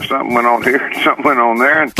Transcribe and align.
Something 0.00 0.34
went 0.34 0.46
on 0.46 0.62
here, 0.62 0.90
something 1.02 1.24
went 1.24 1.38
on 1.38 1.58
there. 1.58 1.82
And 1.82 1.92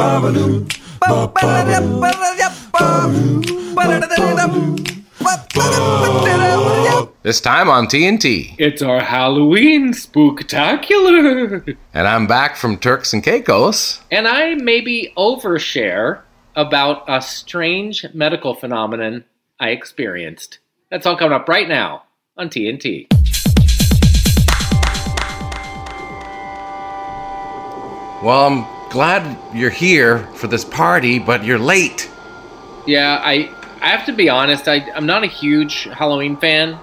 This 7.23 7.41
time 7.41 7.69
on 7.69 7.87
TNT. 7.87 8.55
It's 8.59 8.81
our 8.83 9.01
Halloween 9.01 9.93
spooktacular. 9.93 11.77
And 11.93 12.09
I'm 12.09 12.27
back 12.27 12.57
from 12.57 12.79
Turks 12.79 13.13
and 13.13 13.23
Caicos. 13.23 14.01
And 14.11 14.27
I 14.27 14.55
maybe 14.55 15.13
overshare 15.17 16.23
about 16.57 17.05
a 17.09 17.21
strange 17.21 18.07
medical 18.15 18.55
phenomenon 18.55 19.25
I 19.61 19.69
experienced. 19.69 20.59
That's 20.91 21.07
all 21.07 21.17
coming 21.17 21.35
up 21.35 21.49
right 21.49 21.69
now 21.69 22.05
on 22.37 22.49
TNT. 22.49 23.07
Well, 28.23 28.47
I'm 28.47 28.91
glad 28.91 29.37
you're 29.53 29.71
here 29.71 30.19
for 30.35 30.47
this 30.47 30.65
party, 30.65 31.19
but 31.19 31.45
you're 31.45 31.59
late. 31.59 32.09
Yeah, 32.87 33.21
I 33.23 33.51
I 33.81 33.89
have 33.89 34.07
to 34.07 34.13
be 34.13 34.29
honest, 34.29 34.69
I, 34.69 34.89
I'm 34.95 35.07
not 35.07 35.25
a 35.25 35.27
huge 35.27 35.85
Halloween 35.85 36.37
fan. 36.37 36.79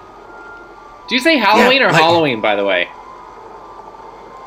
Do 1.08 1.14
you 1.14 1.20
say 1.20 1.38
Halloween 1.38 1.80
Yeah, 1.80 1.88
or 1.88 1.92
like- 1.92 2.02
Halloween, 2.02 2.40
by 2.40 2.56
the 2.56 2.64
way? 2.64 2.88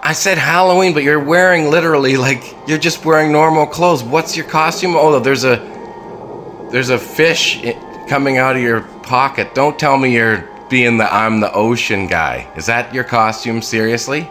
I 0.05 0.11
said 0.11 0.37
Halloween, 0.37 0.93
but 0.93 1.03
you're 1.03 1.23
wearing 1.23 1.71
literally 1.71 2.17
like 2.17 2.53
you're 2.67 2.77
just 2.77 3.05
wearing 3.05 3.31
normal 3.31 3.65
clothes. 3.65 4.03
What's 4.03 4.35
your 4.35 4.45
costume? 4.45 4.95
Oh, 4.95 5.17
there's 5.19 5.45
a 5.45 5.55
there's 6.71 6.89
a 6.89 6.99
fish 6.99 7.63
coming 8.09 8.37
out 8.37 8.55
of 8.55 8.61
your 8.61 8.81
pocket. 8.81 9.55
Don't 9.55 9.79
tell 9.79 9.97
me 9.97 10.13
you're 10.13 10.47
being 10.69 10.97
the 10.97 11.11
I'm 11.11 11.39
the 11.39 11.51
ocean 11.53 12.07
guy. 12.07 12.51
Is 12.57 12.65
that 12.65 12.93
your 12.93 13.05
costume? 13.05 13.61
Seriously? 13.61 14.29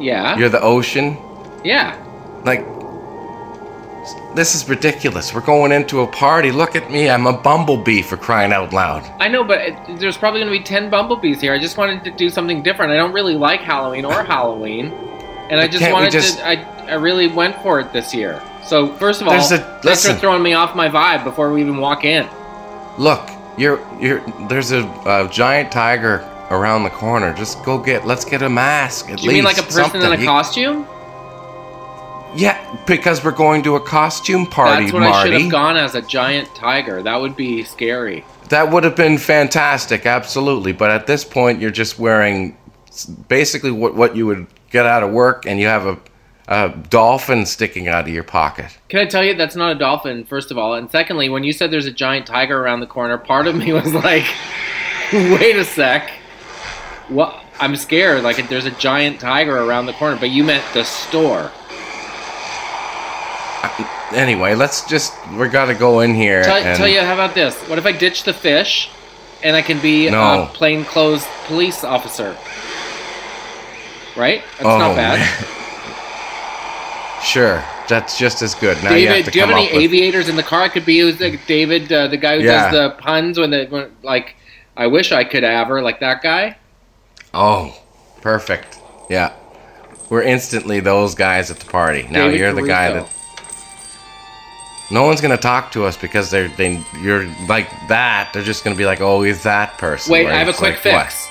Yeah. 0.00 0.36
You're 0.36 0.48
the 0.48 0.60
ocean? 0.60 1.16
Yeah. 1.64 1.96
Like 2.44 2.64
this 4.34 4.54
is 4.54 4.68
ridiculous. 4.68 5.34
We're 5.34 5.40
going 5.40 5.72
into 5.72 6.00
a 6.00 6.06
party. 6.06 6.52
Look 6.52 6.76
at 6.76 6.90
me. 6.90 7.10
I'm 7.10 7.26
a 7.26 7.32
bumblebee 7.32 8.02
for 8.02 8.16
crying 8.16 8.52
out 8.52 8.72
loud. 8.72 9.02
I 9.20 9.28
know, 9.28 9.42
but 9.44 9.60
it, 9.60 9.98
there's 9.98 10.16
probably 10.16 10.40
going 10.40 10.52
to 10.52 10.58
be 10.58 10.64
10 10.64 10.88
bumblebees 10.88 11.40
here. 11.40 11.52
I 11.52 11.58
just 11.58 11.76
wanted 11.76 12.04
to 12.04 12.10
do 12.12 12.30
something 12.30 12.62
different. 12.62 12.92
I 12.92 12.96
don't 12.96 13.12
really 13.12 13.34
like 13.34 13.60
Halloween 13.60 14.04
or 14.04 14.22
Halloween. 14.24 14.86
And 15.50 15.58
I 15.60 15.66
just 15.66 15.90
wanted 15.90 16.12
just- 16.12 16.38
to. 16.38 16.46
I, 16.46 16.54
I 16.88 16.94
really 16.94 17.26
went 17.26 17.56
for 17.62 17.80
it 17.80 17.92
this 17.92 18.14
year. 18.14 18.40
So, 18.64 18.94
first 18.94 19.20
of 19.20 19.26
all, 19.26 19.32
There's 19.34 19.50
a- 19.52 19.80
listen. 19.84 20.14
for 20.14 20.20
throwing 20.20 20.42
me 20.44 20.52
off 20.52 20.76
my 20.76 20.88
vibe 20.88 21.24
before 21.24 21.52
we 21.52 21.60
even 21.60 21.78
walk 21.78 22.04
in. 22.04 22.28
Look, 22.98 23.28
you're 23.58 23.80
you're 24.00 24.20
there's 24.48 24.70
a, 24.70 24.82
a 25.06 25.28
giant 25.30 25.72
tiger 25.72 26.18
around 26.50 26.84
the 26.84 26.90
corner. 26.90 27.34
Just 27.34 27.64
go 27.64 27.78
get 27.78 28.06
let's 28.06 28.24
get 28.24 28.42
a 28.42 28.48
mask 28.48 29.10
at 29.10 29.22
you 29.22 29.30
mean 29.32 29.42
like 29.44 29.58
a 29.58 29.62
least, 29.62 29.76
person 29.76 29.96
in 29.96 30.02
a 30.02 30.04
something. 30.04 30.20
You- 30.20 30.26
costume? 30.26 30.86
Yeah, 32.36 32.78
because 32.86 33.24
we're 33.24 33.32
going 33.32 33.62
to 33.64 33.76
a 33.76 33.80
costume 33.80 34.46
party, 34.46 34.84
That's 34.84 34.92
what 34.92 35.02
I 35.02 35.22
should 35.24 35.32
have 35.40 35.50
gone 35.50 35.76
as 35.76 35.94
a 35.94 36.02
giant 36.02 36.54
tiger. 36.54 37.02
That 37.02 37.20
would 37.20 37.36
be 37.36 37.64
scary. 37.64 38.24
That 38.50 38.70
would 38.70 38.84
have 38.84 38.96
been 38.96 39.18
fantastic, 39.18 40.06
absolutely. 40.06 40.72
But 40.72 40.90
at 40.90 41.06
this 41.06 41.24
point, 41.24 41.60
you're 41.60 41.70
just 41.70 41.98
wearing 41.98 42.56
basically 43.28 43.70
what 43.70 43.94
what 43.94 44.16
you 44.16 44.26
would 44.26 44.46
get 44.70 44.86
out 44.86 45.02
of 45.02 45.10
work, 45.10 45.46
and 45.46 45.58
you 45.58 45.66
have 45.66 45.86
a, 45.86 45.98
a 46.48 46.68
dolphin 46.88 47.46
sticking 47.46 47.88
out 47.88 48.06
of 48.06 48.14
your 48.14 48.24
pocket. 48.24 48.76
Can 48.88 49.00
I 49.00 49.06
tell 49.06 49.24
you 49.24 49.34
that's 49.34 49.56
not 49.56 49.76
a 49.76 49.78
dolphin, 49.78 50.24
first 50.24 50.50
of 50.50 50.58
all? 50.58 50.74
And 50.74 50.90
secondly, 50.90 51.28
when 51.28 51.44
you 51.44 51.52
said 51.52 51.70
there's 51.70 51.86
a 51.86 51.92
giant 51.92 52.26
tiger 52.26 52.60
around 52.60 52.80
the 52.80 52.86
corner, 52.86 53.18
part 53.18 53.46
of 53.46 53.54
me 53.56 53.72
was 53.72 53.92
like, 53.92 54.26
wait 55.12 55.56
a 55.56 55.64
sec. 55.64 56.10
What? 57.08 57.44
I'm 57.58 57.76
scared. 57.76 58.22
Like, 58.22 58.48
there's 58.48 58.64
a 58.64 58.70
giant 58.70 59.20
tiger 59.20 59.58
around 59.58 59.86
the 59.86 59.92
corner, 59.92 60.16
but 60.16 60.30
you 60.30 60.44
meant 60.44 60.64
the 60.72 60.84
store. 60.84 61.50
Anyway, 64.12 64.54
let's 64.54 64.84
just 64.86 65.12
we 65.32 65.48
got 65.48 65.66
to 65.66 65.74
go 65.74 66.00
in 66.00 66.14
here. 66.14 66.42
Tell, 66.42 66.56
and 66.56 66.76
tell 66.76 66.88
you, 66.88 67.00
how 67.00 67.14
about 67.14 67.34
this? 67.34 67.54
What 67.68 67.78
if 67.78 67.86
I 67.86 67.92
ditch 67.92 68.24
the 68.24 68.32
fish 68.32 68.90
and 69.42 69.54
I 69.54 69.62
can 69.62 69.80
be 69.80 70.10
No. 70.10 70.42
a 70.42 70.46
plainclothes 70.46 71.26
police 71.46 71.84
officer? 71.84 72.36
Right? 74.16 74.42
That's 74.58 74.64
Oh, 74.66 74.78
not 74.78 74.96
bad. 74.96 75.18
man. 75.20 75.28
Sure, 77.22 77.62
that's 77.86 78.18
just 78.18 78.40
as 78.42 78.54
good. 78.54 78.82
Now 78.82 78.94
you 78.94 79.06
have 79.08 79.16
David, 79.16 79.24
to 79.26 79.30
do 79.30 79.38
you 79.38 79.44
have 79.46 79.54
any 79.54 79.66
with- 79.66 79.74
aviators 79.82 80.28
in 80.28 80.36
the 80.36 80.42
car? 80.42 80.62
I 80.62 80.68
could 80.68 80.86
be 80.86 80.98
who's 81.00 81.20
like 81.20 81.46
David, 81.46 81.92
uh, 81.92 82.06
the 82.08 82.16
guy 82.16 82.38
who 82.38 82.44
Yeah. 82.44 82.70
does 82.70 82.72
the 82.72 82.90
puns 83.02 83.38
when 83.38 83.50
the 83.50 83.66
when, 83.68 83.90
like. 84.02 84.36
I 84.76 84.86
wish 84.86 85.12
I 85.12 85.24
could 85.24 85.42
have 85.42 85.66
her 85.68 85.82
like 85.82 86.00
that 86.00 86.22
guy. 86.22 86.56
Oh, 87.34 87.74
perfect. 88.22 88.78
Yeah. 89.10 89.32
We're 90.08 90.22
instantly 90.22 90.80
those 90.80 91.14
guys 91.14 91.50
at 91.50 91.58
the 91.58 91.66
party. 91.66 92.06
Now 92.10 92.24
David 92.26 92.40
you're 92.40 92.52
the 92.54 92.62
guy 92.62 92.90
that 92.92 93.06
no 94.90 95.04
one's 95.04 95.20
gonna 95.20 95.36
talk 95.36 95.72
to 95.72 95.84
us 95.84 95.96
because 95.96 96.30
they're 96.30 96.48
they 96.48 96.82
you're 97.00 97.26
like 97.46 97.68
that. 97.88 98.30
They're 98.32 98.42
just 98.42 98.64
gonna 98.64 98.76
be 98.76 98.86
like, 98.86 99.00
oh, 99.00 99.22
he's 99.22 99.42
that 99.44 99.78
person. 99.78 100.12
Wait, 100.12 100.26
I 100.26 100.36
have 100.36 100.48
a 100.48 100.52
quick 100.52 100.84
like, 100.84 100.94
what? 100.94 101.06
fix. 101.06 101.28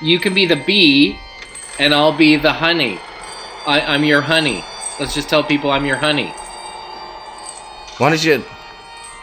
You 0.00 0.18
can 0.18 0.34
be 0.34 0.46
the 0.46 0.56
bee, 0.56 1.18
and 1.78 1.94
I'll 1.94 2.16
be 2.16 2.36
the 2.36 2.52
honey. 2.52 2.98
I, 3.66 3.80
I'm 3.80 4.04
your 4.04 4.20
honey. 4.20 4.64
Let's 4.98 5.14
just 5.14 5.28
tell 5.28 5.42
people 5.42 5.70
I'm 5.70 5.84
your 5.84 5.96
honey. 5.96 6.32
Why 7.98 8.10
don't 8.10 8.24
you 8.24 8.38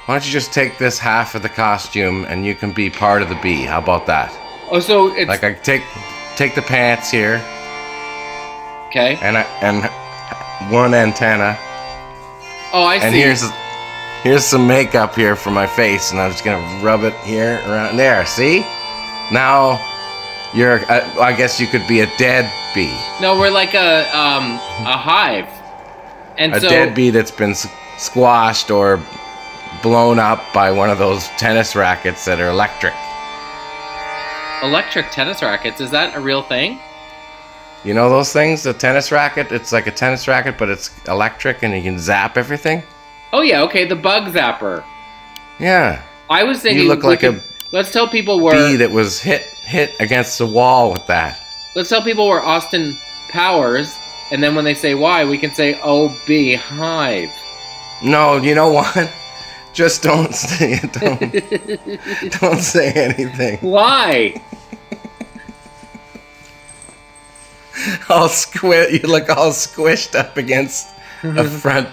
why 0.06 0.16
don't 0.16 0.26
you 0.26 0.32
just 0.32 0.52
take 0.52 0.78
this 0.78 1.00
half 1.00 1.34
of 1.34 1.42
the 1.42 1.50
costume 1.50 2.26
and 2.26 2.46
you 2.46 2.56
can 2.56 2.74
be 2.74 2.90
part 2.90 3.22
of 3.22 3.30
the 3.30 3.36
bee? 3.36 3.64
How 3.64 3.80
about 3.80 4.06
that? 4.08 4.32
Oh, 4.70 4.80
so 4.80 5.16
it's 5.16 5.30
Like 5.30 5.44
I 5.44 5.54
take 5.54 5.84
take 6.36 6.56
the 6.56 6.62
pants 6.62 7.10
here 7.10 7.42
okay. 8.88 9.18
and 9.22 9.38
I, 9.38 9.44
and 9.62 10.72
one 10.72 10.94
antenna 10.94 11.58
Oh, 12.74 12.84
I 12.84 13.00
see. 13.00 13.06
and 13.06 13.16
here's 13.16 13.44
here's 14.24 14.44
some 14.44 14.68
makeup 14.68 15.16
here 15.16 15.36
for 15.36 15.52
my 15.52 15.68
face, 15.68 16.12
and 16.12 16.20
I'm 16.20 16.32
just 16.32 16.44
gonna 16.44 16.84
rub 16.84 17.04
it 17.04 17.14
here 17.24 17.62
around 17.68 17.98
there. 17.98 18.26
See? 18.26 18.62
Now 19.32 19.80
you're. 20.54 20.80
Uh, 20.92 21.08
I 21.22 21.34
guess 21.34 21.60
you 21.60 21.68
could 21.68 21.88
be 21.88 22.02
a 22.02 22.08
dead 22.18 22.52
bee, 22.76 22.98
no, 23.22 23.38
we're 23.38 23.52
like 23.52 23.74
a 23.76 24.02
um 24.18 24.54
a 24.86 24.98
hive, 24.98 25.48
and 26.38 26.54
a 26.56 26.60
so 26.62 26.68
dead 26.68 26.96
bee 26.96 27.12
that's 27.12 27.30
been 27.32 27.52
s- 27.52 27.68
squashed 27.98 28.72
or 28.72 29.00
blown 29.84 30.18
up 30.18 30.42
by 30.54 30.72
one 30.72 30.90
of 30.90 30.98
those 30.98 31.28
tennis 31.38 31.76
rackets 31.76 32.26
that 32.26 32.40
are 32.40 32.50
electric. 32.50 32.94
electric 34.64 35.12
tennis 35.12 35.42
rackets 35.44 35.80
is 35.82 35.92
that 35.92 36.16
a 36.16 36.20
real 36.20 36.42
thing? 36.42 36.80
You 37.84 37.94
know 37.94 38.10
those 38.10 38.32
things? 38.32 38.64
The 38.64 38.74
tennis 38.74 39.12
racket. 39.12 39.52
It's 39.52 39.72
like 39.74 39.88
a 39.88 39.92
tennis 39.92 40.28
racket, 40.28 40.58
but 40.58 40.70
it's 40.70 40.90
electric, 41.08 41.64
and 41.64 41.76
you 41.76 41.82
can 41.82 42.00
zap 42.00 42.38
everything. 42.38 42.82
Oh 43.34 43.42
yeah, 43.42 43.62
okay, 43.64 43.86
the 43.86 43.96
bug 43.96 44.32
zapper. 44.34 44.84
Yeah, 45.60 46.02
I 46.30 46.44
was 46.44 46.62
thinking 46.62 46.84
you 46.84 46.90
look 46.90 47.04
like 47.04 47.20
could- 47.22 47.36
a 47.36 47.42
Let's 47.72 47.92
tell 47.92 48.08
people 48.08 48.40
where. 48.40 48.54
bee 48.54 48.60
where. 48.70 48.78
that 48.78 48.92
was 48.92 49.20
hit 49.22 49.42
hit 49.42 49.92
against 50.00 50.38
the 50.38 50.46
wall 50.46 50.92
with 50.92 51.06
that. 51.08 51.40
Let's 51.76 51.90
tell 51.90 52.04
people 52.04 52.28
we're 52.28 52.40
Austin 52.42 52.96
Powers, 53.30 53.98
and 54.32 54.42
then 54.44 54.54
when 54.56 54.64
they 54.64 54.76
say 54.76 54.94
why, 54.96 55.26
we 55.26 55.38
can 55.38 55.52
say 55.52 55.80
oh 55.84 56.16
bee 56.28 56.54
hive. 56.56 57.32
No, 58.04 58.38
you 58.38 58.54
know 58.56 58.72
what? 58.72 59.12
Just 59.74 60.04
don't 60.04 60.34
say 60.36 60.80
it. 60.84 60.94
Don't, 60.94 62.32
don't 62.42 62.60
say 62.62 62.92
anything. 62.92 63.58
Why? 63.62 64.36
All 68.10 68.30
squid. 68.30 68.94
You 68.94 69.10
look 69.10 69.30
all 69.30 69.52
squished 69.52 70.18
up 70.18 70.38
against 70.38 70.88
a 71.24 71.44
front 71.62 71.90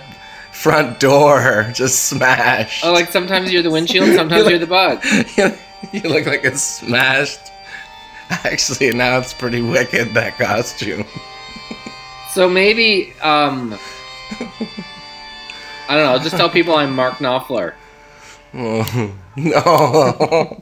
front 0.52 1.00
door, 1.00 1.70
just 1.72 2.04
smashed. 2.08 2.84
Oh, 2.84 2.92
like 2.92 3.10
sometimes 3.10 3.52
you're 3.52 3.62
the 3.62 3.70
windshield, 3.70 4.08
sometimes 4.14 4.48
you're 4.48 4.58
the 4.58 4.66
bug. 4.66 5.02
you, 5.36 5.52
you 5.92 6.08
look 6.08 6.26
like 6.26 6.44
a 6.44 6.56
smashed. 6.56 7.40
Actually, 8.30 8.92
now 8.92 9.18
it's 9.18 9.34
pretty 9.34 9.62
wicked 9.62 10.14
that 10.14 10.38
costume. 10.38 11.04
So 12.32 12.48
maybe, 12.48 13.12
um, 13.22 13.76
I 15.88 15.96
don't 15.96 16.12
know. 16.12 16.18
Just 16.22 16.36
tell 16.36 16.48
people 16.48 16.76
I'm 16.76 16.94
Mark 16.94 17.14
Knopfler. 17.14 17.74
no. 18.52 20.60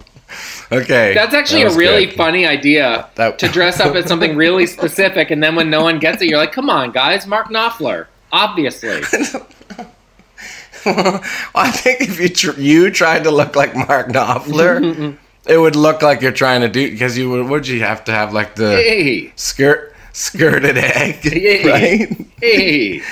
Okay. 0.72 1.14
That's 1.14 1.34
actually 1.34 1.64
that 1.64 1.72
a 1.74 1.76
really 1.76 2.06
good. 2.06 2.14
funny 2.16 2.46
idea 2.46 3.08
That- 3.14 3.38
to 3.40 3.48
dress 3.48 3.80
up 3.80 3.94
as 3.94 4.06
something 4.06 4.36
really 4.36 4.66
specific, 4.66 5.30
and 5.30 5.42
then 5.42 5.54
when 5.56 5.70
no 5.70 5.82
one 5.82 5.98
gets 5.98 6.20
it, 6.22 6.28
you're 6.28 6.38
like, 6.38 6.52
"Come 6.52 6.68
on, 6.70 6.92
guys, 6.92 7.26
Mark 7.26 7.48
Knopfler." 7.48 8.06
Obviously, 8.32 9.00
I 10.84 11.70
think 11.72 12.00
if 12.02 12.20
you 12.20 12.28
tr- 12.28 12.60
you 12.60 12.90
tried 12.90 13.24
to 13.24 13.30
look 13.30 13.56
like 13.56 13.74
Mark 13.74 14.08
Knopfler, 14.08 15.16
it 15.46 15.58
would 15.58 15.76
look 15.76 16.02
like 16.02 16.20
you're 16.22 16.32
trying 16.32 16.60
to 16.62 16.68
do 16.68 16.90
because 16.90 17.16
you 17.18 17.30
would. 17.30 17.46
Would 17.48 17.66
you 17.68 17.80
have 17.80 18.04
to 18.04 18.12
have 18.12 18.32
like 18.32 18.54
the 18.54 18.70
hey, 18.76 19.32
skirt 19.36 19.94
skirted 20.12 20.76
egg, 20.78 21.24
Yeah. 21.24 21.68
right? 21.70 22.16
hey, 22.40 23.02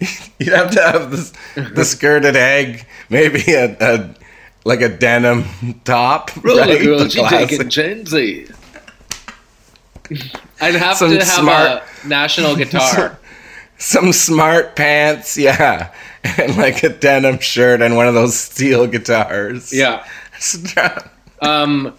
You'd 0.38 0.52
have 0.54 0.70
to 0.72 0.80
have 0.82 1.10
the 1.10 1.60
the 1.74 1.84
skirted 1.84 2.36
egg, 2.36 2.86
maybe 3.10 3.52
a, 3.52 3.76
a 3.80 4.10
like 4.68 4.82
a 4.82 4.88
denim 4.88 5.44
top, 5.84 6.30
right? 6.44 6.78
The 6.78 7.08
classic. 7.16 7.70
chances. 7.70 8.50
I'd 10.60 10.74
have 10.74 10.96
Some 10.96 11.10
to 11.10 11.16
have 11.18 11.26
smart- 11.26 11.82
a 12.04 12.08
national 12.08 12.54
guitar. 12.62 13.18
some 13.78 14.12
smart 14.12 14.76
pants, 14.76 15.36
yeah, 15.36 15.92
and 16.38 16.56
like 16.56 16.82
a 16.82 16.88
denim 16.90 17.38
shirt 17.40 17.80
and 17.82 17.96
one 17.96 18.06
of 18.06 18.14
those 18.14 18.38
steel 18.38 18.86
guitars. 18.86 19.72
Yeah. 19.72 20.06
Um, 21.40 21.94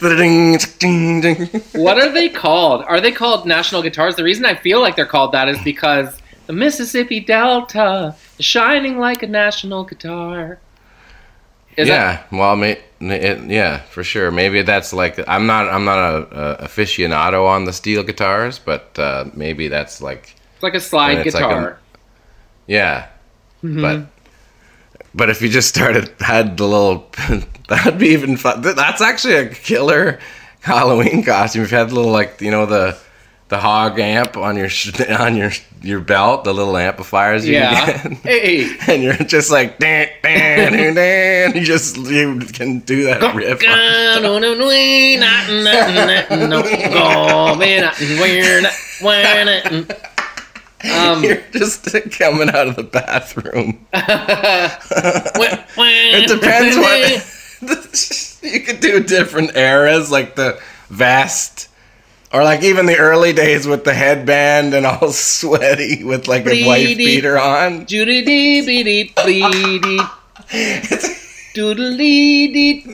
Ding, 0.00 0.58
ding, 0.78 1.20
ding. 1.20 1.46
what 1.74 1.98
are 1.98 2.10
they 2.10 2.28
called? 2.28 2.82
Are 2.88 3.00
they 3.00 3.12
called 3.12 3.46
national 3.46 3.82
guitars? 3.82 4.16
The 4.16 4.24
reason 4.24 4.44
I 4.44 4.54
feel 4.56 4.80
like 4.80 4.96
they're 4.96 5.06
called 5.06 5.32
that 5.32 5.48
is 5.48 5.60
because 5.62 6.18
the 6.46 6.52
Mississippi 6.52 7.20
Delta 7.20 8.14
is 8.38 8.44
shining 8.44 8.98
like 8.98 9.22
a 9.22 9.28
national 9.28 9.84
guitar. 9.84 10.58
Is 11.80 11.88
yeah, 11.88 12.22
well, 12.30 12.56
may, 12.56 12.78
it, 13.00 13.44
yeah, 13.50 13.80
for 13.82 14.04
sure. 14.04 14.30
Maybe 14.30 14.62
that's 14.62 14.92
like 14.92 15.18
I'm 15.28 15.46
not 15.46 15.68
I'm 15.68 15.84
not 15.84 15.98
a, 15.98 16.62
a 16.62 16.68
aficionado 16.68 17.46
on 17.46 17.64
the 17.64 17.72
steel 17.72 18.02
guitars, 18.02 18.58
but 18.58 18.98
uh, 18.98 19.24
maybe 19.34 19.68
that's 19.68 20.00
like 20.02 20.34
It's 20.54 20.62
like 20.62 20.74
a 20.74 20.80
slide 20.80 21.26
it's 21.26 21.34
like 21.34 21.44
a- 21.44 21.48
guitar. 21.48 21.78
yeah. 22.66 23.06
Mm-hmm. 23.62 23.80
But 23.82 24.06
but 25.14 25.30
if 25.30 25.42
you 25.42 25.48
just 25.48 25.68
started 25.68 26.12
had 26.20 26.56
the 26.56 26.64
little 26.66 27.10
that'd 27.68 27.98
be 27.98 28.08
even 28.08 28.36
fun. 28.36 28.62
That's 28.62 29.00
actually 29.00 29.34
a 29.34 29.48
killer 29.48 30.18
Halloween 30.60 31.22
costume. 31.24 31.62
If 31.64 31.72
you 31.72 31.78
had 31.78 31.90
the 31.90 31.94
little 31.94 32.12
like 32.12 32.40
you 32.40 32.50
know 32.50 32.66
the 32.66 32.98
the 33.50 33.58
hog 33.58 33.98
amp 33.98 34.36
on 34.36 34.56
your 34.56 34.70
on 35.18 35.36
your 35.36 35.50
your 35.82 36.00
belt, 36.00 36.44
the 36.44 36.54
little 36.54 36.76
amplifiers 36.76 37.46
you 37.46 37.54
yeah. 37.54 37.96
hey. 38.22 38.76
And 38.88 39.02
you're 39.02 39.14
just 39.14 39.50
like, 39.50 39.78
dan, 39.78 40.08
dan, 40.22 40.72
dan, 40.72 40.94
dan. 40.94 41.54
you 41.54 41.64
just 41.64 41.96
you 41.96 42.38
can 42.40 42.80
do 42.80 43.04
that 43.04 43.34
riff. 43.34 43.60
Um, 50.82 51.22
You're 51.22 51.42
just 51.52 51.84
coming 52.12 52.48
out 52.48 52.68
of 52.68 52.76
the 52.76 52.84
bathroom. 52.84 53.86
It 56.14 56.28
depends 56.28 56.76
what 56.78 58.42
you 58.42 58.60
could 58.60 58.80
do 58.80 59.02
different 59.02 59.56
eras, 59.56 60.10
like 60.10 60.36
the 60.36 60.58
vest, 60.88 61.69
or 62.32 62.44
like 62.44 62.62
even 62.62 62.86
the 62.86 62.96
early 62.96 63.32
days 63.32 63.66
with 63.66 63.84
the 63.84 63.94
headband 63.94 64.74
and 64.74 64.86
all 64.86 65.10
sweaty 65.12 66.04
with 66.04 66.28
like 66.28 66.46
a 66.46 66.66
wife 66.66 66.96
beater 66.96 67.38
on. 67.38 67.86
Judy 67.86 68.22
dee 68.24 68.64
bee 68.64 68.82
dee 68.82 69.12
blee 69.16 69.78
dee. 69.80 70.00
Doodly 71.54 72.52
dee. 72.52 72.86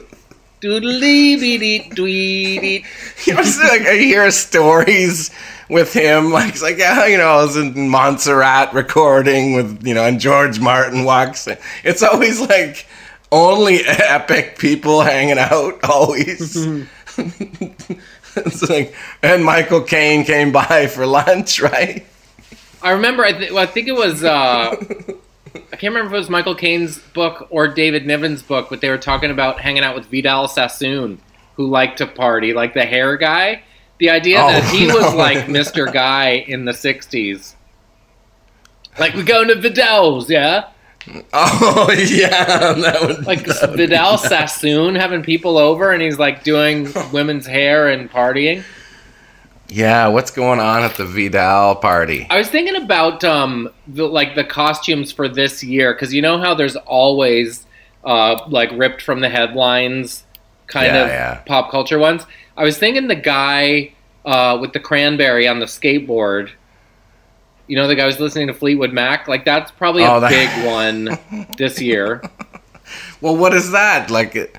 Doodly 0.62 1.38
bee 1.38 1.58
dee 1.58 1.88
dwee 1.90 2.60
dee. 2.60 2.84
You 3.26 3.34
know, 3.34 3.40
it's 3.40 3.58
like 3.58 3.82
I 3.82 3.96
hear 3.96 4.30
stories 4.30 5.30
with 5.68 5.92
him, 5.92 6.30
like 6.32 6.50
it's 6.50 6.62
like 6.62 6.78
yeah, 6.78 7.06
you 7.06 7.18
know, 7.18 7.28
I 7.28 7.44
was 7.44 7.56
in 7.56 7.88
Montserrat 7.88 8.72
recording 8.72 9.54
with 9.54 9.86
you 9.86 9.94
know, 9.94 10.04
and 10.04 10.18
George 10.18 10.60
Martin 10.60 11.04
walks. 11.04 11.46
in. 11.46 11.58
It's 11.84 12.02
always 12.02 12.40
like 12.40 12.86
only 13.30 13.80
epic 13.86 14.58
people 14.58 15.02
hanging 15.02 15.38
out. 15.38 15.78
Always. 15.84 16.56
it's 18.46 18.68
like, 18.68 18.94
and 19.22 19.44
Michael 19.44 19.80
Caine 19.82 20.24
came 20.24 20.52
by 20.52 20.86
for 20.86 21.06
lunch, 21.06 21.60
right? 21.62 22.06
I 22.82 22.90
remember. 22.90 23.24
I, 23.24 23.32
th- 23.32 23.50
well, 23.52 23.62
I 23.62 23.66
think 23.66 23.88
it 23.88 23.94
was. 23.94 24.22
Uh, 24.22 24.76
I 25.54 25.76
can't 25.76 25.94
remember 25.94 26.08
if 26.08 26.12
it 26.12 26.18
was 26.18 26.30
Michael 26.30 26.54
Caine's 26.54 26.98
book 26.98 27.46
or 27.50 27.68
David 27.68 28.06
Niven's 28.06 28.42
book, 28.42 28.68
but 28.68 28.80
they 28.80 28.90
were 28.90 28.98
talking 28.98 29.30
about 29.30 29.60
hanging 29.60 29.82
out 29.82 29.94
with 29.94 30.06
Vidal 30.06 30.48
Sassoon, 30.48 31.18
who 31.54 31.66
liked 31.66 31.98
to 31.98 32.06
party, 32.06 32.52
like 32.52 32.74
the 32.74 32.84
hair 32.84 33.16
guy. 33.16 33.62
The 33.98 34.10
idea 34.10 34.38
Oh, 34.42 34.48
that 34.48 34.64
he 34.74 34.86
was 34.92 35.14
like 35.14 35.46
Mr. 35.46 35.90
Guy 35.90 36.44
in 36.46 36.66
the 36.66 36.72
'60s. 36.72 37.54
Like 38.98 39.14
we're 39.14 39.24
going 39.24 39.48
to 39.48 39.54
Vidal's, 39.54 40.28
yeah. 40.30 40.68
Oh 41.32 41.90
yeah, 41.92 42.72
that 42.74 42.98
would 43.02 43.26
Like 43.26 43.44
that 43.46 43.70
would 43.70 43.76
Vidal 43.76 44.18
Sassoon 44.18 44.94
having 44.94 45.22
people 45.22 45.58
over, 45.58 45.92
and 45.92 46.02
he's 46.02 46.18
like 46.18 46.42
doing 46.42 46.88
women's 47.12 47.46
hair 47.46 47.88
and 47.88 48.10
partying. 48.10 48.66
Yeah, 49.68 50.08
what's 50.08 50.30
going 50.30 50.60
on 50.60 50.82
at 50.84 50.96
the 50.96 51.04
Vidal 51.04 51.76
party? 51.76 52.26
I 52.30 52.38
was 52.38 52.48
thinking 52.48 52.76
about 52.76 53.24
um 53.24 53.68
the, 53.86 54.06
like 54.06 54.34
the 54.34 54.44
costumes 54.44 55.12
for 55.12 55.28
this 55.28 55.62
year 55.62 55.92
because 55.94 56.14
you 56.14 56.22
know 56.22 56.38
how 56.38 56.54
there's 56.54 56.76
always 56.76 57.66
uh 58.04 58.38
like 58.48 58.70
ripped 58.72 59.02
from 59.02 59.20
the 59.20 59.28
headlines 59.28 60.24
kind 60.68 60.94
Yeah, 60.94 61.02
of 61.02 61.08
yeah. 61.08 61.40
pop 61.46 61.70
culture 61.70 61.98
ones. 61.98 62.24
I 62.56 62.64
was 62.64 62.78
thinking 62.78 63.08
the 63.08 63.16
guy 63.16 63.94
uh 64.24 64.58
with 64.60 64.72
the 64.72 64.80
cranberry 64.80 65.48
on 65.48 65.58
the 65.60 65.66
skateboard. 65.66 66.50
You 67.68 67.76
know 67.76 67.86
the 67.88 67.94
guy 67.96 68.04
who's 68.06 68.20
listening 68.20 68.46
to 68.48 68.54
Fleetwood 68.54 68.92
Mac. 68.92 69.28
Like 69.28 69.44
that's 69.44 69.70
probably 69.70 70.02
a 70.04 70.10
Oh, 70.12 70.20
that- 70.20 70.30
big 70.30 70.66
one 70.66 71.46
this 71.58 71.80
year. 71.80 72.22
Well, 73.20 73.36
what 73.36 73.52
is 73.52 73.72
that? 73.72 74.10
Like, 74.12 74.56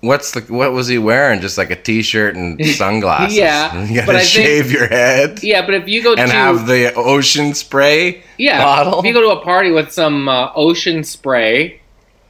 what's 0.00 0.30
the 0.30 0.40
what 0.42 0.72
was 0.72 0.88
he 0.88 0.96
wearing? 0.96 1.40
Just 1.42 1.58
like 1.58 1.70
a 1.70 1.76
t-shirt 1.76 2.34
and 2.34 2.64
sunglasses. 2.76 3.36
Yeah, 3.36 3.84
you 3.88 3.96
gotta 3.96 4.12
I 4.12 4.20
think- 4.20 4.28
shave 4.30 4.72
your 4.72 4.86
head 4.86 5.42
Yeah, 5.42 5.64
but 5.66 5.74
if 5.74 5.86
you 5.88 6.02
go 6.02 6.14
and 6.14 6.30
to 6.30 6.34
have 6.34 6.66
the 6.66 6.94
ocean 6.94 7.52
spray. 7.52 8.22
Yeah, 8.38 8.62
bottle. 8.64 9.00
if 9.00 9.04
you 9.04 9.12
go 9.12 9.20
to 9.20 9.38
a 9.38 9.42
party 9.44 9.70
with 9.70 9.92
some 9.92 10.28
uh, 10.30 10.50
ocean 10.54 11.04
spray 11.04 11.80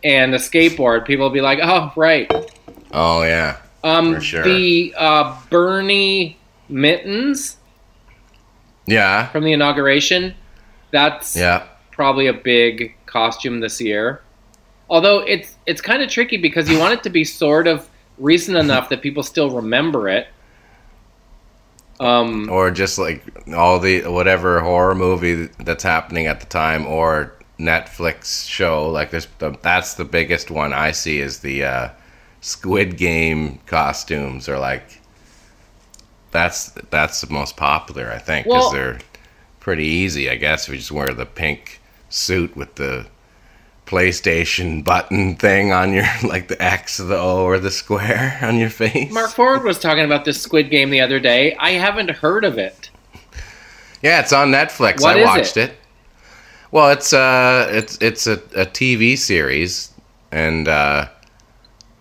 and 0.02 0.34
a 0.34 0.38
skateboard, 0.38 1.04
people 1.06 1.24
will 1.26 1.30
be 1.30 1.40
like, 1.40 1.60
"Oh, 1.62 1.92
right." 1.94 2.28
Oh 2.92 3.22
yeah, 3.22 3.58
Um, 3.84 4.14
For 4.16 4.20
sure. 4.20 4.42
The 4.44 4.92
uh, 4.96 5.36
Bernie 5.50 6.36
mittens 6.68 7.58
yeah, 8.86 9.28
from 9.28 9.44
the 9.44 9.52
inauguration. 9.52 10.34
That's 10.90 11.36
yeah. 11.36 11.66
probably 11.90 12.26
a 12.26 12.32
big 12.32 12.94
costume 13.06 13.60
this 13.60 13.80
year. 13.80 14.22
Although 14.88 15.20
it's 15.20 15.56
it's 15.66 15.80
kind 15.80 16.02
of 16.02 16.08
tricky 16.08 16.36
because 16.36 16.68
you 16.68 16.78
want 16.78 16.94
it 16.94 17.02
to 17.02 17.10
be 17.10 17.24
sort 17.24 17.66
of 17.66 17.88
recent 18.18 18.56
enough 18.56 18.88
that 18.88 19.02
people 19.02 19.22
still 19.22 19.50
remember 19.50 20.08
it. 20.08 20.28
Um, 21.98 22.48
Or 22.50 22.70
just 22.70 22.98
like 22.98 23.22
all 23.54 23.78
the 23.78 24.02
whatever 24.02 24.60
horror 24.60 24.94
movie 24.94 25.48
that's 25.58 25.82
happening 25.82 26.26
at 26.26 26.40
the 26.40 26.46
time, 26.46 26.86
or 26.86 27.34
Netflix 27.58 28.48
show. 28.48 28.88
Like 28.88 29.10
this, 29.10 29.26
the, 29.38 29.56
that's 29.62 29.94
the 29.94 30.04
biggest 30.04 30.50
one 30.50 30.72
I 30.72 30.92
see 30.92 31.20
is 31.20 31.40
the 31.40 31.64
uh, 31.64 31.88
Squid 32.40 32.96
Game 32.96 33.58
costumes. 33.66 34.48
or 34.48 34.58
like 34.58 35.00
that's 36.36 36.70
that's 36.90 37.20
the 37.22 37.32
most 37.32 37.56
popular, 37.56 38.10
I 38.12 38.18
think, 38.18 38.46
because 38.46 38.64
Well- 38.64 38.72
they're 38.72 38.98
pretty 39.60 39.86
easy. 39.86 40.30
I 40.30 40.36
guess 40.36 40.68
if 40.68 40.74
you 40.74 40.78
just 40.78 40.92
wear 40.92 41.08
the 41.08 41.26
pink 41.26 41.80
suit 42.08 42.56
with 42.56 42.76
the 42.76 43.06
PlayStation 43.86 44.84
button 44.84 45.36
thing 45.36 45.72
on 45.72 45.92
your 45.92 46.04
like 46.22 46.48
the 46.48 46.62
X, 46.62 46.98
the 46.98 47.16
O, 47.16 47.44
or 47.44 47.58
the 47.58 47.70
square 47.70 48.38
on 48.42 48.58
your 48.58 48.70
face. 48.70 49.12
Mark 49.12 49.30
Ford 49.30 49.64
was 49.64 49.78
talking 49.78 50.04
about 50.04 50.24
this 50.24 50.40
Squid 50.40 50.70
Game 50.70 50.90
the 50.90 51.00
other 51.00 51.18
day. 51.20 51.54
I 51.58 51.72
haven't 51.72 52.10
heard 52.10 52.44
of 52.44 52.58
it. 52.58 52.90
Yeah, 54.02 54.20
it's 54.20 54.32
on 54.32 54.52
Netflix. 54.52 55.00
What 55.00 55.18
I 55.18 55.24
watched 55.24 55.56
it? 55.56 55.70
it? 55.70 55.76
Well, 56.70 56.90
it's 56.90 57.12
uh, 57.12 57.68
it's 57.70 57.96
it's 58.00 58.26
a, 58.26 58.34
a 58.54 58.66
TV 58.66 59.16
series, 59.16 59.92
and 60.30 60.68
uh, 60.68 61.08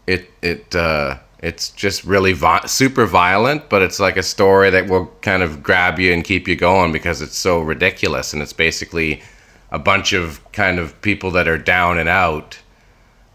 it 0.07 0.29
it 0.41 0.75
uh, 0.75 1.17
it's 1.39 1.69
just 1.69 2.03
really 2.03 2.33
vi- 2.33 2.65
super 2.65 3.05
violent, 3.05 3.69
but 3.69 3.81
it's 3.81 3.99
like 3.99 4.17
a 4.17 4.23
story 4.23 4.69
that 4.69 4.87
will 4.87 5.07
kind 5.21 5.43
of 5.43 5.61
grab 5.61 5.99
you 5.99 6.13
and 6.13 6.23
keep 6.23 6.47
you 6.47 6.55
going 6.55 6.91
because 6.91 7.21
it's 7.21 7.37
so 7.37 7.59
ridiculous, 7.59 8.33
and 8.33 8.41
it's 8.41 8.53
basically 8.53 9.21
a 9.71 9.79
bunch 9.79 10.13
of 10.13 10.39
kind 10.53 10.79
of 10.79 10.99
people 11.01 11.31
that 11.31 11.47
are 11.47 11.57
down 11.57 11.97
and 11.97 12.09
out. 12.09 12.59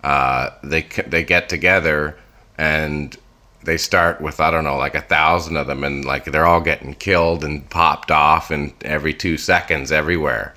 Uh, 0.03 0.51
they 0.63 0.83
they 1.07 1.23
get 1.23 1.49
together 1.49 2.19
and 2.57 3.19
they 3.65 3.77
start 3.77 4.21
with 4.23 4.41
I 4.41 4.51
don't 4.51 4.65
know 4.65 4.79
like 4.79 4.95
a 4.95 5.03
thousand 5.03 5.57
of 5.57 5.67
them, 5.67 5.85
and 5.85 6.05
like 6.05 6.25
they're 6.25 6.47
all 6.47 6.61
getting 6.63 6.95
killed 6.95 7.45
and 7.45 7.69
popped 7.69 8.11
off, 8.11 8.51
and 8.51 8.73
every 8.83 9.13
two 9.13 9.37
seconds 9.37 9.93
everywhere. 9.93 10.55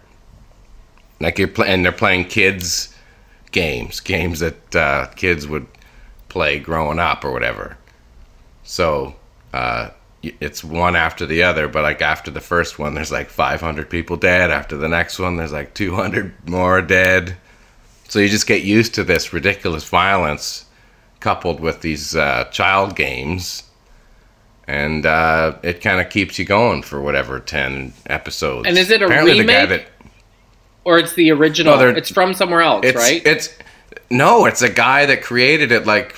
Like 1.20 1.38
you're 1.38 1.48
playing, 1.48 1.84
they're 1.84 1.92
playing 1.92 2.26
kids 2.26 2.94
games, 3.52 4.00
games 4.00 4.40
that 4.40 4.76
uh, 4.76 5.08
kids 5.16 5.48
would 5.48 5.68
play 6.34 6.58
growing 6.58 6.98
up 7.00 7.24
or 7.24 7.32
whatever. 7.32 7.78
So 8.64 9.16
uh, 9.54 9.92
it's 10.24 10.64
one 10.64 10.96
after 10.96 11.28
the 11.28 11.44
other, 11.44 11.68
but 11.68 11.84
like 11.84 12.02
after 12.02 12.32
the 12.32 12.42
first 12.42 12.80
one, 12.80 12.96
there's 12.96 13.12
like 13.12 13.30
500 13.30 13.88
people 13.90 14.18
dead. 14.18 14.50
After 14.50 14.76
the 14.76 14.90
next 14.90 15.20
one, 15.20 15.38
there's 15.38 15.54
like 15.54 15.76
200 15.76 16.50
more 16.50 16.82
dead. 16.82 17.38
So 18.10 18.18
you 18.20 18.28
just 18.30 18.48
get 18.48 18.64
used 18.64 18.96
to 18.96 19.04
this 19.04 19.32
ridiculous 19.32 19.88
violence 19.88 20.66
coupled 21.20 21.60
with 21.60 21.82
these 21.82 22.16
uh, 22.16 22.46
child 22.46 22.96
games, 22.96 23.64
and 24.68 25.06
uh, 25.06 25.56
it 25.62 25.82
kind 25.82 26.02
of 26.02 26.10
keeps 26.10 26.40
you 26.40 26.46
going 26.46 26.82
for 26.82 27.00
whatever 27.00 27.40
10 27.40 27.94
episodes. 28.08 28.68
And 28.68 28.78
is 28.78 28.90
it 28.90 29.02
a 29.02 29.06
Apparently 29.06 29.38
the 29.42 29.46
guy 29.46 29.66
that- 29.68 29.86
Or 30.84 30.98
it's 30.98 31.14
the 31.14 31.32
original. 31.32 31.78
No, 31.78 31.90
it's 31.90 32.10
from 32.12 32.34
somewhere 32.34 32.62
else, 32.62 32.86
it's 32.86 32.98
right? 32.98 33.22
it's 33.26 33.56
no, 34.10 34.46
it's 34.46 34.62
a 34.62 34.70
guy 34.70 35.06
that 35.06 35.24
created 35.24 35.72
it 35.72 35.86
like 35.86 36.16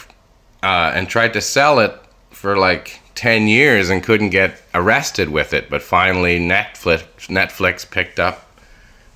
uh, 0.63 0.91
and 0.95 1.07
tried 1.07 1.33
to 1.33 1.41
sell 1.41 1.79
it 1.79 1.93
for 2.31 2.57
like 2.57 2.99
10 3.15 3.47
years 3.47 3.89
and 3.89 4.03
couldn't 4.03 4.29
get 4.29 4.61
arrested 4.73 5.29
with 5.29 5.53
it, 5.53 5.69
but 5.69 5.81
finally 5.81 6.39
Netflix 6.39 7.03
Netflix 7.27 7.89
picked 7.89 8.19
up 8.19 8.45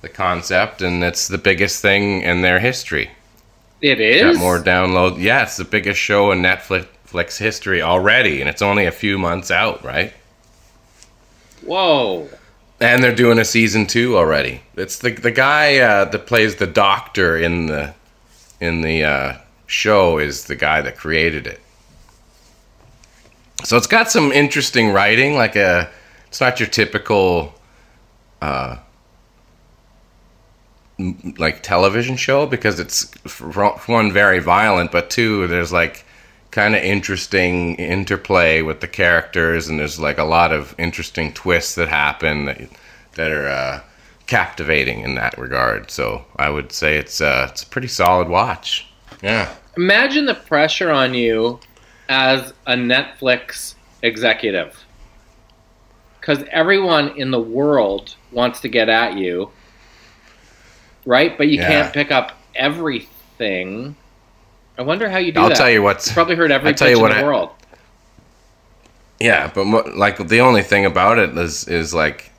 the 0.00 0.08
concept 0.08 0.80
and 0.80 1.04
it's 1.04 1.28
the 1.28 1.38
biggest 1.38 1.82
thing 1.82 2.22
in 2.22 2.40
their 2.40 2.58
history. 2.58 3.10
It 3.82 4.00
is 4.00 4.36
Got 4.36 4.40
more 4.40 4.58
download. 4.58 5.20
Yeah, 5.20 5.42
it's 5.42 5.56
the 5.56 5.64
biggest 5.64 6.00
show 6.00 6.32
in 6.32 6.40
Netflix 6.40 7.38
history 7.38 7.82
already 7.82 8.40
and 8.40 8.48
it's 8.48 8.62
only 8.62 8.86
a 8.86 8.92
few 8.92 9.18
months 9.18 9.50
out, 9.50 9.84
right? 9.84 10.12
Whoa. 11.62 12.28
And 12.80 13.04
they're 13.04 13.14
doing 13.14 13.38
a 13.38 13.44
season 13.44 13.86
2 13.86 14.16
already. 14.16 14.62
It's 14.76 14.98
the 14.98 15.10
the 15.10 15.30
guy 15.30 15.78
uh, 15.78 16.06
that 16.06 16.26
plays 16.26 16.56
the 16.56 16.66
doctor 16.66 17.36
in 17.36 17.66
the 17.66 17.94
in 18.60 18.82
the 18.82 19.04
uh, 19.04 19.38
show 19.66 20.18
is 20.18 20.44
the 20.44 20.56
guy 20.56 20.82
that 20.82 20.96
created 20.96 21.46
it. 21.46 21.60
So 23.64 23.76
it's 23.76 23.86
got 23.86 24.10
some 24.10 24.32
interesting 24.32 24.90
writing, 24.90 25.34
like 25.34 25.56
a. 25.56 25.90
It's 26.28 26.40
not 26.40 26.60
your 26.60 26.68
typical, 26.68 27.52
uh, 28.40 28.76
m- 30.98 31.34
like 31.38 31.62
television 31.62 32.16
show 32.16 32.46
because 32.46 32.78
it's 32.78 33.04
for 33.26 33.52
one 33.86 34.12
very 34.12 34.38
violent, 34.38 34.92
but 34.92 35.10
two 35.10 35.46
there's 35.48 35.72
like 35.72 36.04
kind 36.52 36.74
of 36.74 36.82
interesting 36.82 37.74
interplay 37.76 38.62
with 38.62 38.80
the 38.80 38.88
characters, 38.88 39.68
and 39.68 39.78
there's 39.78 39.98
like 39.98 40.18
a 40.18 40.24
lot 40.24 40.52
of 40.52 40.74
interesting 40.78 41.32
twists 41.32 41.74
that 41.74 41.88
happen 41.88 42.44
that, 42.46 42.60
that 43.14 43.30
are 43.30 43.48
uh, 43.48 43.80
captivating 44.30 45.00
in 45.00 45.16
that 45.16 45.36
regard. 45.36 45.90
So 45.90 46.24
I 46.36 46.48
would 46.48 46.70
say 46.72 46.96
it's 46.96 47.20
uh, 47.20 47.48
it's 47.50 47.64
a 47.64 47.66
pretty 47.66 47.88
solid 47.88 48.28
watch. 48.28 48.86
Yeah. 49.22 49.52
Imagine 49.76 50.24
the 50.24 50.34
pressure 50.34 50.90
on 50.90 51.12
you 51.14 51.58
as 52.08 52.54
a 52.66 52.74
Netflix 52.74 53.74
executive. 54.02 54.82
Because 56.20 56.44
everyone 56.50 57.16
in 57.18 57.30
the 57.32 57.40
world 57.40 58.14
wants 58.30 58.60
to 58.60 58.68
get 58.68 58.88
at 58.88 59.16
you, 59.16 59.50
right? 61.04 61.36
But 61.36 61.48
you 61.48 61.58
Yeah. 61.58 61.66
can't 61.68 61.92
pick 61.92 62.10
up 62.12 62.32
everything. 62.54 63.96
I 64.78 64.82
wonder 64.82 65.08
how 65.10 65.18
you 65.18 65.32
do 65.32 65.40
it. 65.40 65.42
I'll 65.42 65.48
that. 65.48 65.56
tell 65.56 65.70
you 65.70 65.82
what's 65.82 66.06
You've 66.06 66.14
probably 66.14 66.36
heard 66.36 66.52
every 66.52 66.68
I'll 66.68 66.74
tell 66.74 66.88
pitch 66.88 66.96
you 66.98 67.04
in 67.04 67.10
what 67.10 67.14
the 67.16 67.20
I- 67.20 67.24
world. 67.24 67.50
Yeah, 69.18 69.50
but 69.54 69.64
mo- 69.66 69.90
like 69.96 70.28
the 70.28 70.40
only 70.40 70.62
thing 70.62 70.86
about 70.86 71.18
it 71.18 71.36
is 71.36 71.68
is 71.68 71.92
like 71.92 72.29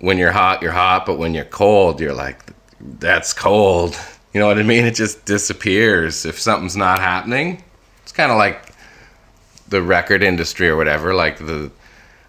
when 0.00 0.18
you're 0.18 0.32
hot, 0.32 0.62
you're 0.62 0.72
hot, 0.72 1.06
but 1.06 1.18
when 1.18 1.34
you're 1.34 1.44
cold, 1.44 2.00
you're 2.00 2.14
like 2.14 2.40
that's 2.80 3.32
cold. 3.32 3.98
You 4.34 4.40
know 4.40 4.48
what 4.48 4.58
I 4.58 4.64
mean? 4.64 4.84
It 4.84 4.96
just 4.96 5.24
disappears 5.26 6.26
if 6.26 6.40
something's 6.40 6.76
not 6.76 6.98
happening. 6.98 7.62
It's 8.02 8.10
kind 8.10 8.32
of 8.32 8.36
like 8.36 8.72
the 9.68 9.80
record 9.80 10.24
industry 10.24 10.68
or 10.68 10.76
whatever. 10.76 11.14
Like 11.14 11.38
the 11.38 11.70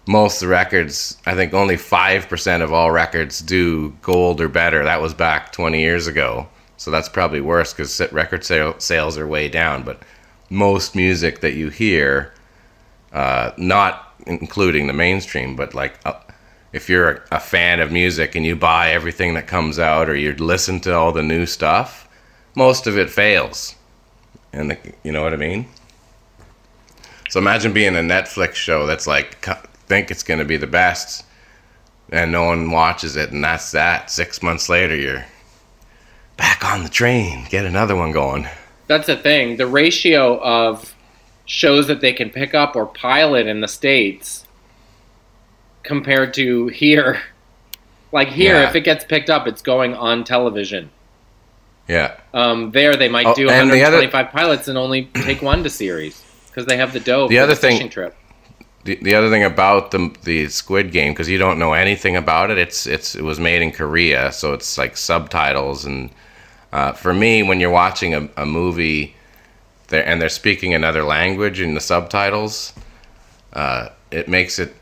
most 0.06 0.40
records, 0.44 1.16
I 1.26 1.34
think 1.34 1.52
only 1.52 1.76
five 1.76 2.28
percent 2.28 2.62
of 2.62 2.72
all 2.72 2.92
records 2.92 3.40
do 3.40 3.90
gold 4.02 4.40
or 4.40 4.48
better. 4.48 4.84
That 4.84 5.02
was 5.02 5.14
back 5.14 5.50
20 5.50 5.80
years 5.80 6.06
ago, 6.06 6.48
so 6.76 6.92
that's 6.92 7.08
probably 7.08 7.40
worse 7.40 7.72
because 7.72 8.00
record 8.12 8.44
sale, 8.44 8.76
sales 8.78 9.18
are 9.18 9.26
way 9.26 9.48
down. 9.48 9.82
But 9.82 10.00
most 10.48 10.94
music 10.94 11.40
that 11.40 11.54
you 11.54 11.70
hear 11.70 12.32
uh, 13.12 13.50
not 13.56 14.14
including 14.26 14.86
the 14.86 14.92
mainstream, 14.92 15.56
but 15.56 15.74
like 15.74 15.98
uh, 16.04 16.14
if 16.76 16.90
you're 16.90 17.24
a, 17.32 17.40
fan 17.40 17.80
of 17.80 17.90
music 17.90 18.34
and 18.34 18.44
you 18.44 18.54
buy 18.54 18.90
everything 18.90 19.32
that 19.32 19.46
comes 19.46 19.78
out 19.78 20.10
or 20.10 20.14
you 20.14 20.34
listen 20.34 20.78
to 20.80 20.94
all 20.94 21.10
the 21.10 21.22
new 21.22 21.46
stuff, 21.46 22.06
most 22.54 22.86
of 22.86 22.98
it 22.98 23.08
fails. 23.08 23.74
And 24.52 24.70
the, 24.70 24.78
you 25.02 25.10
know 25.10 25.22
what 25.22 25.32
I 25.32 25.36
mean? 25.36 25.66
So 27.30 27.40
imagine 27.40 27.72
being 27.72 27.96
a 27.96 28.00
Netflix 28.00 28.54
show 28.54 28.86
that's 28.86 29.06
like 29.06 29.44
think 29.86 30.10
it's 30.10 30.22
going 30.22 30.38
to 30.38 30.44
be 30.44 30.58
the 30.58 30.66
best 30.66 31.24
and 32.10 32.30
no 32.30 32.44
one 32.44 32.70
watches 32.70 33.16
it 33.16 33.32
and 33.32 33.42
that's 33.42 33.72
that. 33.72 34.10
6 34.10 34.42
months 34.42 34.68
later 34.68 34.94
you're 34.94 35.24
back 36.36 36.64
on 36.64 36.82
the 36.82 36.88
train, 36.90 37.46
get 37.48 37.64
another 37.64 37.96
one 37.96 38.12
going. 38.12 38.46
That's 38.86 39.06
the 39.06 39.16
thing. 39.16 39.56
The 39.56 39.66
ratio 39.66 40.40
of 40.42 40.94
shows 41.46 41.86
that 41.86 42.00
they 42.00 42.12
can 42.12 42.28
pick 42.28 42.54
up 42.54 42.76
or 42.76 42.86
pilot 42.86 43.46
in 43.46 43.60
the 43.60 43.68
States 43.68 44.45
compared 45.86 46.34
to 46.34 46.68
here. 46.68 47.20
Like 48.12 48.28
here, 48.28 48.54
Yeah. 48.54 48.68
if 48.68 48.76
it 48.76 48.82
gets 48.82 49.04
picked 49.04 49.28
up, 49.28 49.46
it's 49.48 49.60
going 49.60 49.92
on 49.92 50.22
television. 50.24 50.90
Yeah. 51.88 52.14
Um, 52.32 52.70
there, 52.70 52.96
they 52.96 53.08
might 53.08 53.26
Oh, 53.26 53.34
do 53.34 53.50
and 53.50 53.70
the 53.70 53.82
other- 53.82 54.08
pilots 54.08 54.68
and 54.68 54.78
only 54.78 55.04
take 55.14 55.42
one 55.42 55.64
to 55.64 55.68
series 55.68 56.22
because 56.46 56.66
they 56.66 56.76
have 56.76 56.92
the 56.92 57.00
dough. 57.00 57.26
The 57.28 57.36
for 57.36 57.42
other 57.42 57.54
the 57.54 57.60
thing- 57.60 57.88
trip. 57.90 58.16
the, 58.84 58.94
the 59.02 59.14
other 59.16 59.28
thing 59.28 59.42
about 59.42 59.90
the 59.90 60.14
the 60.22 60.48
Squid 60.48 60.92
Game 60.92 61.12
because 61.12 61.28
you 61.28 61.36
don't 61.36 61.58
know 61.58 61.72
anything 61.72 62.14
about 62.16 62.50
it. 62.52 62.58
It's 62.58 62.86
it's 62.86 63.16
it 63.16 63.22
was 63.22 63.40
made 63.40 63.60
in 63.60 63.72
Korea, 63.72 64.30
so 64.32 64.52
it's 64.54 64.78
like 64.78 64.96
subtitles 64.96 65.84
and 65.84 66.08
uh, 66.72 66.92
for 66.92 67.12
me 67.12 67.42
when 67.42 67.58
you're 67.60 67.70
watching 67.70 68.14
a, 68.14 68.28
a 68.36 68.46
movie 68.46 69.14
there 69.88 70.06
and 70.06 70.22
they're 70.22 70.28
speaking 70.28 70.72
another 70.74 71.02
language 71.02 71.60
in 71.60 71.74
the 71.74 71.80
subtitles, 71.80 72.72
uh, 73.52 73.88
it 74.12 74.28
makes 74.28 74.58
it 74.60 74.74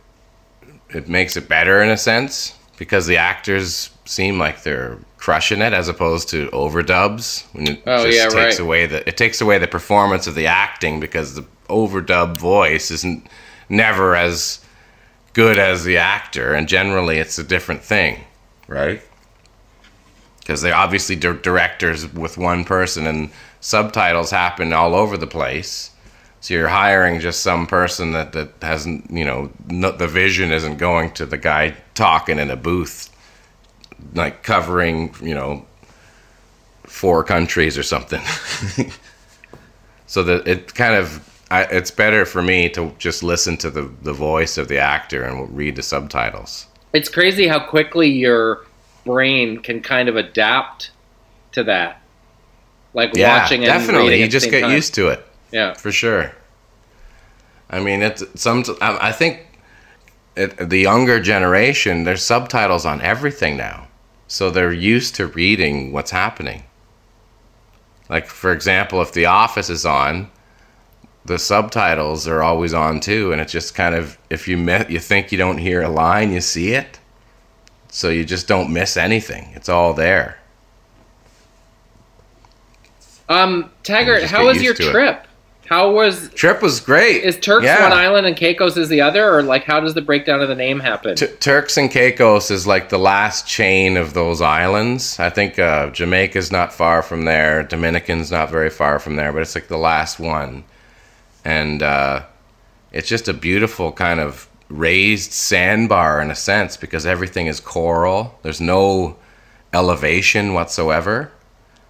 it 0.94 1.08
makes 1.08 1.36
it 1.36 1.48
better 1.48 1.82
in 1.82 1.90
a 1.90 1.96
sense 1.96 2.54
because 2.76 3.06
the 3.06 3.16
actors 3.16 3.90
seem 4.04 4.38
like 4.38 4.62
they're 4.62 4.98
crushing 5.16 5.62
it 5.62 5.72
as 5.72 5.88
opposed 5.88 6.28
to 6.28 6.48
overdubs. 6.50 7.44
When 7.54 7.66
it 7.68 7.82
Oh, 7.86 8.04
just 8.04 8.16
yeah, 8.16 8.24
takes 8.24 8.34
right. 8.34 8.60
away 8.60 8.86
the 8.86 9.08
it 9.08 9.16
takes 9.16 9.40
away 9.40 9.58
the 9.58 9.66
performance 9.68 10.26
of 10.26 10.34
the 10.34 10.46
acting 10.46 11.00
because 11.00 11.34
the 11.34 11.44
overdub 11.68 12.36
voice 12.36 12.90
isn't 12.90 13.26
never 13.68 14.14
as 14.14 14.60
good 15.32 15.58
as 15.58 15.84
the 15.84 15.96
actor, 15.96 16.54
and 16.54 16.68
generally 16.68 17.18
it's 17.18 17.38
a 17.38 17.42
different 17.42 17.82
thing, 17.82 18.20
right? 18.68 19.02
Because 20.40 20.60
they're 20.62 20.74
obviously 20.74 21.16
di- 21.16 21.32
directors 21.42 22.06
with 22.12 22.36
one 22.38 22.64
person, 22.64 23.06
and 23.06 23.30
subtitles 23.60 24.30
happen 24.30 24.72
all 24.72 24.94
over 24.94 25.16
the 25.16 25.26
place. 25.26 25.90
So 26.44 26.52
you're 26.52 26.68
hiring 26.68 27.20
just 27.20 27.40
some 27.40 27.66
person 27.66 28.12
that, 28.12 28.32
that 28.32 28.50
hasn't, 28.60 29.10
you 29.10 29.24
know, 29.24 29.50
no, 29.66 29.90
the 29.92 30.06
vision 30.06 30.52
isn't 30.52 30.76
going 30.76 31.12
to 31.12 31.24
the 31.24 31.38
guy 31.38 31.74
talking 31.94 32.38
in 32.38 32.50
a 32.50 32.54
booth, 32.54 33.08
like 34.12 34.42
covering, 34.42 35.14
you 35.22 35.32
know, 35.32 35.64
four 36.82 37.24
countries 37.24 37.78
or 37.78 37.82
something. 37.82 38.20
so 40.06 40.22
that 40.22 40.46
it 40.46 40.74
kind 40.74 40.94
of 40.94 41.26
I, 41.50 41.62
it's 41.62 41.90
better 41.90 42.26
for 42.26 42.42
me 42.42 42.68
to 42.68 42.94
just 42.98 43.22
listen 43.22 43.56
to 43.56 43.70
the, 43.70 43.90
the 44.02 44.12
voice 44.12 44.58
of 44.58 44.68
the 44.68 44.76
actor 44.76 45.24
and 45.24 45.56
read 45.56 45.76
the 45.76 45.82
subtitles. 45.82 46.66
It's 46.92 47.08
crazy 47.08 47.48
how 47.48 47.60
quickly 47.66 48.10
your 48.10 48.66
brain 49.06 49.60
can 49.60 49.80
kind 49.80 50.10
of 50.10 50.16
adapt 50.16 50.90
to 51.52 51.64
that. 51.64 52.02
Like 52.92 53.14
Yeah, 53.14 53.40
watching 53.40 53.64
and 53.64 53.68
definitely. 53.68 54.20
You 54.20 54.28
just 54.28 54.50
get 54.50 54.60
time. 54.60 54.72
used 54.72 54.92
to 54.96 55.08
it 55.08 55.26
Yeah. 55.54 55.74
for 55.74 55.92
sure. 55.92 56.32
I 57.70 57.78
mean, 57.78 58.02
it's 58.02 58.24
some. 58.34 58.64
I 58.82 59.12
think 59.12 59.46
it, 60.34 60.68
the 60.68 60.78
younger 60.78 61.20
generation, 61.20 62.02
there's 62.02 62.24
subtitles 62.24 62.84
on 62.84 63.00
everything 63.00 63.56
now, 63.56 63.86
so 64.26 64.50
they're 64.50 64.72
used 64.72 65.14
to 65.14 65.28
reading 65.28 65.92
what's 65.92 66.10
happening. 66.10 66.64
Like 68.08 68.26
for 68.26 68.52
example, 68.52 69.00
if 69.00 69.12
The 69.12 69.26
Office 69.26 69.70
is 69.70 69.86
on, 69.86 70.28
the 71.24 71.38
subtitles 71.38 72.26
are 72.26 72.42
always 72.42 72.74
on 72.74 72.98
too, 72.98 73.30
and 73.30 73.40
it's 73.40 73.52
just 73.52 73.76
kind 73.76 73.94
of 73.94 74.18
if 74.30 74.48
you 74.48 74.58
met, 74.58 74.90
you 74.90 74.98
think 74.98 75.30
you 75.30 75.38
don't 75.38 75.58
hear 75.58 75.82
a 75.82 75.88
line, 75.88 76.32
you 76.32 76.40
see 76.40 76.72
it, 76.72 76.98
so 77.88 78.08
you 78.08 78.24
just 78.24 78.48
don't 78.48 78.72
miss 78.72 78.96
anything. 78.96 79.52
It's 79.54 79.68
all 79.68 79.94
there. 79.94 80.38
Um, 83.28 83.70
Taggart, 83.84 84.24
how 84.24 84.44
was 84.44 84.60
your 84.60 84.74
trip? 84.74 85.22
it. 85.22 85.30
How 85.66 85.90
was 85.90 86.28
Trip 86.34 86.60
was 86.62 86.80
great. 86.80 87.24
is 87.24 87.38
Turks 87.38 87.64
Yeah. 87.64 87.82
one 87.88 87.92
island 87.96 88.26
and 88.26 88.36
Caicos 88.36 88.76
is 88.76 88.88
the 88.88 89.00
other, 89.00 89.34
or 89.34 89.42
like 89.42 89.64
how 89.64 89.80
does 89.80 89.94
the 89.94 90.02
breakdown 90.02 90.40
of 90.42 90.48
the 90.48 90.54
name 90.54 90.80
happen? 90.80 91.16
T- 91.16 91.26
Turks 91.26 91.76
and 91.76 91.90
Caicos 91.90 92.50
is 92.50 92.66
like 92.66 92.90
the 92.90 92.98
last 92.98 93.46
chain 93.46 93.96
of 93.96 94.12
those 94.14 94.40
islands. 94.42 95.18
I 95.18 95.30
think 95.30 95.58
uh, 95.58 95.90
Jamaica's 95.90 96.52
not 96.52 96.72
far 96.72 97.02
from 97.02 97.24
there. 97.24 97.62
Dominican's 97.62 98.30
not 98.30 98.50
very 98.50 98.70
far 98.70 98.98
from 98.98 99.16
there, 99.16 99.32
but 99.32 99.40
it's 99.42 99.54
like 99.54 99.68
the 99.68 99.78
last 99.78 100.18
one. 100.20 100.64
And 101.44 101.82
uh, 101.82 102.24
it's 102.92 103.08
just 103.08 103.28
a 103.28 103.32
beautiful 103.34 103.90
kind 103.92 104.20
of 104.20 104.48
raised 104.68 105.32
sandbar 105.32 106.20
in 106.20 106.30
a 106.30 106.34
sense 106.34 106.76
because 106.76 107.06
everything 107.06 107.46
is 107.46 107.60
coral. 107.60 108.38
There's 108.42 108.60
no 108.60 109.16
elevation 109.72 110.52
whatsoever. 110.54 111.30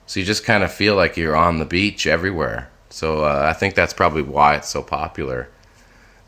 So 0.06 0.20
you 0.20 0.26
just 0.26 0.44
kind 0.44 0.62
of 0.62 0.72
feel 0.72 0.96
like 0.96 1.16
you're 1.16 1.36
on 1.36 1.58
the 1.58 1.64
beach 1.64 2.06
everywhere. 2.06 2.68
So 2.94 3.24
uh, 3.24 3.44
I 3.50 3.52
think 3.54 3.74
that's 3.74 3.92
probably 3.92 4.22
why 4.22 4.54
it's 4.54 4.68
so 4.68 4.80
popular. 4.80 5.48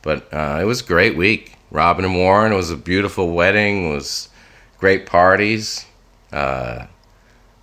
But 0.02 0.26
uh, 0.35 0.58
it 0.61 0.64
was 0.64 0.80
a 0.80 0.85
great 0.85 1.16
week. 1.16 1.52
Robin 1.70 2.04
and 2.04 2.16
Warren 2.16 2.52
it 2.52 2.56
was 2.56 2.73
a 2.73 2.76
beautiful 2.76 3.30
wedding. 3.30 3.92
It 3.92 3.94
was 3.94 4.30
great 4.78 5.06
parties. 5.06 5.87
Uh, 6.32 6.87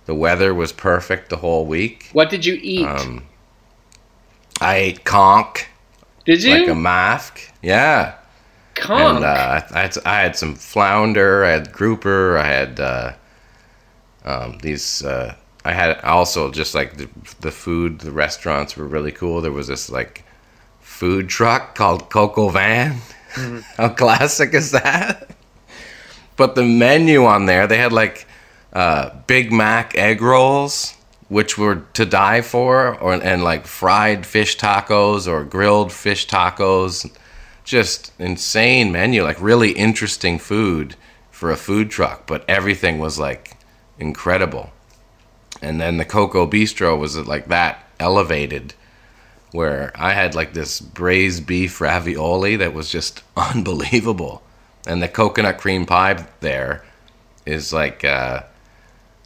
the 0.06 0.14
weather 0.14 0.54
was 0.54 0.72
perfect 0.72 1.28
the 1.28 1.36
whole 1.36 1.66
week. 1.66 2.08
what 2.14 2.30
did 2.30 2.46
you 2.46 2.58
eat? 2.62 2.86
Um, 2.86 3.26
I 4.62 4.76
ate 4.76 5.04
conch. 5.04 5.66
Did 6.24 6.42
you? 6.42 6.60
like 6.60 6.68
a 6.68 6.74
mask? 6.74 7.52
Yeah. 7.60 8.14
Conch. 8.74 9.16
And 9.16 9.24
uh, 9.24 9.60
I, 9.70 9.80
had, 9.82 9.98
I 10.06 10.20
had 10.20 10.34
some 10.34 10.54
flounder, 10.54 11.44
I 11.44 11.50
had 11.50 11.72
grouper, 11.72 12.38
I 12.38 12.46
had 12.46 12.80
uh, 12.80 13.12
um, 14.24 14.58
these. 14.62 15.04
I 15.64 15.72
had 15.72 16.00
also 16.00 16.50
just 16.50 16.74
like 16.74 16.96
the, 16.96 17.08
the 17.40 17.50
food, 17.50 18.00
the 18.00 18.12
restaurants 18.12 18.76
were 18.76 18.86
really 18.86 19.12
cool. 19.12 19.40
There 19.40 19.52
was 19.52 19.68
this 19.68 19.90
like 19.90 20.24
food 20.80 21.28
truck 21.28 21.74
called 21.74 22.10
Coco 22.10 22.50
Van. 22.50 22.98
How 23.76 23.88
classic 23.88 24.52
is 24.54 24.72
that? 24.72 25.30
But 26.36 26.54
the 26.54 26.64
menu 26.64 27.24
on 27.24 27.46
there, 27.46 27.66
they 27.66 27.78
had 27.78 27.92
like 27.92 28.26
uh, 28.72 29.10
Big 29.26 29.52
Mac 29.52 29.96
egg 29.96 30.20
rolls, 30.20 30.94
which 31.28 31.56
were 31.56 31.82
to 31.94 32.04
die 32.04 32.42
for, 32.42 32.98
or 32.98 33.14
and 33.14 33.42
like 33.42 33.66
fried 33.66 34.26
fish 34.26 34.58
tacos 34.58 35.26
or 35.26 35.44
grilled 35.44 35.92
fish 35.92 36.26
tacos. 36.26 37.10
Just 37.64 38.12
insane 38.18 38.92
menu, 38.92 39.22
like 39.22 39.40
really 39.40 39.72
interesting 39.72 40.38
food 40.38 40.96
for 41.30 41.50
a 41.50 41.56
food 41.56 41.90
truck, 41.90 42.26
but 42.26 42.44
everything 42.48 42.98
was 42.98 43.18
like 43.18 43.56
incredible. 43.98 44.73
And 45.64 45.80
then 45.80 45.96
the 45.96 46.04
Coco 46.04 46.46
Bistro 46.46 46.98
was 46.98 47.16
like 47.16 47.48
that 47.48 47.82
elevated 47.98 48.74
where 49.50 49.92
I 49.94 50.12
had 50.12 50.34
like 50.34 50.52
this 50.52 50.80
braised 50.80 51.46
beef 51.46 51.80
ravioli 51.80 52.56
that 52.56 52.74
was 52.74 52.90
just 52.90 53.22
unbelievable. 53.36 54.42
And 54.86 55.02
the 55.02 55.08
coconut 55.08 55.58
cream 55.58 55.86
pie 55.86 56.26
there 56.40 56.84
is 57.46 57.72
like 57.72 58.04
uh 58.04 58.42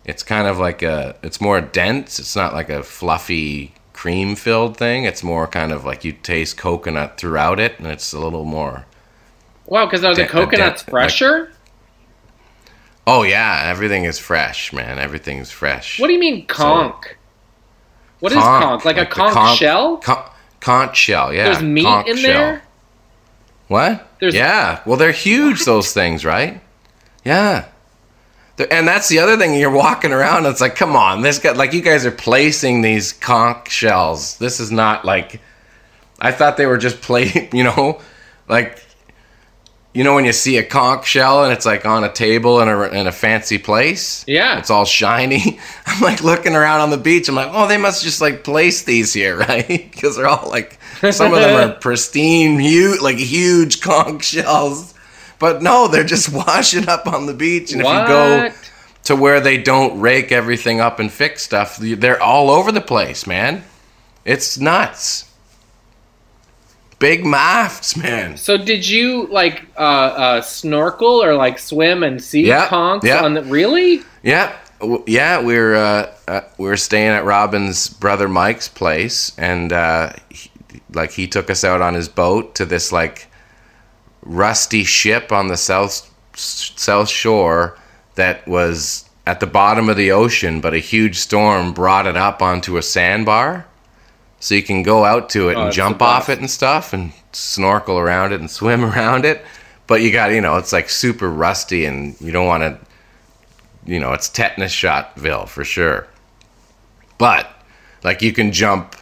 it's 0.05 0.23
kind 0.23 0.47
of 0.47 0.59
like 0.59 0.83
a 0.83 1.17
it's 1.23 1.41
more 1.41 1.61
dense. 1.61 2.21
It's 2.21 2.37
not 2.37 2.55
like 2.55 2.71
a 2.71 2.85
fluffy 2.85 3.75
cream 3.93 4.37
filled 4.37 4.77
thing. 4.77 5.05
It's 5.05 5.25
more 5.25 5.49
kind 5.49 5.73
of 5.73 5.85
like 5.85 6.05
you 6.05 6.13
taste 6.13 6.57
coconut 6.57 7.17
throughout 7.17 7.59
it 7.59 7.79
and 7.79 7.89
it's 7.89 8.13
a 8.13 8.21
little 8.21 8.45
more 8.45 8.87
wow, 9.67 9.87
because 9.87 10.03
the 10.03 10.15
de- 10.15 10.25
a 10.25 10.29
coconut's 10.29 10.85
de- 10.85 10.91
fresher. 10.91 11.51
Oh 13.09 13.23
yeah, 13.23 13.63
everything 13.67 14.05
is 14.05 14.19
fresh, 14.19 14.73
man. 14.73 14.99
Everything's 14.99 15.51
fresh. 15.51 15.99
what 15.99 16.09
do 16.09 16.13
you 16.13 16.21
mean 16.21 16.47
conch? 16.47 17.07
What 18.21 18.33
is 18.33 18.39
conch? 18.39 18.85
Like, 18.85 18.97
a 18.97 19.01
the 19.01 19.07
conch, 19.07 19.59
shell? 19.59 19.97
Con- 19.99 20.29
conch 20.61 20.97
shell, 20.97 21.33
yeah. 21.33 21.45
There's 21.45 21.63
meat 21.63 21.85
conch 21.85 22.09
in 22.09 22.17
shell. 22.19 22.33
there. 22.33 22.63
What? 23.69 24.09
There's- 24.21 24.35
yeah. 24.35 24.81
Well, 24.85 24.97
they're 24.97 25.13
huge. 25.13 25.65
Those 25.65 25.93
things, 25.93 26.25
right? 26.25 26.61
Yeah. 27.25 27.67
They're, 28.57 28.73
and 28.73 28.87
that's 28.89 29.09
the 29.09 29.21
other 29.21 29.37
thing. 29.37 29.55
You're 29.55 29.71
walking 29.71 30.13
around. 30.13 30.47
It's 30.47 30.61
like, 30.61 30.75
come 30.77 30.97
on, 30.97 31.23
this 31.23 31.39
guy. 31.39 31.53
Like 31.53 31.73
you 31.73 31.81
guys 31.81 32.05
are 32.05 32.11
placing 32.11 32.83
these 32.83 33.13
conch 33.13 33.71
shells. 33.71 34.37
This 34.39 34.61
is 34.61 34.71
not 34.71 35.05
like. 35.05 35.41
I 36.21 36.33
thought 36.33 36.57
they 36.57 36.67
were 36.67 36.79
just 36.79 37.01
play. 37.01 37.49
You 37.55 37.65
know, 37.65 38.01
like. 38.49 38.85
You 39.99 40.05
know 40.05 40.15
when 40.15 40.25
you 40.25 40.33
see 40.33 40.59
a 40.59 40.63
conch 40.63 41.09
shell 41.09 41.43
and 41.43 41.53
it's 41.53 41.67
like 41.67 41.85
on 41.85 42.05
a 42.05 42.13
table 42.13 42.61
in 42.61 42.69
a 42.69 42.83
in 42.83 43.09
a 43.09 43.11
fancy 43.11 43.59
place. 43.59 44.25
Yeah. 44.29 44.61
It's 44.61 44.71
all 44.71 44.85
shiny. 44.85 45.59
I'm 45.87 46.01
like 46.01 46.23
looking 46.23 46.55
around 46.55 46.83
on 46.83 46.91
the 46.91 46.97
beach. 46.97 47.29
I'm 47.29 47.35
like, 47.35 47.51
oh, 47.51 47.67
they 47.67 47.79
must 47.79 48.05
just 48.05 48.21
like 48.21 48.45
place 48.45 48.85
these 48.85 49.13
here, 49.13 49.37
right? 49.49 49.67
Because 49.67 50.15
they're 50.15 50.29
all 50.29 50.49
like, 50.49 50.79
some 51.11 51.35
of 51.35 51.41
them 51.41 51.71
are 51.71 51.75
pristine, 51.81 52.61
huge, 52.61 53.01
like 53.01 53.17
huge 53.17 53.81
conch 53.81 54.27
shells. 54.27 54.95
But 55.41 55.63
no, 55.63 55.89
they're 55.89 56.05
just 56.05 56.33
washing 56.33 56.89
up 56.89 57.09
on 57.09 57.27
the 57.27 57.35
beach. 57.35 57.73
And 57.73 57.81
if 57.81 57.87
you 57.89 58.07
go 58.07 58.53
to 59.03 59.17
where 59.17 59.41
they 59.41 59.61
don't 59.61 59.99
rake 59.99 60.31
everything 60.31 60.79
up 60.79 61.01
and 61.01 61.11
fix 61.11 61.43
stuff, 61.43 61.77
they're 61.77 62.23
all 62.23 62.51
over 62.51 62.71
the 62.71 62.81
place, 62.81 63.27
man. 63.27 63.65
It's 64.25 64.59
nuts. 64.59 65.28
Big 66.99 67.25
mafts, 67.25 67.97
man. 67.97 68.37
So 68.37 68.57
did 68.57 68.89
you 68.89 69.29
like 69.29 69.67
uh, 69.77 69.81
uh, 69.81 70.41
snorkel 70.43 71.23
or 71.23 71.35
like 71.37 71.59
swim 71.59 72.03
and 72.03 72.23
see 72.23 72.47
Yeah, 72.47 72.67
conchs 72.69 73.05
yeah. 73.05 73.25
on 73.25 73.35
the 73.35 73.43
really? 73.45 74.03
Yeah, 74.23 74.57
yeah, 75.07 75.41
we 75.43 75.57
are 75.57 75.75
uh, 75.75 76.15
uh, 76.27 76.41
we 76.59 76.67
were 76.69 76.77
staying 76.77 77.11
at 77.11 77.25
Robin's 77.25 77.89
brother 77.89 78.29
Mike's 78.29 78.69
place, 78.69 79.33
and 79.39 79.73
uh, 79.73 80.13
he, 80.29 80.51
like 80.93 81.13
he 81.13 81.27
took 81.27 81.51
us 81.51 81.65
out 81.65 81.81
on 81.81 81.95
his 81.95 82.09
boat 82.09 82.55
to 82.57 82.65
this 82.65 82.93
like 82.93 83.29
rusty 84.23 84.85
ship 84.85 85.33
on 85.33 85.49
the 85.49 85.57
south 85.57 86.13
south 86.35 87.09
shore 87.09 87.79
that 88.15 88.47
was 88.47 89.09
at 89.27 89.41
the 89.41 89.47
bottom 89.47 89.89
of 89.89 89.97
the 89.97 90.11
ocean, 90.11 90.61
but 90.61 90.75
a 90.75 90.79
huge 90.79 91.17
storm 91.17 91.73
brought 91.73 92.07
it 92.07 92.17
up 92.17 92.41
onto 92.41 92.77
a 92.77 92.83
sandbar. 92.83 93.67
So 94.41 94.55
you 94.55 94.63
can 94.63 94.83
go 94.83 95.05
out 95.05 95.31
to 95.31 95.49
it 95.49 95.57
Oh, 95.57 95.65
and 95.65 95.73
jump 95.73 96.01
off 96.01 96.29
it 96.29 96.39
and 96.39 96.51
stuff 96.51 96.93
and 96.93 97.13
snorkel 97.33 97.99
around 97.99 98.33
it 98.33 98.41
and 98.41 98.51
swim 98.51 98.85
around 98.93 99.25
it. 99.25 99.45
But 99.87 100.03
you 100.03 100.13
got, 100.13 100.33
you 100.33 100.41
know, 100.41 100.57
it's 100.57 100.73
like 100.73 100.91
super 100.91 101.31
rusty 101.31 101.85
and 101.87 102.21
you 102.21 102.31
don't 102.31 102.47
want 102.47 102.63
to 102.63 102.79
you 103.89 103.99
know, 103.99 104.13
it's 104.13 104.29
tetanus 104.29 104.73
shotville 104.73 105.49
for 105.49 105.65
sure. 105.65 106.07
But 107.17 107.51
like 108.05 108.21
you 108.21 108.33
can 108.35 108.53
jump 108.53 108.95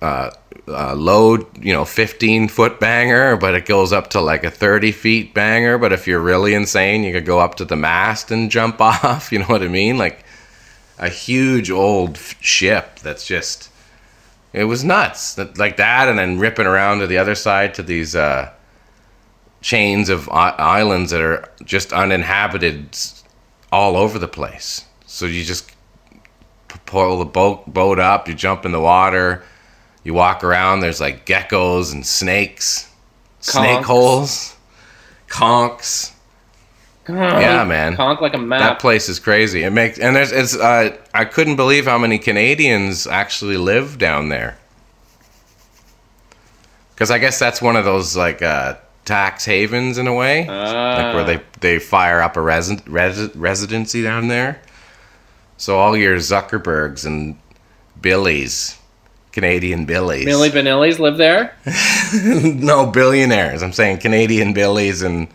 uh, 0.00 0.30
uh, 0.68 0.94
low, 0.94 1.38
you 1.60 1.72
know, 1.72 1.84
15 1.84 2.48
foot 2.48 2.78
banger, 2.78 3.36
but 3.36 3.54
it 3.54 3.66
goes 3.66 3.92
up 3.92 4.10
to 4.10 4.20
like 4.20 4.44
a 4.44 4.50
30 4.50 4.92
feet 4.92 5.34
banger. 5.34 5.76
But 5.76 5.92
if 5.92 6.06
you're 6.06 6.20
really 6.20 6.54
insane, 6.54 7.02
you 7.02 7.12
could 7.12 7.26
go 7.26 7.40
up 7.40 7.56
to 7.56 7.64
the 7.64 7.74
mast 7.76 8.30
and 8.30 8.48
jump 8.48 8.80
off. 8.80 9.32
You 9.32 9.40
know 9.40 9.46
what 9.46 9.62
I 9.62 9.68
mean? 9.68 9.98
Like 9.98 10.24
a 10.98 11.08
huge 11.08 11.68
old 11.68 12.14
f- 12.16 12.40
ship 12.40 13.00
that's 13.00 13.26
just, 13.26 13.70
it 14.54 14.64
was 14.64 14.82
nuts. 14.84 15.34
That- 15.34 15.58
Like 15.58 15.76
that, 15.76 16.08
and 16.08 16.18
then 16.18 16.38
ripping 16.38 16.66
around 16.66 17.00
to 17.00 17.06
the 17.06 17.18
other 17.18 17.34
side 17.34 17.74
to 17.74 17.82
these 17.82 18.16
uh, 18.16 18.50
chains 19.60 20.08
of 20.08 20.28
islands 20.30 21.10
that 21.10 21.20
are 21.20 21.48
just 21.64 21.92
uninhabited 21.92 22.96
all 23.70 23.96
over 23.96 24.18
the 24.18 24.28
place. 24.28 24.84
So 25.06 25.26
you 25.26 25.44
just 25.44 25.70
pull 26.86 27.18
the 27.18 27.24
boat 27.24 27.72
boat 27.72 27.98
up, 27.98 28.28
you 28.28 28.34
jump 28.34 28.64
in 28.64 28.72
the 28.72 28.80
water, 28.80 29.42
you 30.04 30.14
walk 30.14 30.42
around. 30.44 30.80
There's 30.80 31.00
like 31.00 31.26
geckos 31.26 31.92
and 31.92 32.06
snakes, 32.06 32.88
snake 33.40 33.84
holes, 33.84 34.56
conchs. 35.28 36.12
Yeah, 37.08 37.64
man. 37.64 37.96
Conch 37.96 38.20
like 38.20 38.34
a 38.34 38.46
That 38.46 38.78
place 38.78 39.08
is 39.08 39.18
crazy. 39.18 39.62
It 39.62 39.70
makes 39.70 39.98
and 39.98 40.16
there's 40.16 40.32
it's 40.32 40.56
uh, 40.56 40.96
I 41.12 41.24
couldn't 41.24 41.56
believe 41.56 41.84
how 41.84 41.98
many 41.98 42.18
Canadians 42.18 43.06
actually 43.06 43.56
live 43.56 43.98
down 43.98 44.28
there. 44.28 44.56
Because 46.94 47.10
I 47.10 47.18
guess 47.18 47.38
that's 47.38 47.60
one 47.60 47.76
of 47.76 47.84
those 47.84 48.16
like 48.16 48.40
uh, 48.40 48.76
tax 49.04 49.44
havens 49.44 49.98
in 49.98 50.06
a 50.06 50.14
way, 50.14 50.46
like 50.46 51.14
where 51.14 51.24
they 51.24 51.40
they 51.60 51.78
fire 51.78 52.20
up 52.20 52.36
a 52.36 52.40
resi- 52.40 52.82
resi- 52.82 53.32
residency 53.34 54.02
down 54.02 54.28
there. 54.28 54.62
So 55.56 55.78
all 55.78 55.96
your 55.96 56.16
Zuckerbergs 56.16 57.04
and 57.04 57.38
Billies, 58.00 58.78
Canadian 59.32 59.84
Billies, 59.84 60.26
Milli 60.26 60.50
Vanilli's 60.50 60.98
live 60.98 61.16
there. 61.16 61.56
no 62.24 62.86
billionaires. 62.86 63.62
I'm 63.62 63.72
saying 63.72 63.98
Canadian 63.98 64.52
Billies 64.52 65.02
and 65.02 65.28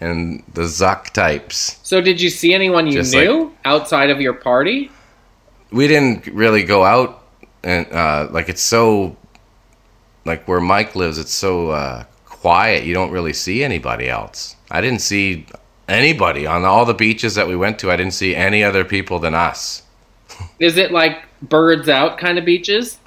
and 0.00 0.42
the 0.54 0.62
Zuck 0.62 1.10
types. 1.10 1.78
So 1.82 2.00
did 2.00 2.20
you 2.20 2.30
see 2.30 2.54
anyone 2.54 2.86
you 2.86 2.94
Just 2.94 3.12
knew 3.14 3.52
outside 3.64 4.10
of 4.10 4.20
your 4.20 4.32
party? 4.34 4.90
we 5.72 5.86
didn't 5.86 6.26
really 6.26 6.64
go 6.64 6.84
out 6.84 7.22
and 7.62 7.86
uh, 7.92 8.26
like 8.32 8.48
it's 8.48 8.62
so 8.62 9.16
like 10.24 10.48
where 10.48 10.60
Mike 10.60 10.96
lives 10.96 11.16
it's 11.16 11.32
so 11.32 11.70
uh, 11.70 12.02
quiet 12.26 12.82
you 12.82 12.92
don't 12.92 13.12
really 13.12 13.32
see 13.32 13.62
anybody 13.62 14.08
else 14.08 14.56
I 14.68 14.80
didn't 14.80 15.00
see 15.00 15.46
anybody 15.88 16.44
on 16.44 16.64
all 16.64 16.84
the 16.84 16.94
beaches 16.94 17.36
that 17.36 17.46
we 17.46 17.54
went 17.54 17.78
to 17.80 17.90
I 17.92 17.96
didn't 17.96 18.14
see 18.14 18.34
any 18.34 18.64
other 18.64 18.84
people 18.84 19.20
than 19.20 19.32
us 19.34 19.82
Is 20.58 20.76
it 20.76 20.90
like 20.90 21.22
birds 21.40 21.88
out 21.88 22.18
kind 22.18 22.36
of 22.36 22.44
beaches? 22.44 22.98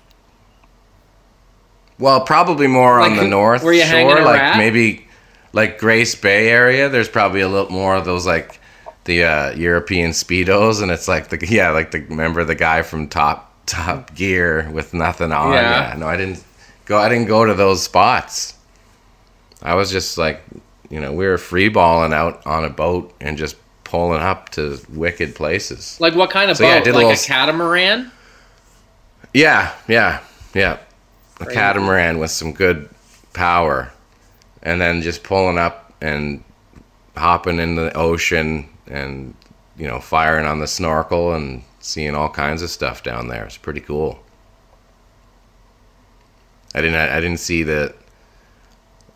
well 1.99 2.21
probably 2.21 2.67
more 2.67 3.01
on 3.01 3.17
the 3.17 3.27
north 3.27 3.61
were 3.63 3.73
you 3.73 3.83
shore 3.83 4.21
like 4.21 4.39
rat? 4.39 4.57
maybe 4.57 5.05
like 5.53 5.77
Grace 5.79 6.15
Bay 6.15 6.49
area 6.49 6.89
there's 6.89 7.09
probably 7.09 7.41
a 7.41 7.47
little 7.47 7.71
more 7.71 7.95
of 7.95 8.05
those 8.05 8.25
like 8.25 8.59
the 9.05 9.23
uh, 9.23 9.51
European 9.51 10.11
speedos 10.11 10.81
and 10.81 10.91
it's 10.91 11.07
like 11.07 11.29
the 11.29 11.45
yeah 11.49 11.69
like 11.71 11.91
the 11.91 11.99
remember 12.01 12.43
the 12.43 12.55
guy 12.55 12.81
from 12.81 13.07
Top 13.07 13.51
Top 13.65 14.13
Gear 14.15 14.69
with 14.71 14.93
nothing 14.93 15.31
on 15.31 15.53
Yeah. 15.53 15.91
yeah 15.91 15.97
no 15.97 16.07
I 16.07 16.17
didn't 16.17 16.43
go 16.85 16.97
I 16.97 17.07
didn't 17.09 17.27
go 17.27 17.45
to 17.45 17.53
those 17.53 17.81
spots 17.83 18.55
I 19.61 19.75
was 19.75 19.91
just 19.91 20.17
like 20.17 20.41
you 20.89 20.99
know 20.99 21.13
we 21.13 21.25
were 21.25 21.37
free 21.37 21.69
balling 21.69 22.13
out 22.13 22.45
on 22.45 22.65
a 22.65 22.69
boat 22.69 23.13
and 23.21 23.37
just 23.37 23.55
pulling 23.83 24.21
up 24.21 24.49
to 24.49 24.79
wicked 24.89 25.35
places 25.35 25.97
Like 26.01 26.15
what 26.15 26.29
kind 26.31 26.49
of 26.49 26.57
So, 26.57 26.63
boat? 26.65 26.69
yeah, 26.69 26.75
I 26.77 26.79
did 26.81 26.95
like 26.95 27.05
a 27.05 27.07
little- 27.09 27.23
catamaran? 27.25 28.11
Yeah, 29.33 29.71
yeah, 29.87 30.19
yeah. 30.53 30.77
A 31.39 31.45
Crazy. 31.45 31.55
catamaran 31.59 32.19
with 32.19 32.31
some 32.31 32.53
good 32.53 32.89
power, 33.33 33.91
and 34.63 34.81
then 34.81 35.01
just 35.01 35.23
pulling 35.23 35.57
up 35.57 35.93
and 36.01 36.43
hopping 37.15 37.59
in 37.59 37.75
the 37.75 37.95
ocean 37.95 38.67
and 38.87 39.35
you 39.77 39.87
know 39.87 39.99
firing 39.99 40.45
on 40.45 40.59
the 40.59 40.67
snorkel 40.67 41.33
and 41.33 41.63
seeing 41.79 42.15
all 42.15 42.29
kinds 42.29 42.61
of 42.61 42.69
stuff 42.69 43.03
down 43.03 43.27
there. 43.27 43.45
It's 43.45 43.57
pretty 43.57 43.81
cool. 43.81 44.19
I 46.73 46.81
didn't. 46.81 46.95
I 46.95 47.19
didn't 47.19 47.39
see 47.39 47.63
the 47.63 47.93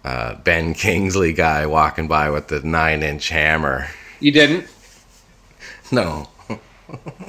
uh, 0.03 0.35
Ben 0.35 0.73
Kingsley 0.73 1.33
guy 1.33 1.65
walking 1.65 2.07
by 2.07 2.29
with 2.29 2.47
the 2.47 2.61
nine-inch 2.61 3.29
hammer. 3.29 3.87
You 4.19 4.31
didn't. 4.31 4.67
No, 5.89 6.27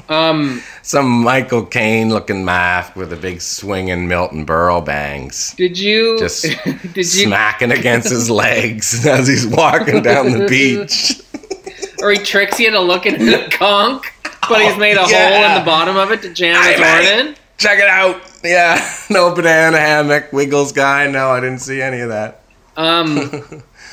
Um, 0.08 0.62
some 0.82 1.06
Michael 1.22 1.66
Caine 1.66 2.08
looking 2.08 2.44
mask 2.44 2.96
with 2.96 3.12
a 3.12 3.16
big 3.16 3.40
swinging 3.40 4.08
Milton 4.08 4.46
Berle 4.46 4.84
bangs, 4.84 5.54
did 5.54 5.78
you? 5.78 6.18
just 6.18 6.42
did 6.64 6.96
you? 6.96 7.04
smacking 7.04 7.72
against 7.72 8.08
his 8.08 8.30
legs 8.30 9.06
as 9.06 9.28
he's 9.28 9.46
walking 9.46 10.02
down 10.02 10.30
the 10.32 10.46
beach. 10.46 11.22
Or 12.00 12.12
he 12.12 12.18
tricks 12.18 12.60
you 12.60 12.68
into 12.68 12.80
looking 12.80 13.16
at 13.16 13.46
a 13.46 13.50
conch, 13.50 14.04
but 14.48 14.60
he's 14.60 14.76
made 14.76 14.96
a 14.96 15.00
hole 15.00 15.10
yeah. 15.10 15.56
in 15.56 15.60
the 15.60 15.66
bottom 15.66 15.96
of 15.96 16.12
it 16.12 16.22
to 16.22 16.32
jam 16.32 16.54
his 16.62 16.78
horn 16.80 17.26
in. 17.26 17.36
Check 17.56 17.80
it 17.80 17.88
out. 17.88 18.22
Yeah, 18.44 18.88
no 19.10 19.34
banana 19.34 19.78
hammock, 19.78 20.32
Wiggles 20.32 20.70
guy. 20.70 21.10
No, 21.10 21.30
I 21.30 21.40
didn't 21.40 21.58
see 21.58 21.82
any 21.82 21.98
of 21.98 22.10
that. 22.10 22.42
Um, 22.76 23.16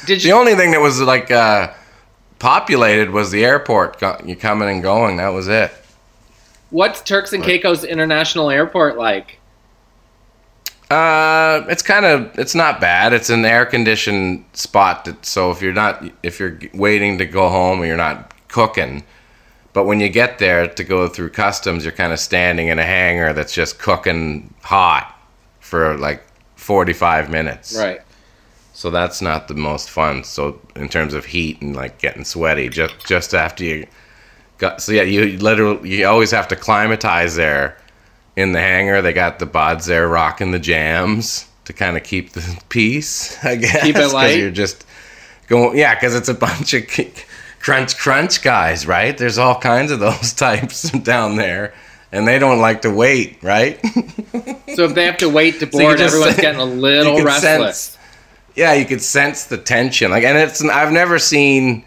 did 0.06 0.22
The 0.22 0.34
only 0.34 0.54
thing 0.54 0.70
that 0.72 0.82
was 0.82 1.02
like 1.02 1.32
uh, 1.32 1.74
populated 2.46 3.10
was 3.10 3.32
the 3.32 3.44
airport. 3.44 4.00
You 4.24 4.36
coming 4.36 4.70
and 4.70 4.84
going. 4.84 5.18
That 5.18 5.30
was 5.30 5.48
it. 5.48 5.72
What's 6.70 7.02
Turks 7.02 7.34
and 7.34 7.44
Caicos 7.44 7.84
International 7.84 8.52
Airport 8.52 8.98
like? 8.98 9.40
Uh, 10.92 11.66
it's 11.70 11.82
kind 11.82 12.06
of 12.06 12.38
it's 12.38 12.54
not 12.54 12.80
bad. 12.80 13.14
It's 13.14 13.32
an 13.32 13.46
air 13.46 13.66
conditioned 13.66 14.46
spot. 14.54 15.06
That, 15.06 15.26
so 15.26 15.50
if 15.50 15.60
you're 15.60 15.74
not 15.74 16.06
if 16.22 16.40
you're 16.40 16.60
waiting 16.76 17.18
to 17.18 17.26
go 17.26 17.50
home 17.50 17.82
or 17.82 17.88
you're 17.88 17.98
not 17.98 18.32
cooking, 18.48 19.04
but 19.74 19.86
when 19.86 20.00
you 20.00 20.08
get 20.08 20.38
there 20.38 20.68
to 20.68 20.84
go 20.84 21.08
through 21.08 21.30
customs, 21.32 21.84
you're 21.84 21.94
kind 21.94 22.14
of 22.14 22.20
standing 22.20 22.68
in 22.68 22.78
a 22.78 22.86
hangar 22.86 23.34
that's 23.34 23.56
just 23.56 23.80
cooking 23.80 24.54
hot 24.62 25.20
for 25.62 25.98
like 25.98 26.24
45 26.58 27.32
minutes. 27.32 27.76
Right. 27.76 28.02
So 28.76 28.90
that's 28.90 29.22
not 29.22 29.48
the 29.48 29.54
most 29.54 29.90
fun. 29.90 30.26
So 30.26 30.60
in 30.76 30.90
terms 30.90 31.14
of 31.14 31.24
heat 31.24 31.62
and 31.62 31.74
like 31.74 31.98
getting 31.98 32.26
sweaty, 32.26 32.68
just 32.68 32.94
just 33.08 33.34
after 33.34 33.64
you 33.64 33.88
got 34.58 34.82
so 34.82 34.92
yeah, 34.92 35.04
you 35.04 35.38
literally 35.38 35.96
you 35.98 36.06
always 36.06 36.30
have 36.32 36.50
to 36.50 36.58
climatize 36.58 37.38
there 37.38 37.78
in 38.36 38.52
the 38.52 38.60
hangar. 38.60 39.02
They 39.02 39.14
got 39.14 39.40
the 39.40 39.46
buds 39.46 39.86
there 39.86 40.10
rocking 40.10 40.52
the 40.52 40.60
jams 40.60 41.48
to 41.64 41.72
kind 41.72 41.96
of 41.96 42.04
keep 42.04 42.32
the 42.34 42.62
peace. 42.70 43.42
I 43.46 43.56
guess 43.56 43.82
Keep 43.82 43.96
it 43.96 44.10
light? 44.10 44.40
You're 44.40 44.52
just 44.52 44.86
going 45.48 45.78
yeah, 45.78 45.96
because 45.96 46.14
it's 46.14 46.28
a 46.28 46.34
bunch 46.34 46.74
of 46.74 46.84
crunch 47.62 47.98
crunch 47.98 48.42
guys, 48.42 48.86
right? 48.86 49.18
There's 49.18 49.38
all 49.38 49.58
kinds 49.58 49.90
of 49.90 50.02
those 50.02 50.34
types 50.46 50.92
down 50.92 51.38
there. 51.38 51.74
And 52.12 52.28
they 52.28 52.40
don't 52.40 52.60
like 52.60 52.82
to 52.84 52.90
wait, 52.92 53.42
right? 53.42 53.80
So 54.76 54.84
if 54.84 54.94
they 54.96 55.06
have 55.06 55.18
to 55.18 55.30
wait 55.30 55.60
to 55.62 55.66
board, 55.72 55.98
just- 55.98 56.14
everyone's 56.14 56.40
getting 56.40 56.62
a 56.62 56.66
little 56.66 57.24
restless. 57.24 57.95
Yeah, 58.56 58.74
you 58.74 58.86
could 58.86 59.02
sense 59.02 59.46
the 59.46 59.58
tension. 59.58 60.12
Like, 60.12 60.24
and 60.24 60.38
it's 60.38 60.64
I've 60.64 60.92
never 60.92 61.20
seen 61.20 61.86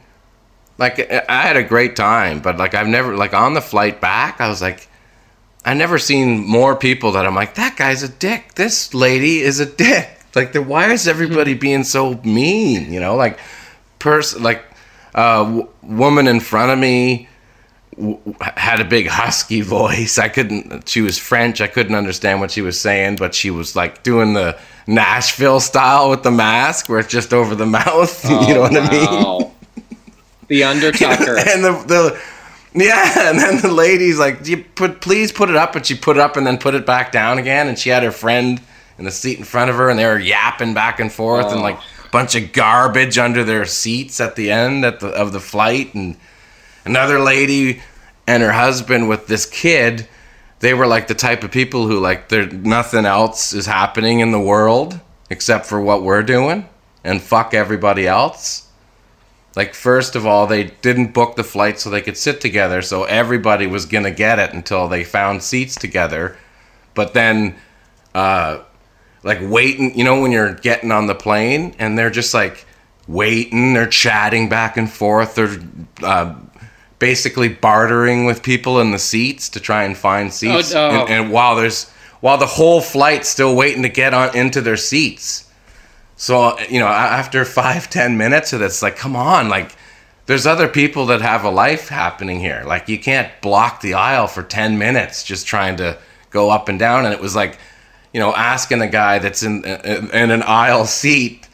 like 0.77 1.11
I 1.11 1.43
had 1.43 1.57
a 1.57 1.63
great 1.63 1.97
time, 1.97 2.41
but 2.41 2.57
like 2.57 2.75
I've 2.75 2.87
never 2.87 3.17
like 3.17 3.35
on 3.35 3.55
the 3.55 3.61
flight 3.61 4.01
back, 4.01 4.41
I 4.41 4.49
was 4.49 4.63
like, 4.63 4.89
I 5.65 5.75
never 5.75 5.99
seen 5.99 6.45
more 6.47 6.77
people 6.77 7.13
that 7.13 7.27
I'm 7.27 7.35
like 7.35 7.55
that 7.55 7.77
guy's 7.77 8.03
a 8.03 8.09
dick. 8.09 8.55
This 8.55 8.95
lady 8.95 9.41
is 9.41 9.61
a 9.61 9.67
dick. 9.67 10.15
Like, 10.35 10.53
the, 10.53 10.63
why 10.63 10.93
is 10.93 11.09
everybody 11.09 11.55
being 11.55 11.83
so 11.85 12.15
mean? 12.23 12.93
You 12.93 13.01
know, 13.01 13.17
like 13.17 13.41
person 13.99 14.43
like 14.43 14.63
uh, 15.15 15.43
w- 15.43 15.69
woman 15.83 16.29
in 16.29 16.39
front 16.39 16.71
of 16.71 16.79
me 16.79 17.28
had 18.41 18.81
a 18.81 18.85
big 18.85 19.07
husky 19.09 19.61
voice. 19.79 20.19
I 20.19 20.29
couldn't. 20.29 20.89
She 20.89 21.01
was 21.01 21.19
French. 21.19 21.61
I 21.61 21.67
couldn't 21.67 21.95
understand 21.95 22.41
what 22.41 22.51
she 22.51 22.63
was 22.63 22.81
saying, 22.81 23.17
but 23.17 23.35
she 23.35 23.51
was 23.51 23.75
like 23.77 24.03
doing 24.03 24.35
the 24.35 24.59
Nashville 24.87 25.61
style 25.61 26.11
with 26.11 26.23
the 26.23 26.31
mask, 26.31 26.89
where 26.89 26.99
it's 27.01 27.09
just 27.09 27.33
over 27.33 27.55
the 27.55 27.67
mouth. 27.81 28.25
you 28.29 28.55
know 28.55 28.59
oh, 28.59 28.61
what 28.61 28.77
I 28.77 28.91
mean? 28.91 29.51
The 30.49 30.65
Undertaker 30.65 31.37
and 31.39 31.63
the 31.65 31.73
the 31.87 32.23
yeah, 32.75 33.31
and 33.31 33.39
then 33.39 33.61
the 33.61 33.73
lady's 33.73 34.19
like, 34.19 34.47
"You 34.47 34.65
put 34.75 35.01
please 35.01 35.33
put 35.33 35.51
it 35.51 35.57
up," 35.57 35.75
and 35.75 35.85
she 35.85 35.95
put 35.95 36.17
it 36.17 36.21
up 36.21 36.37
and 36.37 36.47
then 36.47 36.59
put 36.59 36.75
it 36.75 36.87
back 36.87 37.13
down 37.13 37.39
again. 37.39 37.69
And 37.69 37.79
she 37.79 37.91
had 37.91 38.03
her 38.03 38.13
friend 38.13 38.61
in 38.99 39.05
the 39.05 39.11
seat 39.11 39.39
in 39.39 39.45
front 39.45 39.71
of 39.71 39.77
her, 39.77 39.89
and 39.91 39.99
they 39.99 40.07
were 40.07 40.19
yapping 40.19 40.75
back 40.75 41.01
and 41.01 41.13
forth, 41.13 41.47
and 41.47 41.61
Oh. 41.61 41.63
like 41.63 41.77
a 41.77 42.09
bunch 42.11 42.35
of 42.35 42.53
garbage 42.53 43.19
under 43.19 43.45
their 43.45 43.65
seats 43.67 44.21
at 44.21 44.37
the 44.37 44.51
end 44.51 44.85
at 44.85 45.01
the, 45.01 45.09
of 45.09 45.33
the 45.33 45.41
flight, 45.41 45.95
and 45.95 46.17
another 46.85 47.19
lady 47.21 47.83
and 48.29 48.43
her 48.43 48.53
husband 48.53 49.09
with 49.09 49.27
this 49.27 49.47
kid. 49.47 50.07
They 50.61 50.75
were 50.75 50.87
like 50.87 51.09
the 51.09 51.15
type 51.15 51.43
of 51.43 51.51
people 51.51 51.87
who 51.87 51.99
like 51.99 52.29
there 52.29 52.47
nothing 52.47 53.07
else 53.07 53.55
is 53.55 53.65
happening 53.65 54.21
in 54.21 54.33
the 54.33 54.41
world 54.41 55.01
except 55.31 55.65
for 55.67 55.81
what 55.81 56.03
we're 56.03 56.23
doing, 56.23 56.69
and 57.03 57.23
fuck 57.23 57.55
everybody 57.55 58.07
else. 58.07 58.69
Like 59.57 59.75
first 59.75 60.15
of 60.15 60.27
all, 60.27 60.47
they 60.47 60.65
didn't 60.65 61.15
book 61.15 61.37
the 61.37 61.45
flight 61.45 61.81
so 61.81 61.89
they 61.89 62.03
could 62.03 62.19
sit 62.19 62.41
together, 62.41 62.83
so 62.83 63.05
everybody 63.05 63.67
was 63.67 63.87
gonna 63.87 64.11
get 64.11 64.39
it 64.39 64.53
until 64.53 64.89
they 64.89 65.05
found 65.05 65.43
seats 65.43 65.75
together. 65.75 66.37
But 66.95 67.15
then, 67.15 67.57
uh, 68.15 68.61
like 69.23 69.39
waiting, 69.41 69.97
you 69.97 70.05
know, 70.05 70.21
when 70.21 70.33
you're 70.33 70.55
getting 70.55 70.93
on 70.93 71.07
the 71.07 71.15
plane 71.15 71.75
and 71.79 71.97
they're 71.97 72.11
just 72.11 72.35
like 72.35 72.67
waiting, 73.07 73.73
they're 73.73 73.87
chatting 73.87 74.51
back 74.51 74.77
and 74.77 74.91
forth, 74.91 75.35
they're 75.35 75.59
uh, 76.03 76.35
basically 76.99 77.49
bartering 77.49 78.27
with 78.27 78.43
people 78.43 78.81
in 78.81 78.91
the 78.91 78.99
seats 78.99 79.49
to 79.51 79.61
try 79.61 79.85
and 79.85 79.97
find 79.97 80.29
oh, 80.29 80.31
seats. 80.31 80.75
Oh, 80.75 80.91
no. 80.91 81.01
And, 81.03 81.11
and 81.11 81.33
while 81.33 81.57
there's 81.57 81.91
while 82.21 82.39
the 82.39 82.47
whole 82.47 82.81
flight's 82.81 83.29
still 83.29 83.55
waiting 83.55 83.83
to 83.83 83.89
get 83.89 84.13
on 84.13 84.37
into 84.37 84.61
their 84.61 84.77
seats. 84.77 85.49
So 86.17 86.59
you 86.69 86.81
know, 86.81 86.87
after 86.89 87.45
five 87.45 87.89
ten 87.99 88.17
minutes 88.17 88.53
of 88.53 88.61
this, 88.61 88.83
like, 88.83 88.97
come 88.97 89.17
on, 89.17 89.49
like, 89.49 89.77
there's 90.27 90.47
other 90.47 90.69
people 90.69 91.07
that 91.07 91.23
have 91.23 91.45
a 91.45 91.51
life 91.51 91.89
happening 91.89 92.41
here. 92.41 92.63
Like, 92.67 92.89
you 92.89 92.99
can't 92.99 93.31
block 93.41 93.81
the 93.81 93.95
aisle 93.95 94.27
for 94.27 94.43
ten 94.43 94.79
minutes 94.79 95.23
just 95.25 95.47
trying 95.47 95.77
to 95.77 95.99
go 96.31 96.51
up 96.51 96.69
and 96.69 96.79
down. 96.79 97.05
And 97.05 97.15
it 97.15 97.21
was 97.21 97.35
like, 97.37 97.59
you 98.13 98.21
know, 98.21 98.35
asking 98.35 98.83
a 98.83 98.89
guy 98.89 99.19
that's 99.21 99.43
in 99.43 99.65
in, 99.65 100.11
in 100.11 100.31
an 100.31 100.43
aisle 100.43 100.87
seat, 100.87 101.48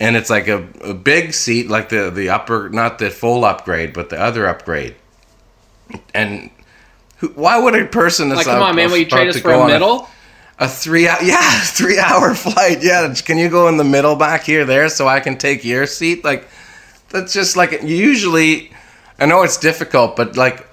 and 0.00 0.16
it's 0.16 0.30
like 0.30 0.48
a, 0.48 0.66
a 0.82 0.94
big 0.94 1.34
seat, 1.34 1.68
like 1.68 1.90
the 1.90 2.10
the 2.10 2.30
upper, 2.30 2.68
not 2.70 2.98
the 2.98 3.10
full 3.10 3.44
upgrade, 3.44 3.92
but 3.92 4.08
the 4.08 4.20
other 4.20 4.46
upgrade. 4.46 4.96
And 6.14 6.50
who, 7.18 7.28
why 7.28 7.60
would 7.60 7.74
a 7.74 7.86
person 7.86 8.30
that's 8.30 8.46
like, 8.46 8.46
come 8.46 8.62
on, 8.62 8.74
man, 8.74 8.90
will 8.90 8.96
you 8.96 9.06
trade 9.06 9.28
us 9.28 9.38
for 9.38 9.52
a 9.52 9.66
middle? 9.66 10.08
a 10.60 10.68
three 10.68 11.08
hour, 11.08 11.18
yeah, 11.22 11.60
three 11.62 11.98
hour 11.98 12.34
flight. 12.34 12.82
Yeah, 12.82 13.12
can 13.14 13.38
you 13.38 13.48
go 13.48 13.68
in 13.68 13.76
the 13.76 13.84
middle 13.84 14.14
back 14.14 14.44
here, 14.44 14.64
there, 14.64 14.88
so 14.88 15.08
I 15.08 15.20
can 15.20 15.36
take 15.36 15.64
your 15.64 15.86
seat? 15.86 16.24
Like, 16.24 16.48
that's 17.08 17.32
just 17.32 17.56
like 17.56 17.82
usually. 17.82 18.70
I 19.18 19.26
know 19.26 19.42
it's 19.42 19.58
difficult, 19.58 20.16
but 20.16 20.38
like, 20.38 20.66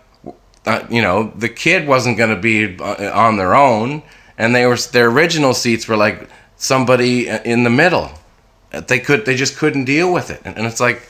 uh, 0.65 0.85
you 0.89 1.01
know, 1.01 1.33
the 1.35 1.49
kid 1.49 1.85
wasn't 1.85 2.17
going 2.17 2.29
to 2.29 2.39
be 2.39 2.77
uh, 2.79 3.11
on 3.13 3.35
their 3.35 3.55
own, 3.55 4.03
and 4.37 4.55
they 4.55 4.65
were 4.65 4.77
their 4.77 5.09
original 5.09 5.53
seats 5.53 5.87
were 5.87 5.97
like 5.97 6.29
somebody 6.55 7.27
in 7.27 7.63
the 7.63 7.69
middle. 7.69 8.11
They 8.71 8.99
could, 8.99 9.25
they 9.25 9.35
just 9.35 9.57
couldn't 9.57 9.85
deal 9.85 10.11
with 10.11 10.29
it, 10.29 10.41
and, 10.43 10.57
and 10.57 10.67
it's 10.67 10.79
like 10.79 11.07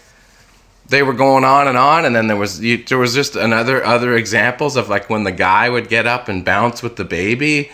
they 0.89 1.03
were 1.03 1.13
going 1.13 1.43
on 1.43 1.67
and 1.67 1.77
on 1.77 2.05
and 2.05 2.15
then 2.15 2.27
there 2.27 2.37
was 2.37 2.61
you, 2.61 2.81
there 2.85 2.97
was 2.97 3.13
just 3.13 3.35
another 3.35 3.83
other 3.83 4.15
examples 4.15 4.77
of 4.77 4.87
like 4.87 5.09
when 5.09 5.23
the 5.25 5.31
guy 5.31 5.69
would 5.69 5.89
get 5.89 6.07
up 6.07 6.29
and 6.29 6.45
bounce 6.45 6.81
with 6.81 6.95
the 6.95 7.03
baby 7.03 7.69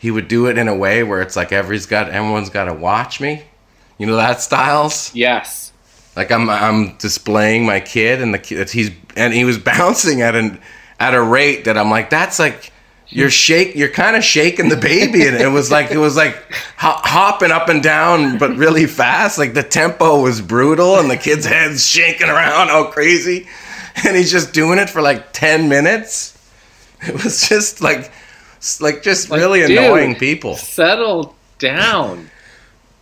he 0.00 0.10
would 0.10 0.28
do 0.28 0.46
it 0.46 0.58
in 0.58 0.68
a 0.68 0.74
way 0.74 1.02
where 1.02 1.22
it's 1.22 1.36
like 1.36 1.52
everybody's 1.52 1.86
got 1.86 2.10
everyone's 2.10 2.50
got 2.50 2.64
to 2.64 2.74
watch 2.74 3.20
me. 3.20 3.42
You 3.96 4.06
know 4.06 4.16
that 4.16 4.40
styles? 4.40 5.14
Yes. 5.14 5.72
like 6.16 6.30
i'm 6.30 6.48
i'm 6.50 6.96
displaying 6.96 7.64
my 7.66 7.80
kid 7.80 8.20
and 8.20 8.32
the 8.34 8.38
kid 8.38 8.70
he's 8.70 8.90
and 9.16 9.32
he 9.32 9.44
was 9.44 9.58
bouncing 9.72 10.22
at 10.22 10.34
an 10.34 10.60
at 11.00 11.14
a 11.14 11.22
rate 11.22 11.64
that 11.64 11.76
i'm 11.76 11.90
like 11.90 12.10
that's 12.10 12.38
like 12.38 12.72
you're 13.08 13.30
shake 13.30 13.74
you're 13.76 13.88
kind 13.90 14.16
of 14.16 14.24
shaking 14.24 14.68
the 14.68 14.76
baby 14.76 15.26
and 15.26 15.36
it 15.36 15.48
was 15.48 15.70
like 15.70 15.90
it 15.90 15.98
was 15.98 16.16
like 16.16 16.34
ho- 16.78 17.00
hopping 17.02 17.50
up 17.50 17.68
and 17.68 17.82
down 17.82 18.38
but 18.38 18.56
really 18.56 18.86
fast 18.86 19.38
like 19.38 19.52
the 19.54 19.62
tempo 19.62 20.20
was 20.22 20.40
brutal 20.40 20.98
and 20.98 21.10
the 21.10 21.16
kid's 21.16 21.44
head's 21.44 21.86
shaking 21.86 22.28
around 22.28 22.70
all 22.70 22.86
crazy 22.86 23.46
and 24.04 24.16
he's 24.16 24.30
just 24.32 24.52
doing 24.54 24.78
it 24.78 24.88
for 24.88 25.02
like 25.02 25.32
10 25.32 25.68
minutes 25.68 26.32
it 27.02 27.22
was 27.22 27.46
just 27.48 27.80
like 27.82 28.10
like 28.80 29.02
just 29.02 29.28
Like, 29.30 29.40
really 29.40 29.60
dude. 29.66 29.76
annoying 29.78 30.14
people 30.16 30.56
Settle 30.56 31.34
down. 31.58 32.30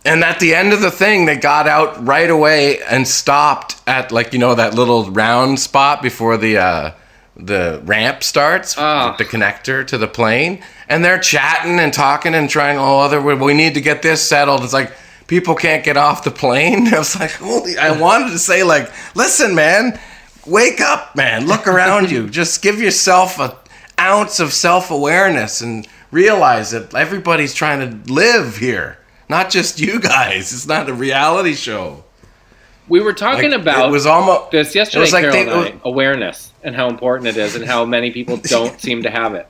and 0.05 0.23
at 0.23 0.39
the 0.41 0.53
end 0.53 0.73
of 0.73 0.81
the 0.81 0.91
thing, 0.91 1.25
they 1.25 1.37
got 1.37 1.65
out 1.67 2.05
right 2.05 2.29
away 2.29 2.81
and 2.81 3.07
stopped 3.07 3.81
at 3.87 4.11
like 4.11 4.33
you 4.33 4.39
know 4.39 4.53
that 4.55 4.73
little 4.73 5.09
round 5.11 5.61
spot 5.61 6.01
before 6.01 6.35
the 6.35 6.57
uh, 6.57 6.91
the 7.35 7.81
ramp 7.85 8.23
starts, 8.23 8.75
Ah. 8.77 9.15
the 9.17 9.25
connector 9.25 9.85
to 9.87 9.97
the 9.97 10.07
plane, 10.07 10.63
and 10.87 11.03
they're 11.03 11.17
chatting 11.19 11.79
and 11.79 11.93
talking 11.93 12.35
and 12.35 12.49
trying. 12.49 12.77
Oh, 12.77 12.99
other 12.99 13.19
we 13.21 13.53
need 13.53 13.73
to 13.73 13.81
get 13.81 14.01
this 14.01 14.21
settled. 14.21 14.63
It's 14.63 14.73
like 14.73 14.91
people 15.27 15.55
can't 15.55 15.83
get 15.83 15.97
off 15.97 16.23
the 16.23 16.31
plane. 16.31 16.87
I 16.93 16.99
was 16.99 17.19
like, 17.19 17.31
holy! 17.31 17.77
I 17.77 17.91
wanted 17.99 18.31
to 18.31 18.39
say 18.39 18.63
like, 18.63 18.91
listen, 19.15 19.55
man, 19.55 19.99
wake 20.45 20.79
up, 20.81 21.15
man, 21.15 21.47
look 21.47 21.67
around 21.67 22.11
you. 22.11 22.29
Just 22.39 22.61
give 22.61 22.79
yourself 22.79 23.39
a 23.39 23.57
ounce 23.99 24.39
of 24.39 24.53
self 24.53 24.91
awareness 24.91 25.61
and 25.61 25.87
realize 26.11 26.71
that 26.71 26.93
everybody's 26.93 27.53
trying 27.53 27.79
to 28.05 28.13
live 28.13 28.57
here. 28.57 28.99
Not 29.29 29.49
just 29.49 29.79
you 29.79 29.99
guys. 29.99 30.53
It's 30.53 30.67
not 30.67 30.89
a 30.89 30.93
reality 30.93 31.53
show. 31.55 32.02
We 32.89 32.99
were 32.99 33.13
talking 33.13 33.51
Like, 33.51 33.61
about 33.61 33.89
it 33.89 33.91
was 33.91 34.05
almost 34.05 34.51
this 34.51 34.75
yesterday, 34.75 35.01
was 35.01 35.13
like 35.13 35.31
Carol 35.31 35.61
they- 35.63 35.71
I, 35.71 35.79
awareness 35.85 36.51
and 36.63 36.75
how 36.75 36.89
important 36.89 37.27
it 37.27 37.37
is 37.37 37.55
and 37.55 37.65
how 37.65 37.85
many 37.85 38.11
people 38.11 38.37
don't 38.43 38.79
seem 38.79 39.03
to 39.03 39.09
have 39.09 39.33
it. 39.35 39.47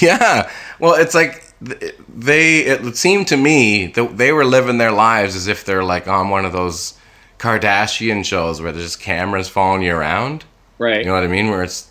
Yeah. 0.00 0.50
Well, 0.78 0.94
it's 0.94 1.14
like 1.14 1.44
they. 1.60 2.60
It 2.60 2.96
seemed 2.96 3.28
to 3.28 3.36
me 3.36 3.86
that 3.88 4.16
they 4.16 4.32
were 4.32 4.44
living 4.44 4.78
their 4.78 4.90
lives 4.90 5.36
as 5.36 5.46
if 5.48 5.64
they're 5.64 5.84
like 5.84 6.08
on 6.08 6.28
one 6.30 6.44
of 6.44 6.52
those 6.52 6.94
Kardashian 7.38 8.24
shows 8.24 8.60
where 8.60 8.72
there's 8.72 8.84
just 8.84 9.00
cameras 9.00 9.48
following 9.48 9.82
you 9.82 9.94
around. 9.94 10.44
Right. 10.78 10.98
You 11.00 11.04
know 11.06 11.14
what 11.14 11.22
I 11.24 11.28
mean? 11.28 11.50
Where 11.50 11.62
it's 11.62 11.90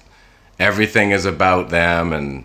everything 0.59 1.11
is 1.11 1.25
about 1.25 1.69
them 1.69 2.11
and 2.11 2.43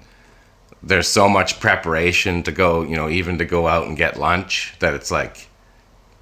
there's 0.82 1.08
so 1.08 1.28
much 1.28 1.58
preparation 1.58 2.42
to 2.44 2.52
go, 2.52 2.82
you 2.82 2.94
know, 2.94 3.08
even 3.08 3.38
to 3.38 3.44
go 3.44 3.66
out 3.66 3.86
and 3.86 3.96
get 3.96 4.18
lunch 4.20 4.74
that 4.78 4.94
it's 4.94 5.10
like 5.10 5.48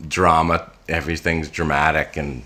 drama, 0.06 0.70
everything's 0.88 1.48
dramatic 1.48 2.16
and 2.16 2.42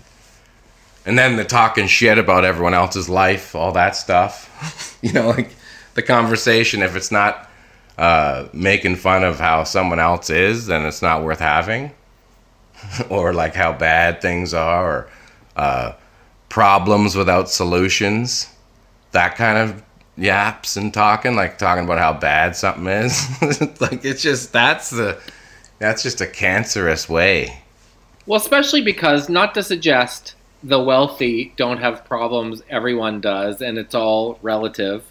and 1.05 1.17
then 1.17 1.37
the 1.37 1.45
talking 1.45 1.87
shit 1.87 2.17
about 2.17 2.45
everyone 2.45 2.73
else's 2.73 3.09
life, 3.09 3.55
all 3.55 3.71
that 3.71 3.95
stuff. 3.95 4.97
you 5.01 5.11
know, 5.13 5.29
like 5.29 5.55
the 5.95 6.03
conversation 6.03 6.83
if 6.83 6.95
it's 6.95 7.11
not 7.11 7.49
uh, 7.97 8.47
making 8.53 8.95
fun 8.95 9.23
of 9.23 9.39
how 9.39 9.63
someone 9.63 9.99
else 9.99 10.29
is, 10.29 10.67
then 10.67 10.85
it's 10.85 11.01
not 11.01 11.23
worth 11.23 11.39
having. 11.39 11.91
or 13.09 13.33
like 13.33 13.55
how 13.55 13.73
bad 13.73 14.21
things 14.21 14.53
are 14.53 14.85
or 14.85 15.09
uh, 15.55 15.93
problems 16.49 17.15
without 17.15 17.49
solutions 17.49 18.47
that 19.11 19.35
kind 19.35 19.57
of 19.57 19.83
yaps 20.17 20.75
and 20.75 20.93
talking 20.93 21.35
like 21.35 21.57
talking 21.57 21.85
about 21.85 21.97
how 21.97 22.11
bad 22.11 22.55
something 22.55 22.87
is 22.87 23.61
like 23.79 24.03
it's 24.03 24.21
just 24.21 24.51
that's 24.51 24.89
the 24.89 25.17
that's 25.79 26.03
just 26.03 26.21
a 26.21 26.27
cancerous 26.27 27.07
way 27.09 27.61
Well, 28.25 28.39
especially 28.39 28.81
because 28.81 29.27
not 29.29 29.53
to 29.55 29.63
suggest 29.63 30.35
the 30.61 30.79
wealthy 30.79 31.53
don't 31.55 31.77
have 31.79 32.03
problems, 32.05 32.61
everyone 32.69 33.21
does, 33.21 33.61
and 33.61 33.77
it's 33.77 33.95
all 33.95 34.37
relative. 34.41 35.03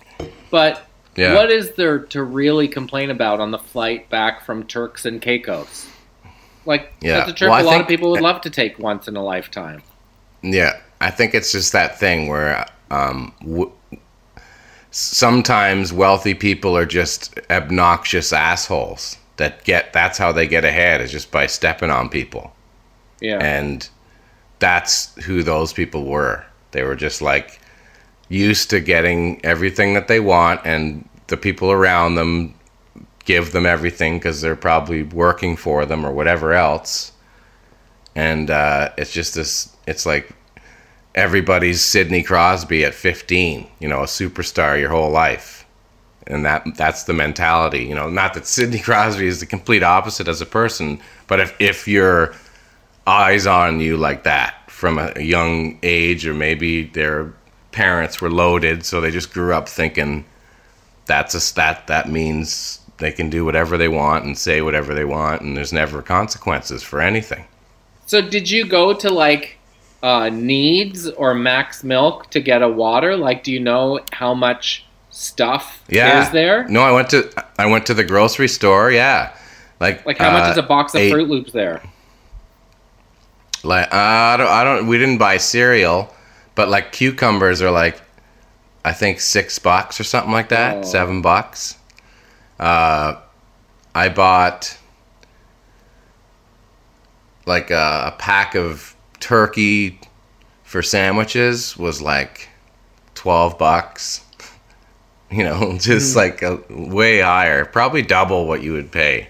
But 0.51 0.83
Yeah. 1.17 1.35
what 1.35 1.51
is 1.51 1.73
there 1.73 1.99
to 1.99 2.23
really 2.23 2.69
complain 2.69 3.11
about 3.11 3.41
on 3.41 3.51
the 3.51 3.59
flight 3.59 4.09
back 4.11 4.45
from 4.45 4.63
Turks 4.65 5.05
and 5.07 5.21
Caicos? 5.23 5.87
Like 6.67 6.93
Yeah. 7.01 7.17
that's 7.19 7.31
a 7.31 7.33
trip 7.35 7.51
Well, 7.51 7.63
a 7.63 7.65
lot 7.65 7.71
think- 7.73 7.83
of 7.83 7.89
people 7.89 8.11
would 8.11 8.21
love 8.21 8.43
to 8.43 8.51
take 8.51 8.79
once 8.79 9.09
in 9.09 9.17
a 9.17 9.25
lifetime. 9.25 9.83
yeah 10.43 10.75
i 11.01 11.11
think 11.11 11.35
it's 11.35 11.51
just 11.51 11.73
that 11.73 11.99
thing 11.99 12.29
where 12.29 12.65
um 12.91 13.33
w- 13.43 13.73
sometimes 14.91 15.93
wealthy 15.93 16.35
people 16.35 16.77
are 16.77 16.87
just 16.87 17.39
obnoxious 17.51 18.33
assholes 18.33 19.17
that 19.39 19.65
get 19.65 19.93
that's 19.93 20.19
how 20.19 20.31
they 20.31 20.47
get 20.47 20.65
ahead 20.65 21.01
is 21.01 21.11
just 21.11 21.31
by 21.31 21.47
stepping 21.47 21.91
on 21.91 22.09
people. 22.09 22.53
Yeah. 23.21 23.39
and 23.39 23.89
that's 24.61 25.15
who 25.25 25.43
those 25.43 25.73
people 25.73 26.05
were. 26.05 26.45
They 26.71 26.83
were 26.83 26.95
just 26.95 27.21
like 27.23 27.61
used 28.29 28.71
to 28.71 28.81
getting 28.81 29.45
everything 29.45 29.95
that 29.95 30.07
they 30.07 30.21
want 30.21 30.61
and 30.65 31.09
the 31.29 31.37
people 31.37 31.73
around 31.73 32.15
them 32.15 32.55
give 33.25 33.53
them 33.53 33.67
everything 33.67 34.19
because 34.19 34.41
they're 34.41 34.57
probably 34.57 35.03
working 35.03 35.57
for 35.57 35.85
them 35.85 36.05
or 36.05 36.13
whatever 36.13 36.53
else. 36.53 37.13
And 38.15 38.51
uh, 38.51 38.91
it's 38.97 39.13
just 39.13 39.35
this 39.35 39.75
it's 39.87 40.05
like 40.07 40.31
everybody's 41.15 41.81
sidney 41.81 42.23
crosby 42.23 42.85
at 42.85 42.95
15 42.95 43.67
you 43.81 43.89
know 43.89 44.03
a 44.03 44.07
superstar 44.07 44.79
your 44.79 44.91
whole 44.91 45.11
life 45.11 45.58
and 46.27 46.45
that 46.45 46.65
that's 46.77 47.05
the 47.05 47.13
mentality 47.13 47.85
you 47.85 47.95
know 47.95 48.11
not 48.11 48.35
that 48.35 48.47
sidney 48.47 48.79
crosby 48.89 49.27
is 49.27 49.41
the 49.41 49.47
complete 49.47 49.83
opposite 49.83 50.29
as 50.29 50.41
a 50.41 50.47
person 50.47 51.01
but 51.27 51.41
if, 51.41 51.55
if 51.59 51.89
you're 51.89 52.35
eyes 53.09 53.47
on 53.47 53.81
you 53.81 53.97
like 53.97 54.25
that 54.25 54.71
from 54.71 54.99
a 54.99 55.21
young 55.21 55.79
age, 55.83 56.27
or 56.27 56.35
maybe 56.35 56.85
their 56.85 57.33
parents 57.73 58.21
were 58.21 58.31
loaded, 58.31 58.85
so 58.85 59.01
they 59.01 59.11
just 59.11 59.33
grew 59.33 59.53
up 59.53 59.69
thinking 59.69 60.25
that's 61.07 61.35
a 61.35 61.41
stat 61.41 61.87
that 61.87 62.09
means 62.09 62.81
they 62.99 63.11
can 63.11 63.31
do 63.31 63.45
whatever 63.45 63.79
they 63.79 63.89
want 63.89 64.25
and 64.25 64.37
say 64.37 64.61
whatever 64.61 64.95
they 64.95 65.05
want, 65.05 65.41
and 65.41 65.57
there's 65.57 65.73
never 65.73 66.03
consequences 66.03 66.83
for 66.83 67.01
anything. 67.01 67.45
So 68.07 68.21
did 68.21 68.51
you 68.51 68.67
go 68.67 68.93
to 68.93 69.11
like 69.11 69.59
uh, 70.03 70.29
Needs 70.29 71.09
or 71.11 71.35
Mac's 71.35 71.83
Milk 71.83 72.31
to 72.31 72.41
get 72.41 72.63
a 72.63 72.69
water? 72.69 73.17
Like, 73.17 73.43
do 73.43 73.53
you 73.53 73.61
know 73.61 74.01
how 74.13 74.35
much 74.35 74.85
stuff 75.11 75.85
Yeah, 75.89 76.27
is 76.27 76.31
there? 76.31 76.67
No, 76.69 76.81
I 76.81 76.93
went 76.93 77.11
to 77.11 77.31
I 77.59 77.67
went 77.67 77.87
to 77.87 77.95
the 77.95 78.05
grocery 78.05 78.49
store. 78.49 78.91
Yeah, 78.91 79.35
like 79.81 80.05
Like, 80.07 80.19
how 80.19 80.31
much 80.31 80.49
uh, 80.49 80.53
is 80.53 80.59
a 80.59 80.63
box 80.63 80.95
of 80.95 81.01
eight- 81.01 81.13
Froot 81.13 81.29
Loops 81.29 81.53
there? 81.53 81.83
Like 83.65 83.93
uh, 83.93 83.97
I 83.97 84.37
don't, 84.37 84.47
I 84.47 84.65
don't. 84.65 84.87
We 84.87 84.99
didn't 84.99 85.19
buy 85.19 85.37
cereal, 85.39 86.15
but 86.55 86.69
like 86.69 86.93
cucumbers 86.93 87.61
are 87.61 87.71
like, 87.73 88.01
I 88.85 88.93
think 88.93 89.21
six 89.21 89.59
bucks 89.59 89.99
or 89.99 90.05
something 90.05 90.33
like 90.33 90.51
that. 90.51 90.77
Oh. 90.77 90.83
Seven 90.83 91.23
bucks. 91.23 91.77
Uh, 92.61 93.17
I 93.95 94.09
bought 94.11 94.79
like 97.47 97.71
a, 97.71 98.13
a 98.15 98.17
pack 98.19 98.55
of 98.55 98.95
turkey 99.19 100.01
for 100.63 100.83
sandwiches 100.83 101.77
was 101.77 102.01
like 102.01 102.49
twelve 103.15 103.59
bucks. 103.59 104.25
You 105.31 105.45
know, 105.45 105.79
just 105.81 106.17
like 106.17 106.43
a, 106.43 106.61
way 106.71 107.21
higher, 107.21 107.65
probably 107.65 108.03
double 108.03 108.47
what 108.47 108.63
you 108.63 108.73
would 108.73 108.91
pay. 108.91 109.29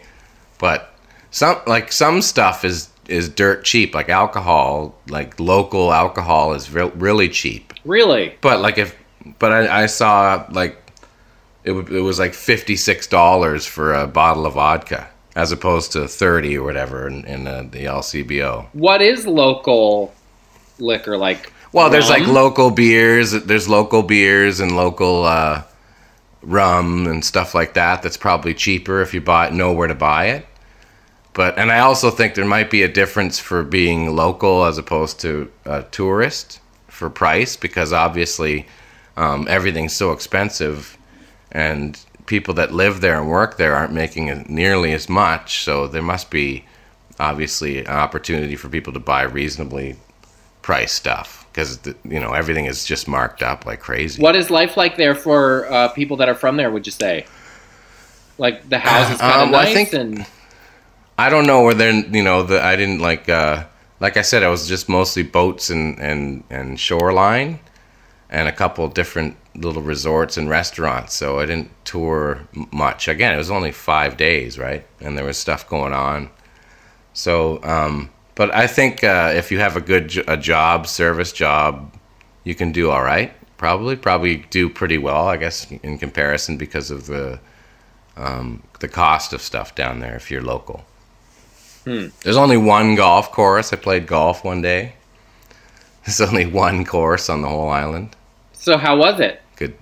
But 0.58 0.94
some 1.30 1.61
like 1.66 1.92
some 1.92 2.22
stuff 2.22 2.64
is 2.64 2.88
is 3.08 3.28
dirt 3.28 3.64
cheap, 3.64 3.94
like 3.94 4.08
alcohol, 4.08 4.94
like 5.08 5.40
local 5.40 5.92
alcohol 5.92 6.52
is 6.52 6.70
re- 6.70 6.92
really 6.94 7.28
cheap. 7.28 7.72
Really? 7.84 8.34
But 8.40 8.61
like 8.61 8.78
if, 8.78 8.96
but 9.38 9.52
I, 9.52 9.84
I 9.84 9.87
saw 9.87 10.46
like 10.50 10.76
it, 11.64 11.72
w- 11.72 11.98
it 11.98 12.02
was 12.02 12.18
like 12.18 12.34
fifty 12.34 12.76
six 12.76 13.06
dollars 13.06 13.66
for 13.66 13.94
a 13.94 14.06
bottle 14.06 14.46
of 14.46 14.54
vodka 14.54 15.08
as 15.34 15.52
opposed 15.52 15.92
to 15.92 16.06
thirty 16.06 16.56
or 16.58 16.64
whatever 16.64 17.08
in, 17.08 17.24
in 17.24 17.46
uh, 17.46 17.62
the 17.62 17.84
LCBO. 17.84 18.66
What 18.72 19.00
is 19.00 19.26
local 19.26 20.14
liquor 20.78 21.16
like? 21.16 21.52
Well, 21.72 21.90
there's 21.90 22.08
like 22.08 22.26
local 22.26 22.70
beers. 22.70 23.32
There's 23.32 23.68
local 23.68 24.02
beers 24.02 24.61
and 24.61 24.74
local 24.74 25.24
uh, 25.24 25.62
rum 26.42 27.07
and 27.07 27.24
stuff 27.24 27.55
like 27.55 27.74
that. 27.74 28.03
That's 28.03 28.16
probably 28.16 28.55
cheaper 28.55 29.01
if 29.01 29.14
you 29.14 29.20
buy 29.20 29.51
know 29.51 29.72
where 29.72 29.88
to 29.88 29.94
buy 29.94 30.27
it. 30.27 30.46
But 31.35 31.59
and 31.59 31.70
I 31.70 31.81
also 31.81 32.11
think 32.11 32.35
there 32.35 32.44
might 32.44 32.70
be 32.70 32.83
a 32.83 32.88
difference 32.88 33.38
for 33.38 33.62
being 33.62 34.14
local 34.14 34.64
as 34.64 34.79
opposed 34.79 35.20
to 35.20 35.51
a 35.64 35.83
tourist 35.85 36.61
for 36.88 37.11
price 37.11 37.57
because 37.57 37.92
obviously 37.92 38.66
um, 39.16 39.46
everything's 39.48 39.92
so 39.92 40.12
expensive 40.12 40.96
and 41.53 41.98
people 42.27 42.55
that 42.55 42.72
live 42.72 43.01
there 43.01 43.18
and 43.18 43.29
work 43.29 43.57
there 43.57 43.74
aren't 43.74 43.92
making 43.92 44.46
nearly 44.48 44.92
as 44.92 45.09
much. 45.09 45.62
So 45.64 45.87
there 45.87 46.03
must 46.03 46.31
be 46.31 46.64
obviously 47.18 47.79
an 47.79 47.87
opportunity 47.87 48.57
for 48.57 48.68
people 48.68 48.92
to 48.92 49.01
buy 49.01 49.22
reasonably 49.22 49.96
priced 50.62 50.94
stuff 50.94 51.47
because 51.59 51.81
you 52.05 52.21
know 52.21 52.35
everything 52.35 52.66
is 52.66 52.85
just 52.85 53.09
marked 53.09 53.42
up 53.42 53.66
like 53.66 53.81
crazy. 53.81 54.23
What 54.23 54.37
is 54.37 54.49
life 54.49 54.77
like 54.77 54.97
there 54.97 55.16
for 55.16 55.66
uh, 55.73 55.88
people 55.88 56.16
that 56.18 56.29
are 56.29 56.35
from 56.35 56.57
there? 56.57 56.71
Would 56.71 56.87
you 56.87 56.92
say? 56.92 57.27
Like 58.38 58.68
the 58.68 58.79
houses 58.79 59.18
kind 59.21 59.33
of 59.35 59.42
Um, 59.47 59.51
well, 59.51 59.61
I 59.66 59.75
think- 59.75 59.92
and 59.92 60.27
I 61.18 61.29
don't 61.31 61.49
know 61.49 61.62
where 61.62 61.75
they're 61.75 61.92
you 61.92 62.23
know 62.23 62.44
the 62.44 62.62
I 62.62 62.77
didn't 62.77 63.01
like 63.01 63.29
uh 63.29 63.64
like 63.99 64.16
I 64.16 64.23
said 64.23 64.44
I 64.44 64.49
was 64.49 64.68
just 64.68 64.88
mostly 64.88 65.25
boats 65.25 65.68
and 65.68 65.99
and 65.99 66.44
and 66.49 66.79
shoreline 66.79 67.59
and 68.31 68.47
a 68.47 68.53
couple 68.53 68.87
different 68.88 69.37
little 69.57 69.83
resorts 69.83 70.37
and 70.37 70.49
restaurants 70.49 71.14
so 71.14 71.40
I 71.40 71.47
didn't 71.47 71.71
tour 71.85 72.47
much 72.71 73.09
again 73.09 73.35
it 73.35 73.38
was 73.38 73.51
only 73.51 73.73
5 73.73 74.16
days 74.16 74.57
right 74.59 74.87
and 75.01 75.18
there 75.18 75.25
was 75.25 75.37
stuff 75.37 75.68
going 75.68 75.92
on 75.92 76.31
so 77.12 77.61
um 77.64 78.11
but 78.38 78.55
I 78.55 78.66
think 78.66 79.05
uh, 79.05 79.33
if 79.35 79.51
you 79.53 79.59
have 79.59 79.77
a 79.77 79.81
good 79.83 80.24
a 80.27 80.37
job 80.37 80.87
service 80.87 81.33
job 81.33 81.94
you 82.44 82.55
can 82.55 82.72
do 82.72 82.90
all 82.90 83.03
right 83.03 83.33
probably 83.59 83.96
probably 83.96 84.37
do 84.51 84.70
pretty 84.70 84.96
well 84.96 85.29
I 85.29 85.37
guess 85.37 85.70
in 85.70 85.98
comparison 85.98 86.57
because 86.57 86.90
of 86.90 87.07
the 87.07 87.38
um, 88.16 88.62
the 88.81 88.88
cost 88.88 89.33
of 89.35 89.42
stuff 89.42 89.74
down 89.74 90.01
there 90.01 90.16
if 90.16 90.31
you're 90.31 90.42
local 90.42 90.85
there's 92.22 92.37
only 92.37 92.57
one 92.57 92.96
golf 92.96 93.33
course. 93.33 93.72
I 93.72 93.77
played 93.77 94.07
golf 94.07 94.44
one 94.44 94.61
day. 94.62 94.92
There's 96.05 96.20
only 96.20 96.46
one 96.46 96.85
course 96.85 97.29
on 97.31 97.42
the 97.42 97.48
whole 97.48 97.70
island. 97.70 98.16
so 98.53 98.77
how 98.77 98.98
was 98.98 99.20
it? 99.20 99.40
Good. 99.57 99.74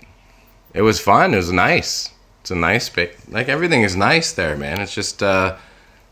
It 0.75 0.83
was 0.83 1.01
fun. 1.01 1.35
It 1.35 1.37
was 1.37 1.53
nice. 1.53 2.11
It's 2.41 2.51
a 2.51 2.57
nice 2.57 2.87
space. 2.87 3.17
Like 3.29 3.49
everything 3.49 3.83
is 3.83 3.97
nice 3.97 4.33
there, 4.33 4.57
man. 4.57 4.81
It's 4.81 4.95
just 4.95 5.23
uh, 5.23 5.57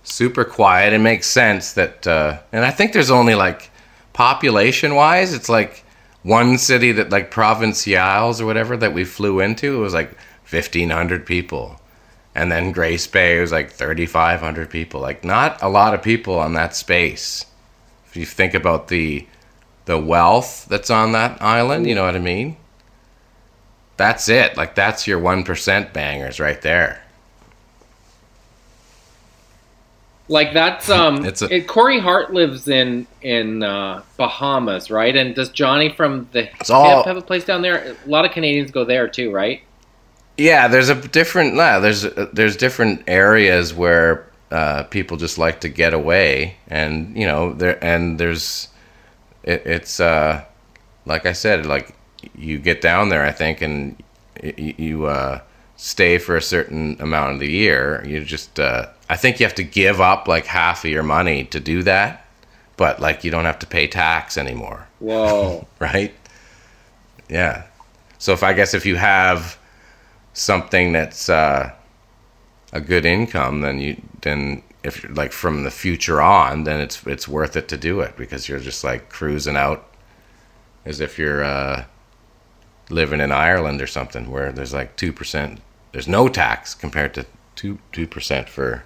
super 0.04 0.44
quiet. 0.44 0.92
It 0.92 1.00
makes 1.00 1.26
sense 1.26 1.72
that, 1.72 2.06
uh, 2.06 2.40
and 2.52 2.64
I 2.64 2.70
think 2.70 2.92
there's 2.92 3.10
only 3.10 3.34
like 3.34 3.70
population 4.12 4.94
wise, 4.94 5.34
it's 5.34 5.48
like 5.48 5.84
one 6.22 6.58
city 6.58 6.92
that 6.92 7.10
like 7.10 7.30
Providenciales 7.30 8.40
or 8.40 8.46
whatever 8.46 8.76
that 8.76 8.94
we 8.94 9.04
flew 9.04 9.40
into. 9.40 9.76
It 9.76 9.80
was 9.80 9.94
like 9.94 10.16
1,500 10.48 11.26
people, 11.26 11.80
And 12.34 12.50
then 12.52 12.72
Grace 12.72 13.06
Bay 13.06 13.40
was 13.40 13.52
like 13.52 13.70
3,500 13.72 14.70
people. 14.70 15.00
Like 15.00 15.24
not 15.24 15.60
a 15.62 15.68
lot 15.68 15.94
of 15.94 16.02
people 16.02 16.38
on 16.38 16.54
that 16.54 16.76
space. 16.76 17.46
If 18.06 18.16
you 18.16 18.26
think 18.26 18.54
about 18.54 18.88
the 18.88 19.26
the 19.86 19.98
wealth 19.98 20.66
that's 20.68 20.90
on 20.90 21.12
that 21.12 21.42
island, 21.42 21.86
you 21.86 21.94
know 21.94 22.04
what 22.06 22.16
I 22.16 22.20
mean? 22.20 22.56
That's 23.96 24.28
it. 24.28 24.56
Like 24.56 24.74
that's 24.74 25.06
your 25.06 25.20
1% 25.20 25.92
bangers 25.92 26.40
right 26.40 26.60
there. 26.62 27.03
Like 30.28 30.54
that's 30.54 30.88
um. 30.88 31.24
It's 31.24 31.42
a- 31.42 31.54
it, 31.54 31.66
Corey 31.68 31.98
Hart 31.98 32.32
lives 32.32 32.66
in 32.68 33.06
in 33.22 33.62
uh, 33.62 34.02
Bahamas, 34.16 34.90
right? 34.90 35.14
And 35.14 35.34
does 35.34 35.50
Johnny 35.50 35.90
from 35.90 36.28
the 36.32 36.48
It's 36.60 36.70
all- 36.70 37.04
have 37.04 37.16
a 37.16 37.22
place 37.22 37.44
down 37.44 37.60
there? 37.62 37.94
A 38.06 38.08
lot 38.08 38.24
of 38.24 38.30
Canadians 38.32 38.70
go 38.70 38.84
there 38.84 39.06
too, 39.06 39.30
right? 39.30 39.62
Yeah, 40.38 40.66
there's 40.68 40.88
a 40.88 40.94
different. 40.94 41.54
Yeah, 41.56 41.78
there's 41.78 42.02
there's 42.32 42.56
different 42.56 43.04
areas 43.06 43.74
where 43.74 44.26
uh, 44.50 44.84
people 44.84 45.16
just 45.18 45.36
like 45.38 45.60
to 45.60 45.68
get 45.68 45.92
away, 45.92 46.56
and 46.68 47.14
you 47.16 47.26
know 47.26 47.52
there 47.52 47.82
and 47.84 48.18
there's 48.18 48.68
it, 49.42 49.62
it's 49.66 50.00
uh, 50.00 50.42
like 51.06 51.26
I 51.26 51.32
said, 51.34 51.66
like 51.66 51.94
you 52.34 52.58
get 52.58 52.80
down 52.80 53.10
there, 53.10 53.24
I 53.24 53.30
think, 53.32 53.60
and 53.60 54.02
y- 54.42 54.74
you 54.78 55.04
uh, 55.06 55.40
stay 55.76 56.16
for 56.18 56.34
a 56.34 56.42
certain 56.42 56.96
amount 56.98 57.34
of 57.34 57.40
the 57.40 57.50
year. 57.52 58.02
You 58.06 58.24
just 58.24 58.58
uh, 58.58 58.86
I 59.08 59.16
think 59.16 59.38
you 59.38 59.46
have 59.46 59.54
to 59.56 59.64
give 59.64 60.00
up 60.00 60.26
like 60.28 60.46
half 60.46 60.84
of 60.84 60.90
your 60.90 61.02
money 61.02 61.44
to 61.44 61.60
do 61.60 61.82
that, 61.82 62.26
but 62.76 63.00
like 63.00 63.24
you 63.24 63.30
don't 63.30 63.44
have 63.44 63.58
to 63.60 63.66
pay 63.66 63.86
tax 63.86 64.38
anymore 64.38 64.88
Whoa. 64.98 65.66
right? 65.78 66.14
Yeah. 67.28 67.64
So 68.18 68.32
if 68.32 68.42
I 68.42 68.52
guess 68.52 68.74
if 68.74 68.86
you 68.86 68.96
have 68.96 69.58
something 70.32 70.92
that's 70.92 71.28
uh, 71.28 71.72
a 72.72 72.80
good 72.80 73.04
income, 73.04 73.60
then 73.60 73.78
you 73.78 74.00
then 74.22 74.62
if 74.82 75.06
like 75.16 75.32
from 75.32 75.64
the 75.64 75.70
future 75.70 76.20
on, 76.22 76.64
then 76.64 76.80
it's 76.80 77.06
it's 77.06 77.28
worth 77.28 77.56
it 77.56 77.68
to 77.68 77.76
do 77.76 78.00
it 78.00 78.16
because 78.16 78.48
you're 78.48 78.60
just 78.60 78.84
like 78.84 79.08
cruising 79.08 79.56
out 79.56 79.86
as 80.84 81.00
if 81.00 81.18
you're 81.18 81.44
uh, 81.44 81.84
living 82.90 83.20
in 83.20 83.32
Ireland 83.32 83.80
or 83.80 83.86
something 83.86 84.30
where 84.30 84.52
there's 84.52 84.74
like 84.74 84.96
two 84.96 85.12
percent. 85.12 85.60
There's 85.92 86.08
no 86.08 86.28
tax 86.28 86.74
compared 86.74 87.14
to 87.14 87.26
two 87.56 87.78
two 87.92 88.06
percent 88.06 88.48
for 88.48 88.84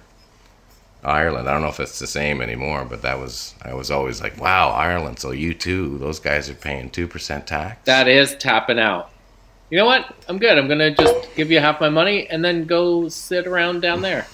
Ireland. 1.03 1.47
I 1.47 1.53
don't 1.53 1.61
know 1.61 1.69
if 1.69 1.79
it's 1.79 1.99
the 1.99 2.07
same 2.07 2.41
anymore, 2.41 2.85
but 2.85 3.01
that 3.03 3.19
was 3.19 3.53
I 3.61 3.73
was 3.73 3.89
always 3.91 4.21
like, 4.21 4.39
wow, 4.39 4.69
Ireland. 4.69 5.19
So 5.19 5.29
U2, 5.29 5.99
those 5.99 6.19
guys 6.19 6.49
are 6.49 6.55
paying 6.55 6.89
two 6.89 7.07
percent 7.07 7.47
tax. 7.47 7.85
That 7.85 8.07
is 8.07 8.35
tapping 8.35 8.79
out. 8.79 9.11
You 9.69 9.77
know 9.77 9.85
what? 9.85 10.13
I'm 10.27 10.39
good. 10.39 10.57
I'm 10.57 10.67
gonna 10.67 10.95
just 10.95 11.35
give 11.35 11.51
you 11.51 11.59
half 11.59 11.79
my 11.79 11.89
money 11.89 12.27
and 12.27 12.43
then 12.43 12.65
go 12.65 13.07
sit 13.07 13.47
around 13.47 13.81
down 13.81 14.01
there. 14.01 14.27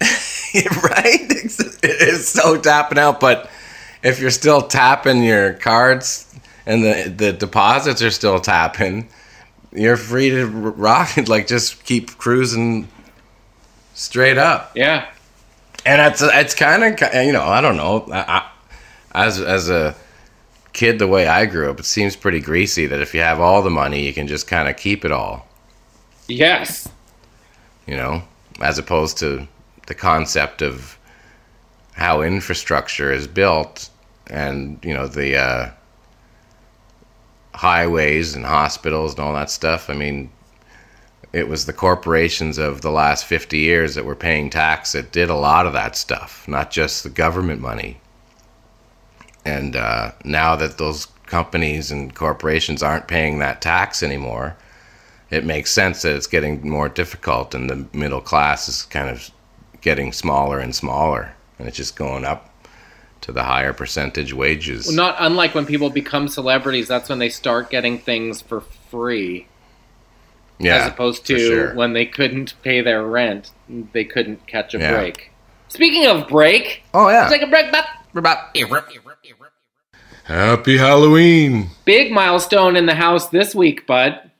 right? 0.82 1.26
It's, 1.30 1.60
it 1.60 2.02
is 2.08 2.28
so 2.28 2.60
tapping 2.60 2.98
out, 2.98 3.20
but 3.20 3.48
if 4.02 4.18
you're 4.20 4.30
still 4.30 4.62
tapping 4.62 5.22
your 5.22 5.52
cards 5.54 6.26
and 6.66 6.82
the 6.82 7.12
the 7.16 7.32
deposits 7.32 8.02
are 8.02 8.10
still 8.10 8.40
tapping, 8.40 9.08
you're 9.72 9.96
free 9.96 10.30
to 10.30 10.46
rock 10.46 11.16
it. 11.16 11.28
Like 11.28 11.46
just 11.46 11.84
keep 11.84 12.18
cruising 12.18 12.88
straight 13.94 14.38
up. 14.38 14.72
Yeah. 14.74 15.08
And 15.86 16.00
it's 16.12 16.22
it's 16.22 16.54
kind 16.54 16.84
of 16.84 17.00
you 17.26 17.32
know 17.32 17.42
I 17.42 17.60
don't 17.60 17.76
know 17.76 18.06
I, 18.12 18.50
I, 19.14 19.24
as 19.26 19.40
as 19.40 19.70
a 19.70 19.96
kid 20.72 20.98
the 20.98 21.08
way 21.08 21.26
I 21.26 21.46
grew 21.46 21.70
up, 21.70 21.80
it 21.80 21.86
seems 21.86 22.16
pretty 22.16 22.40
greasy 22.40 22.86
that 22.86 23.00
if 23.00 23.14
you 23.14 23.20
have 23.22 23.40
all 23.40 23.62
the 23.62 23.70
money, 23.70 24.06
you 24.06 24.12
can 24.12 24.28
just 24.28 24.46
kind 24.46 24.68
of 24.68 24.76
keep 24.76 25.04
it 25.04 25.12
all. 25.12 25.46
Yes. 26.28 26.88
you 27.86 27.96
know, 27.96 28.22
as 28.60 28.78
opposed 28.78 29.18
to 29.18 29.46
the 29.86 29.94
concept 29.94 30.62
of 30.62 30.98
how 31.94 32.22
infrastructure 32.22 33.12
is 33.12 33.26
built 33.26 33.90
and, 34.28 34.78
you 34.84 34.94
know, 34.94 35.08
the 35.08 35.36
uh, 35.36 35.70
highways 37.54 38.34
and 38.36 38.44
hospitals 38.46 39.12
and 39.12 39.20
all 39.20 39.34
that 39.34 39.50
stuff. 39.50 39.90
I 39.90 39.94
mean, 39.94 40.30
it 41.32 41.48
was 41.48 41.66
the 41.66 41.72
corporations 41.72 42.58
of 42.58 42.80
the 42.80 42.90
last 42.90 43.24
50 43.24 43.58
years 43.58 43.94
that 43.94 44.04
were 44.04 44.16
paying 44.16 44.50
tax 44.50 44.92
that 44.92 45.12
did 45.12 45.30
a 45.30 45.36
lot 45.36 45.66
of 45.66 45.72
that 45.72 45.96
stuff, 45.96 46.46
not 46.48 46.70
just 46.70 47.04
the 47.04 47.10
government 47.10 47.60
money. 47.60 48.00
And 49.44 49.76
uh, 49.76 50.12
now 50.24 50.56
that 50.56 50.78
those 50.78 51.06
companies 51.26 51.92
and 51.92 52.14
corporations 52.14 52.82
aren't 52.82 53.08
paying 53.08 53.38
that 53.38 53.62
tax 53.62 54.02
anymore, 54.02 54.56
it 55.30 55.44
makes 55.44 55.70
sense 55.70 56.02
that 56.02 56.16
it's 56.16 56.26
getting 56.26 56.68
more 56.68 56.88
difficult 56.88 57.54
and 57.54 57.70
the 57.70 57.86
middle 57.96 58.20
class 58.20 58.68
is 58.68 58.82
kind 58.84 59.08
of 59.08 59.30
getting 59.80 60.12
smaller 60.12 60.58
and 60.58 60.74
smaller 60.74 61.32
and 61.58 61.68
it's 61.68 61.76
just 61.76 61.94
going 61.94 62.24
up 62.24 62.50
to 63.20 63.32
the 63.32 63.44
higher 63.44 63.72
percentage 63.72 64.32
wages. 64.32 64.86
Well, 64.86 64.96
not 64.96 65.16
unlike 65.18 65.54
when 65.54 65.66
people 65.66 65.90
become 65.90 66.26
celebrities, 66.26 66.88
that's 66.88 67.08
when 67.08 67.18
they 67.18 67.28
start 67.28 67.70
getting 67.70 67.98
things 67.98 68.40
for 68.40 68.60
free. 68.60 69.46
Yeah, 70.60 70.76
as 70.76 70.88
opposed 70.88 71.26
to 71.26 71.38
sure. 71.38 71.74
when 71.74 71.92
they 71.94 72.06
couldn't 72.06 72.54
pay 72.62 72.80
their 72.82 73.02
rent, 73.04 73.50
they 73.92 74.04
couldn't 74.04 74.46
catch 74.46 74.74
a 74.74 74.78
Yeah. 74.78 74.92
break. 74.94 75.32
Speaking 75.68 76.06
of 76.06 76.28
break, 76.28 76.82
Oh 76.94 77.08
yeah. 77.08 77.28
take 77.28 77.42
a 77.42 77.46
break. 77.46 77.72
But 77.72 77.86
Happy 80.24 80.76
Halloween. 80.76 81.70
big 81.84 82.12
milestone 82.12 82.76
in 82.76 82.86
the 82.86 82.94
house 82.94 83.28
this 83.30 83.54
week, 83.54 83.86
bud. 83.86 84.30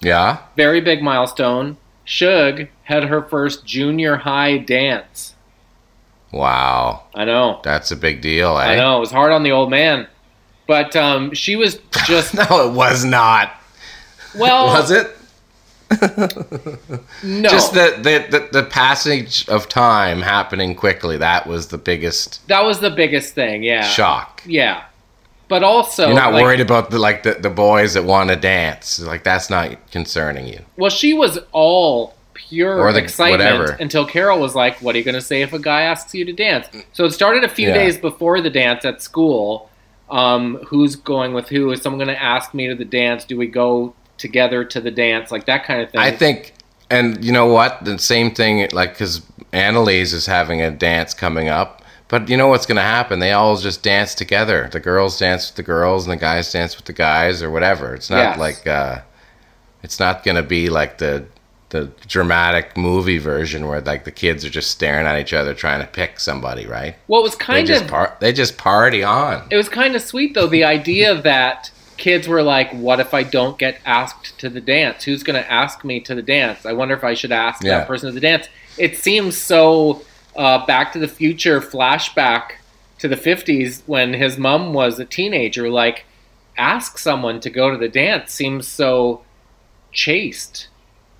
Yeah. 0.00 0.38
Very 0.56 0.80
big 0.80 1.02
milestone. 1.02 1.76
Shug 2.04 2.66
had 2.84 3.04
her 3.04 3.22
first 3.22 3.64
junior 3.66 4.16
high 4.16 4.58
dance. 4.58 5.34
Wow. 6.32 7.04
I 7.14 7.24
know. 7.24 7.60
That's 7.62 7.90
a 7.90 7.96
big 7.96 8.20
deal, 8.22 8.56
eh? 8.58 8.62
I 8.72 8.76
know. 8.76 8.96
It 8.96 9.00
was 9.00 9.10
hard 9.10 9.32
on 9.32 9.42
the 9.42 9.52
old 9.52 9.70
man. 9.70 10.06
But 10.66 10.94
um, 10.96 11.34
she 11.34 11.56
was 11.56 11.78
just, 12.06 12.34
No, 12.34 12.68
it 12.68 12.72
was 12.72 13.04
not. 13.04 13.52
well, 14.36 14.66
Was 14.66 14.90
it? 14.90 15.16
no. 17.22 17.48
Just 17.48 17.74
the, 17.74 17.96
the, 17.98 18.26
the, 18.30 18.48
the 18.52 18.62
passage 18.62 19.48
of 19.48 19.68
time 19.68 20.22
happening 20.22 20.74
quickly. 20.74 21.16
That 21.16 21.46
was 21.46 21.68
the 21.68 21.78
biggest 21.78 22.46
that 22.48 22.64
was 22.64 22.80
the 22.80 22.90
biggest 22.90 23.34
thing, 23.34 23.62
yeah. 23.62 23.82
shock. 23.82 24.42
Yeah. 24.46 24.84
But 25.48 25.64
also, 25.64 26.06
You're 26.06 26.14
not 26.14 26.32
like, 26.32 26.44
worried 26.44 26.60
about 26.60 26.90
the 26.90 26.98
like 27.00 27.24
the, 27.24 27.34
the 27.34 27.50
boys 27.50 27.94
that 27.94 28.04
want 28.04 28.30
to 28.30 28.36
dance. 28.36 29.00
Like 29.00 29.24
that's 29.24 29.50
not 29.50 29.90
concerning 29.90 30.46
you. 30.46 30.60
Well, 30.76 30.90
she 30.90 31.12
was 31.12 31.40
all 31.50 32.14
pure 32.34 32.78
Or 32.80 32.92
the- 32.92 33.00
excitement 33.02 33.58
whatever. 33.58 33.72
until 33.80 34.06
Carol 34.06 34.38
was 34.38 34.54
like, 34.54 34.80
"What 34.80 34.94
are 34.94 34.98
you 34.98 35.04
going 35.04 35.16
to 35.16 35.20
say 35.20 35.42
if 35.42 35.52
a 35.52 35.58
guy 35.58 35.82
asks 35.82 36.14
you 36.14 36.24
to 36.24 36.32
dance?" 36.32 36.68
So 36.92 37.04
it 37.04 37.10
started 37.10 37.42
a 37.42 37.48
few 37.48 37.66
Yeah. 37.68 37.74
days 37.74 37.98
before 37.98 38.40
the 38.40 38.50
dance 38.50 38.84
at 38.84 39.02
school. 39.02 39.68
Um, 40.08 40.56
who's 40.66 40.94
going 40.96 41.34
with 41.34 41.48
who? 41.48 41.70
Is 41.72 41.82
someone 41.82 41.98
going 41.98 42.16
to 42.16 42.22
ask 42.22 42.54
me 42.54 42.68
to 42.68 42.74
the 42.76 42.84
dance? 42.84 43.24
Do 43.24 43.36
we 43.36 43.46
go 43.48 43.94
together 44.20 44.64
to 44.64 44.80
the 44.80 44.90
dance? 44.90 45.32
Like 45.32 45.46
that 45.46 45.64
kind 45.64 45.80
of 45.82 45.90
thing. 45.90 46.00
I 46.00 46.10
think, 46.12 46.52
and 46.90 47.24
you 47.24 47.32
know 47.32 47.46
what? 47.46 47.84
The 47.84 47.98
same 47.98 48.30
thing, 48.32 48.68
like, 48.72 48.92
because 48.92 49.22
Annalise 49.52 50.12
is 50.12 50.26
having 50.26 50.60
a 50.62 50.70
dance 50.70 51.14
coming 51.14 51.48
up. 51.48 51.82
But 52.08 52.28
you 52.28 52.36
know 52.36 52.48
what's 52.48 52.66
going 52.66 52.76
to 52.76 52.82
happen? 52.82 53.20
They 53.20 53.32
all 53.32 53.56
just 53.56 53.82
dance 53.84 54.14
together. 54.16 54.68
The 54.72 54.80
girls 54.80 55.18
dance 55.18 55.48
with 55.48 55.56
the 55.56 55.62
girls, 55.62 56.04
and 56.06 56.12
the 56.12 56.16
guys 56.20 56.50
dance 56.52 56.76
with 56.76 56.86
the 56.86 56.92
guys, 56.92 57.40
or 57.42 57.50
whatever. 57.50 57.94
It's 57.94 58.10
not 58.10 58.16
Yes. 58.18 58.38
like, 58.38 58.66
uh, 58.66 58.98
it's 59.82 60.00
not 60.00 60.24
going 60.24 60.36
to 60.36 60.42
be 60.42 60.68
like 60.68 60.98
the 60.98 61.24
the 61.70 61.88
dramatic 62.08 62.76
movie 62.76 63.18
version 63.18 63.68
where 63.68 63.80
like 63.80 64.02
the 64.02 64.10
kids 64.10 64.44
are 64.44 64.50
just 64.50 64.72
staring 64.72 65.06
at 65.06 65.20
each 65.20 65.32
other 65.32 65.54
trying 65.54 65.80
to 65.80 65.86
pick 65.86 66.18
somebody, 66.18 66.66
right? 66.66 66.96
Well, 67.06 67.20
it 67.20 67.22
was 67.22 67.36
They 67.36 67.44
kind 67.44 67.64
just 67.68 67.84
of 67.84 67.88
par- 67.90 68.16
they 68.18 68.32
just 68.32 68.58
party 68.58 69.04
on. 69.04 69.46
it 69.50 69.56
was 69.56 69.68
kind 69.68 69.94
of 69.94 70.02
sweet 70.02 70.34
though 70.34 70.48
the 70.48 70.64
idea 70.64 71.22
that 71.22 71.70
kids 72.00 72.26
were 72.26 72.42
like, 72.42 72.70
"What 72.72 72.98
if 72.98 73.14
I 73.14 73.22
don't 73.22 73.56
get 73.58 73.78
asked 73.86 74.38
to 74.40 74.48
the 74.48 74.60
dance? 74.60 75.04
Who's 75.04 75.22
going 75.22 75.40
to 75.40 75.48
ask 75.50 75.84
me 75.84 76.00
to 76.00 76.14
the 76.16 76.22
dance? 76.22 76.66
I 76.66 76.72
wonder 76.72 76.94
if 76.94 77.04
I 77.04 77.14
should 77.14 77.30
ask 77.32 77.62
Yeah. 77.62 77.78
that 77.78 77.86
person 77.86 78.08
to 78.08 78.12
the 78.12 78.20
dance." 78.20 78.48
It 78.76 78.96
seems 78.96 79.36
so 79.36 80.02
uh, 80.36 80.64
Back 80.66 80.92
to 80.94 80.98
the 80.98 81.08
Future 81.08 81.60
flashback 81.60 82.52
to 82.98 83.06
the 83.08 83.16
'50s 83.16 83.82
when 83.86 84.14
his 84.14 84.36
mom 84.38 84.72
was 84.72 84.98
a 84.98 85.04
teenager. 85.04 85.68
Like, 85.70 86.04
ask 86.56 86.98
someone 86.98 87.40
to 87.40 87.50
go 87.50 87.70
to 87.70 87.76
the 87.76 87.88
dance 87.88 88.32
seems 88.32 88.66
so 88.68 89.22
chaste 89.92 90.68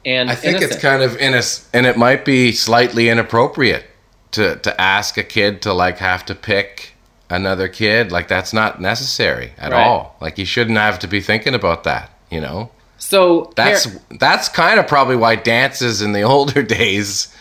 and 0.04 0.30
I 0.30 0.34
think 0.34 0.56
innocent. 0.58 0.72
it's 0.72 0.82
kind 0.82 1.02
of 1.02 1.16
in 1.16 1.34
a, 1.34 1.42
and 1.74 1.84
it 1.86 1.96
might 1.96 2.24
be 2.24 2.52
slightly 2.52 3.08
inappropriate 3.08 3.84
to 4.32 4.56
to 4.56 4.80
ask 4.80 5.18
a 5.18 5.22
kid 5.24 5.60
to 5.62 5.72
like 5.72 5.98
have 5.98 6.24
to 6.26 6.34
pick 6.34 6.89
another 7.30 7.68
kid. 7.68 8.12
Like 8.12 8.28
that's 8.28 8.52
not 8.52 8.80
necessary 8.80 9.52
at 9.58 9.72
Right. 9.72 9.82
all. 9.86 10.16
Like 10.20 10.36
you 10.38 10.44
shouldn't 10.44 10.76
have 10.78 10.98
to 11.00 11.08
be 11.08 11.20
thinking 11.20 11.54
about 11.54 11.84
that. 11.84 12.10
You 12.30 12.40
know, 12.40 12.70
so. 12.98 13.52
that's 13.56 13.84
here- 13.84 14.00
that's 14.20 14.48
kind 14.48 14.78
of 14.78 14.86
probably 14.86 15.16
why 15.16 15.36
dances 15.36 16.02
in 16.02 16.12
the 16.12 16.22
older 16.34 16.62
days. 16.62 17.34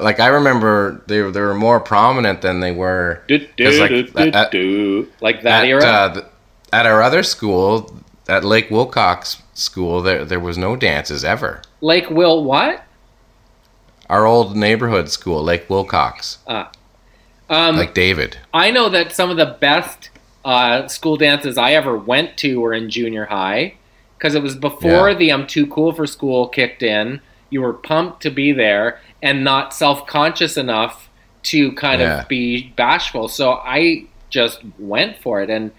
Like 0.00 0.18
I 0.20 0.26
remember 0.26 1.02
they 1.06 1.20
were- 1.22 1.30
they 1.30 1.40
were 1.40 1.54
more 1.54 1.78
prominent 1.80 2.42
than 2.42 2.60
they 2.60 2.72
were. 2.72 3.22
Because, 3.28 3.78
like, 3.78 3.92
at- 4.34 4.54
like 5.20 5.42
that 5.42 5.62
at, 5.64 5.68
era. 5.68 5.84
uh, 5.84 6.20
at 6.72 6.84
our 6.86 7.00
other 7.02 7.22
school, 7.22 7.94
at 8.28 8.42
Lake 8.44 8.70
Wilcox 8.70 9.40
School, 9.54 10.02
there 10.02 10.24
there 10.24 10.40
was 10.40 10.58
no 10.58 10.74
dances 10.76 11.24
ever. 11.24 11.62
Lake 11.80 12.10
Will 12.10 12.42
what? 12.42 12.82
our 14.10 14.26
old 14.26 14.54
neighborhood 14.56 15.08
school, 15.10 15.42
Lake 15.42 15.68
Wilcox, 15.70 16.38
Uh, 16.46 16.64
um, 17.54 17.76
like 17.76 17.94
David. 17.94 18.36
I 18.52 18.70
know 18.70 18.88
that 18.88 19.12
some 19.12 19.30
of 19.30 19.36
the 19.36 19.56
best 19.60 20.10
uh, 20.44 20.86
school 20.88 21.16
dances 21.16 21.56
I 21.56 21.72
ever 21.72 21.96
went 21.96 22.36
to 22.38 22.60
were 22.60 22.74
in 22.74 22.90
junior 22.90 23.24
high 23.26 23.74
because 24.18 24.34
it 24.34 24.42
was 24.42 24.56
before 24.56 25.10
Yeah. 25.10 25.16
the 25.16 25.32
"I'm 25.32 25.46
too 25.46 25.66
cool 25.66 25.92
for 25.92 26.06
school" 26.06 26.48
kicked 26.48 26.82
in. 26.82 27.20
You 27.50 27.62
were 27.62 27.72
pumped 27.72 28.22
to 28.22 28.30
be 28.30 28.52
there 28.52 29.00
and 29.22 29.44
not 29.44 29.72
self-conscious 29.72 30.56
enough 30.56 31.08
to 31.44 31.72
kind 31.72 32.00
Yeah. 32.00 32.20
of 32.22 32.28
be 32.28 32.72
bashful. 32.76 33.28
So 33.28 33.52
I 33.52 34.04
just 34.30 34.60
went 34.78 35.18
for 35.18 35.40
it, 35.42 35.48
and 35.50 35.70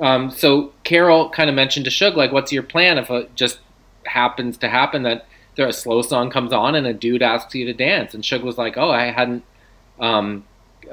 um, 0.00 0.30
so 0.30 0.72
Carol 0.84 1.28
kind 1.30 1.48
of 1.50 1.56
mentioned 1.56 1.84
to 1.86 1.90
Shug, 1.90 2.16
like, 2.16 2.30
"What's 2.32 2.52
your 2.52 2.62
plan 2.62 2.98
if 2.98 3.10
it 3.10 3.34
just 3.34 3.58
happens 4.06 4.56
to 4.58 4.68
happen 4.68 5.02
that 5.02 5.26
there 5.56 5.66
a 5.66 5.72
slow 5.72 6.02
song 6.02 6.30
comes 6.30 6.52
on 6.52 6.74
and 6.76 6.86
a 6.86 6.92
dude 6.94 7.20
asks 7.22 7.54
you 7.54 7.64
to 7.66 7.72
dance?" 7.74 8.14
And 8.14 8.24
Shug 8.24 8.42
was 8.42 8.56
like, 8.56 8.78
"Oh, 8.78 8.90
I 8.90 9.06
hadn't." 9.10 9.42
Um, 9.98 10.44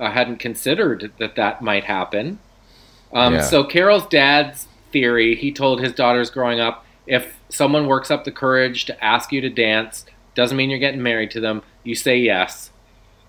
I 0.01 0.09
hadn't 0.11 0.37
considered 0.37 1.11
that 1.19 1.35
that 1.35 1.61
might 1.61 1.85
happen. 1.85 2.39
Um, 3.13 3.35
Yeah. 3.35 3.41
So 3.41 3.63
Carol's 3.63 4.05
dad's 4.07 4.67
theory, 4.91 5.35
he 5.35 5.51
told 5.51 5.81
his 5.81 5.93
daughters 5.93 6.29
growing 6.29 6.59
up, 6.59 6.85
if 7.07 7.37
someone 7.49 7.87
works 7.87 8.09
up 8.11 8.23
the 8.25 8.31
courage 8.31 8.85
to 8.85 9.03
ask 9.03 9.31
you 9.31 9.41
to 9.41 9.49
dance, 9.49 10.05
doesn't 10.35 10.57
mean 10.57 10.69
you're 10.69 10.79
getting 10.79 11.03
married 11.03 11.31
to 11.31 11.39
them. 11.39 11.61
You 11.83 11.95
say 11.95 12.17
yes 12.17 12.71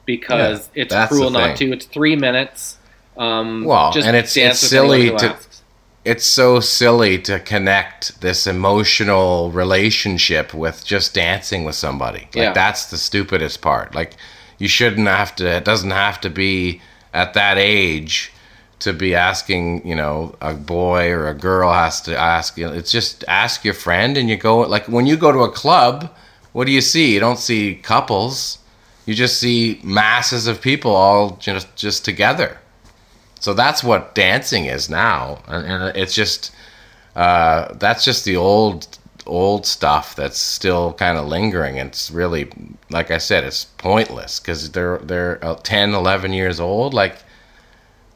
because 0.07 0.71
it's 0.75 0.95
cruel 1.09 1.31
not 1.31 1.57
to. 1.57 1.73
It's 1.73 1.85
three 1.87 2.17
minutes. 2.17 2.79
Um, 3.17 3.65
Well, 3.65 3.93
just 3.93 4.07
and 4.07 4.17
it's- 4.17 4.37
it's 4.37 4.59
silly 4.61 5.11
to- 5.11 5.27
asks. 5.31 5.63
It's 6.05 6.25
so 6.25 6.61
silly 6.61 7.19
to 7.23 7.41
connect 7.41 8.21
this 8.21 8.47
emotional 8.47 9.51
relationship 9.51 10.55
with 10.55 10.87
just 10.87 11.15
dancing 11.15 11.65
with 11.65 11.75
somebody. 11.75 12.29
Like 12.33 12.35
Yeah. 12.37 12.53
that's 12.53 12.87
the 12.87 12.97
stupidest 12.97 13.61
part. 13.61 13.93
Like 13.95 14.13
you 14.59 14.69
shouldn't 14.69 15.09
have 15.09 15.35
to. 15.37 15.47
It 15.47 15.65
doesn't 15.65 15.91
have 15.91 16.21
to 16.23 16.31
be 16.31 16.81
at 17.13 17.35
that 17.35 17.59
age 17.59 18.33
to 18.81 18.93
be 18.93 19.15
asking. 19.15 19.87
You 19.87 19.95
know, 19.95 20.37
a 20.41 20.55
boy 20.55 21.11
or 21.11 21.29
a 21.29 21.35
girl 21.35 21.73
has 21.73 22.01
to 22.03 22.17
ask. 22.17 22.57
You 22.57 22.67
know, 22.67 22.73
it's 22.73 22.93
just 22.93 23.25
ask 23.29 23.65
your 23.65 23.75
friend, 23.75 24.17
and 24.17 24.29
you 24.29 24.37
go. 24.37 24.61
Like 24.61 24.89
when 24.89 25.07
you 25.07 25.17
go 25.17 25.33
to 25.33 25.41
a 25.41 25.51
club, 25.51 26.13
what 26.53 26.67
do 26.67 26.73
you 26.73 26.81
see? 26.81 27.15
You 27.15 27.21
don't 27.21 27.39
see 27.39 27.77
couples. 27.77 28.59
You 29.05 29.15
just 29.15 29.39
see 29.39 29.81
masses 29.85 30.47
of 30.47 30.61
people 30.61 30.91
all 30.91 31.37
just 31.37 31.75
just 31.77 32.05
together. 32.05 32.59
So 33.41 33.55
that's 33.55 33.85
what 33.85 34.15
dancing 34.15 34.65
is 34.65 34.89
now, 34.91 35.39
and, 35.47 35.67
and 35.67 35.97
it's 35.97 36.15
just 36.15 36.53
uh, 37.15 37.75
that's 37.75 38.05
just 38.05 38.25
the 38.25 38.37
old 38.37 38.99
old 39.27 39.67
stuff 39.67 40.15
that's 40.17 40.39
still 40.39 40.93
kind 40.95 41.19
of 41.19 41.27
lingering. 41.27 41.77
It's 41.77 42.11
really, 42.11 42.51
like 42.91 43.11
I 43.11 43.19
said, 43.19 43.45
it's 43.45 43.65
pointless 43.79 44.41
because 44.41 44.71
they're 44.73 44.99
they're 44.99 45.45
uh, 45.45 45.55
10, 45.63 45.95
11 45.95 46.33
years 46.33 46.61
old. 46.61 46.95
Like 46.95 47.17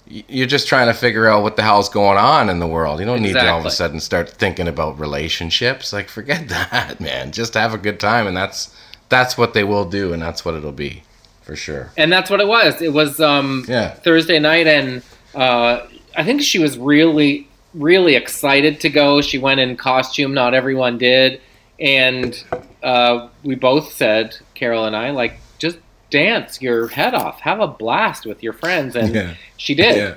you're 0.06 0.46
just 0.46 0.66
trying 0.66 0.88
to 0.88 0.94
figure 0.94 1.28
out 1.28 1.42
what 1.42 1.54
the 1.56 1.62
hell's 1.62 1.88
going 1.88 2.18
on 2.18 2.50
in 2.50 2.58
the 2.58 2.66
world. 2.66 2.98
You 2.98 3.06
don't 3.06 3.22
need 3.22 3.34
to 3.34 3.48
all 3.48 3.60
of 3.60 3.66
a 3.66 3.70
sudden 3.70 4.00
start 4.00 4.28
thinking 4.28 4.66
about 4.66 4.98
relationships. 4.98 5.92
Like 5.92 6.08
forget 6.08 6.48
that, 6.48 7.00
man. 7.00 7.32
Just 7.32 7.54
have 7.54 7.74
a 7.74 7.78
good 7.78 8.00
time, 8.00 8.26
and 8.26 8.36
that's 8.36 8.74
that's 9.08 9.38
what 9.38 9.54
they 9.54 9.64
will 9.64 9.84
do, 9.88 10.12
and 10.12 10.20
that's 10.20 10.44
what 10.44 10.54
it'll 10.54 10.72
be 10.72 11.02
for 11.42 11.56
sure. 11.56 11.90
and 11.96 12.12
that's 12.12 12.30
what 12.30 12.40
it 12.40 12.46
was. 12.48 12.80
It 12.82 12.92
was 12.92 13.20
um, 13.20 13.64
Yeah. 13.68 13.90
Thursday 13.90 14.38
night, 14.38 14.66
and 14.66 15.02
uh, 15.34 15.86
I 16.16 16.24
think 16.24 16.42
she 16.42 16.58
was 16.58 16.76
really, 16.78 17.48
really 17.74 18.14
excited 18.14 18.80
to 18.80 18.88
go. 18.90 19.20
She 19.20 19.38
went 19.38 19.60
in 19.60 19.76
costume. 19.76 20.34
Not 20.34 20.54
everyone 20.54 20.98
did, 20.98 21.40
and 21.78 22.42
uh, 22.82 23.28
we 23.42 23.54
both 23.54 23.92
said, 23.92 24.36
Carol 24.54 24.84
and 24.84 24.96
I, 24.96 25.10
like, 25.10 25.34
just 25.58 25.78
dance 26.10 26.60
your 26.60 26.88
head 26.88 27.14
off, 27.14 27.40
have 27.40 27.60
a 27.60 27.68
blast 27.68 28.26
with 28.26 28.42
your 28.42 28.52
friends, 28.52 28.96
and 28.96 29.14
Yeah. 29.14 29.34
she 29.56 29.74
did. 29.74 29.96
Yeah. 29.96 30.14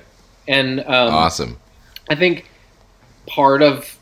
And 0.48 0.80
um, 0.82 1.14
Awesome. 1.14 1.58
I 2.10 2.16
think 2.16 2.50
part 3.28 3.62
of 3.62 3.98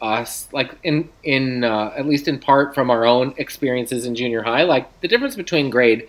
us, 0.00 0.48
like 0.52 0.70
in 0.82 1.08
in 1.24 1.64
uh, 1.64 1.92
at 1.96 2.06
least 2.06 2.28
in 2.28 2.38
part 2.38 2.74
from 2.74 2.90
our 2.90 3.04
own 3.04 3.34
experiences 3.38 4.06
in 4.06 4.14
junior 4.14 4.42
high, 4.42 4.62
like 4.62 5.00
the 5.00 5.08
difference 5.08 5.36
between 5.36 5.68
grade 5.68 6.08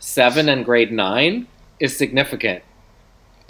seven 0.00 0.48
and 0.48 0.64
grade 0.64 0.92
nine 0.92 1.46
is 1.80 1.96
significant. 1.96 2.62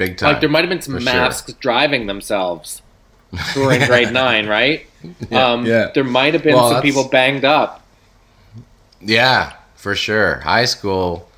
Big 0.07 0.17
time. 0.17 0.33
Like 0.33 0.41
there 0.41 0.49
might 0.51 0.61
have 0.61 0.69
been 0.71 0.83
some 0.83 0.95
for 0.95 1.01
sure. 1.01 1.13
masks 1.13 1.53
driving 1.55 2.07
themselves 2.07 2.83
who 3.55 3.65
were 3.65 3.73
in 3.73 3.87
grade 3.87 4.13
nine, 4.13 4.47
right? 4.49 4.87
Yeah, 5.31 5.47
um, 5.53 5.67
yeah. 5.67 5.91
There 5.95 6.05
might 6.05 6.35
have 6.35 6.43
been 6.43 6.55
Well, 6.55 6.65
some 6.71 6.75
that's- 6.75 6.89
people 6.95 7.09
banged 7.09 7.45
up. 7.45 7.83
Yeah, 9.01 9.55
for 9.75 9.95
sure. 9.95 10.37
High 10.41 10.65
school, 10.67 11.29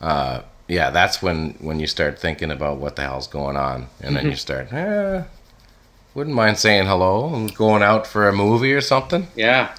uh, 0.00 0.42
yeah, 0.68 0.90
that's 0.90 1.22
when 1.22 1.54
when 1.60 1.80
you 1.80 1.86
start 1.86 2.18
thinking 2.18 2.50
about 2.50 2.78
what 2.78 2.96
the 2.96 3.02
hell's 3.02 3.26
going 3.26 3.56
on, 3.56 3.88
and 4.00 4.14
then 4.16 4.26
you 4.26 4.36
start, 4.36 4.72
eh, 4.72 5.22
wouldn't 6.14 6.36
mind 6.36 6.58
saying 6.58 6.86
hello 6.86 7.34
and 7.34 7.54
going 7.54 7.82
out 7.82 8.06
for 8.06 8.28
a 8.28 8.32
movie 8.32 8.72
or 8.74 8.80
something. 8.82 9.28
Yeah, 9.36 9.74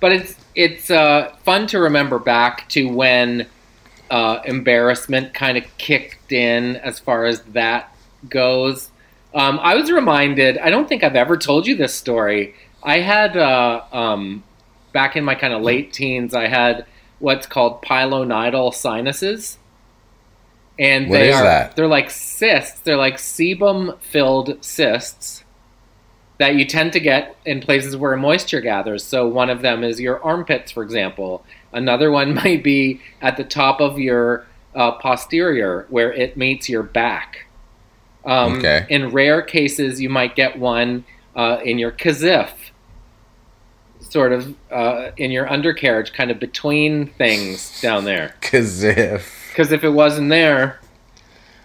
but 0.00 0.12
it's 0.12 0.34
it's 0.54 0.90
uh, 0.90 1.32
fun 1.44 1.66
to 1.68 1.78
remember 1.78 2.18
back 2.18 2.68
to 2.70 2.88
when 2.88 3.46
uh, 4.10 4.40
embarrassment 4.44 5.34
kind 5.34 5.58
of 5.58 5.64
kicked 5.78 6.32
in 6.32 6.76
as 6.76 6.98
far 6.98 7.26
as 7.26 7.42
that 7.52 7.94
goes. 8.28 8.90
Um, 9.34 9.58
I 9.62 9.74
was 9.74 9.90
reminded. 9.90 10.58
I 10.58 10.70
don't 10.70 10.88
think 10.88 11.04
I've 11.04 11.16
ever 11.16 11.36
told 11.36 11.66
you 11.66 11.76
this 11.76 11.94
story. 11.94 12.54
I 12.82 13.00
had 13.00 13.36
uh, 13.36 13.82
um, 13.92 14.42
back 14.92 15.16
in 15.16 15.24
my 15.24 15.34
kind 15.34 15.52
of 15.52 15.62
late 15.62 15.92
teens. 15.92 16.34
I 16.34 16.48
had 16.48 16.86
what's 17.18 17.46
called 17.46 17.82
pilonidal 17.82 18.72
sinuses, 18.72 19.58
and 20.78 21.08
What 21.10 21.18
they 21.18 21.28
is 21.30 21.36
are 21.36 21.42
that? 21.42 21.76
they're 21.76 21.86
like 21.88 22.10
cysts. 22.10 22.80
They're 22.80 22.96
like 22.96 23.16
sebum-filled 23.16 24.64
cysts 24.64 25.44
that 26.38 26.54
you 26.54 26.64
tend 26.64 26.92
to 26.92 27.00
get 27.00 27.36
in 27.44 27.60
places 27.60 27.96
where 27.96 28.16
moisture 28.16 28.60
gathers. 28.60 29.02
So 29.04 29.26
one 29.26 29.50
of 29.50 29.60
them 29.60 29.82
is 29.82 30.00
your 30.00 30.22
armpits, 30.22 30.70
for 30.70 30.84
example. 30.84 31.44
Another 31.72 32.10
one 32.10 32.34
might 32.44 32.62
be 32.62 33.00
at 33.20 33.36
the 33.36 33.44
top 33.44 33.80
of 33.80 33.98
your 33.98 34.46
uh, 34.74 34.92
posterior, 34.92 35.86
where 35.90 36.12
it 36.12 36.36
meets 36.36 36.68
your 36.68 36.82
back. 36.82 37.46
Um, 38.24 38.58
Okay. 38.58 38.86
In 38.88 39.10
rare 39.10 39.42
cases, 39.42 40.00
you 40.00 40.08
might 40.08 40.36
get 40.36 40.58
one 40.58 41.04
uh, 41.34 41.58
in 41.64 41.78
your 41.78 41.92
kazif, 41.92 42.50
sort 44.00 44.32
of 44.32 44.54
uh, 44.70 45.10
in 45.16 45.30
your 45.30 45.50
undercarriage, 45.50 46.12
kind 46.12 46.30
of 46.30 46.38
between 46.38 47.06
things 47.06 47.80
down 47.80 48.04
there. 48.04 48.34
Cause 48.40 48.82
if 48.82 49.48
Because 49.50 49.72
if 49.72 49.84
it 49.84 49.90
wasn't 49.90 50.30
there, 50.30 50.80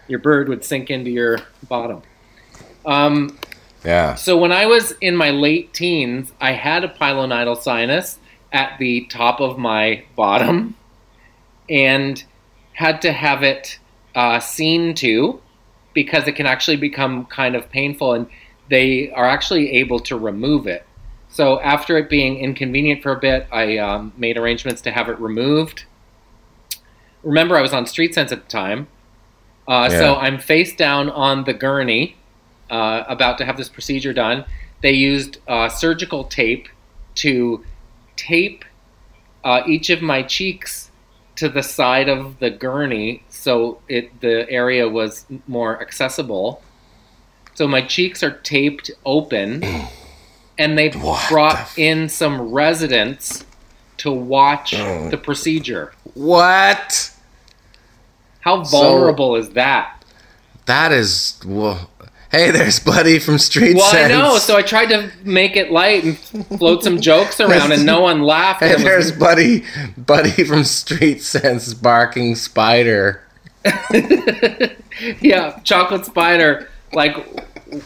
your 0.08 0.20
bird 0.20 0.50
would 0.50 0.64
sink 0.64 0.90
into 0.90 1.10
your 1.10 1.40
bottom. 1.68 2.02
Um, 2.86 3.38
yeah, 3.84 4.16
so 4.16 4.38
when 4.38 4.52
I 4.52 4.66
was 4.66 4.94
in 5.02 5.16
my 5.16 5.30
late 5.32 5.74
teens, 5.74 6.32
I 6.40 6.54
had 6.54 6.84
a 6.84 6.88
pilonidal 6.88 7.56
sinus 7.56 8.20
at 8.54 8.78
the 8.78 9.06
top 9.08 9.42
of 9.42 9.58
my 9.58 10.04
bottom, 10.16 10.76
and 11.70 12.24
had 12.74 13.02
to 13.02 13.12
have 13.12 13.44
it 13.44 13.80
uh, 14.16 14.40
seen 14.40 14.94
to 14.96 15.42
because 15.94 16.28
it 16.28 16.34
can 16.36 16.46
actually 16.46 16.78
become 16.78 17.26
kind 17.26 17.56
of 17.56 17.70
painful, 17.70 18.14
and 18.14 18.28
they 18.70 19.12
are 19.12 19.26
actually 19.26 19.72
able 19.74 20.00
to 20.00 20.18
remove 20.18 20.68
it. 20.68 20.86
So 21.30 21.60
after 21.62 21.98
it 21.98 22.10
being 22.10 22.38
inconvenient 22.38 23.02
for 23.02 23.12
a 23.12 23.20
bit, 23.20 23.48
I 23.52 23.78
um, 23.78 24.14
made 24.16 24.38
arrangements 24.38 24.82
to 24.84 24.92
have 24.92 25.10
it 25.10 25.20
removed. 25.20 25.86
Remember, 27.24 27.58
I 27.58 27.62
was 27.62 27.74
on 27.74 27.88
Street 27.88 28.14
Cents 28.14 28.32
at 28.32 28.44
the 28.44 28.50
time, 28.50 28.88
uh, 29.68 29.90
so 29.90 30.16
I'm 30.16 30.38
face 30.38 30.76
down 30.76 31.10
on 31.10 31.46
the 31.46 31.54
gurney 31.54 32.18
uh, 32.70 33.04
about 33.08 33.38
to 33.40 33.46
have 33.46 33.58
this 33.58 33.70
procedure 33.70 34.14
done. 34.14 34.46
They 34.82 34.92
used 34.92 35.40
uh, 35.48 35.70
surgical 35.70 36.26
tape 36.26 36.68
to 37.16 37.64
tape 38.28 38.64
uh, 39.44 39.62
each 39.68 39.90
of 39.90 40.02
my 40.02 40.24
cheeks 40.24 40.90
to 41.36 41.50
the 41.50 41.64
side 41.64 42.08
of 42.08 42.40
the 42.40 42.50
gurney 42.50 43.24
so 43.30 43.80
it 43.90 44.22
the 44.22 44.50
area 44.50 44.88
was 44.88 45.26
more 45.48 45.82
accessible. 45.82 46.62
So 47.56 47.68
my 47.68 47.82
cheeks 47.82 48.24
are 48.24 48.32
taped 48.32 48.90
open, 49.06 49.64
and 50.58 50.78
they 50.78 50.90
What 50.92 51.30
brought 51.30 51.76
the 51.76 51.84
in 51.90 52.10
some 52.10 52.52
residents 52.52 53.46
to 53.98 54.12
watch 54.12 54.74
Oh. 54.76 55.10
the 55.10 55.18
procedure. 55.18 55.94
what? 56.16 57.12
How 58.42 58.64
So- 58.64 58.78
vulnerable 58.78 59.36
is 59.36 59.50
that? 59.52 60.04
That 60.66 60.92
is. 60.92 61.40
Well, 61.46 61.90
hey, 62.34 62.52
there's 62.52 62.80
Buddy 62.82 63.20
from 63.20 63.38
Street 63.38 63.78
Well, 63.78 63.90
Sense. 63.90 64.12
I 64.14 64.18
know. 64.18 64.38
So 64.40 64.58
I 64.58 64.62
tried 64.62 64.88
to 64.88 65.10
make 65.24 65.56
it 65.56 65.72
light 65.72 66.04
and 66.04 66.18
float 66.18 66.84
some 66.84 67.00
jokes 67.00 67.40
around, 67.40 67.72
and 67.72 67.86
no 67.86 68.02
one 68.02 68.24
laughed. 68.24 68.60
Hey, 68.62 68.72
It 68.72 68.76
was- 68.76 68.84
there's 68.84 69.12
Buddy, 69.14 69.64
Buddy 69.96 70.44
from 70.44 70.66
Street 70.66 71.22
Cents 71.22 71.74
barking 71.74 72.36
spider. 72.36 73.22
yeah, 75.22 75.60
chocolate 75.64 76.06
spider, 76.06 76.68
like 76.92 77.16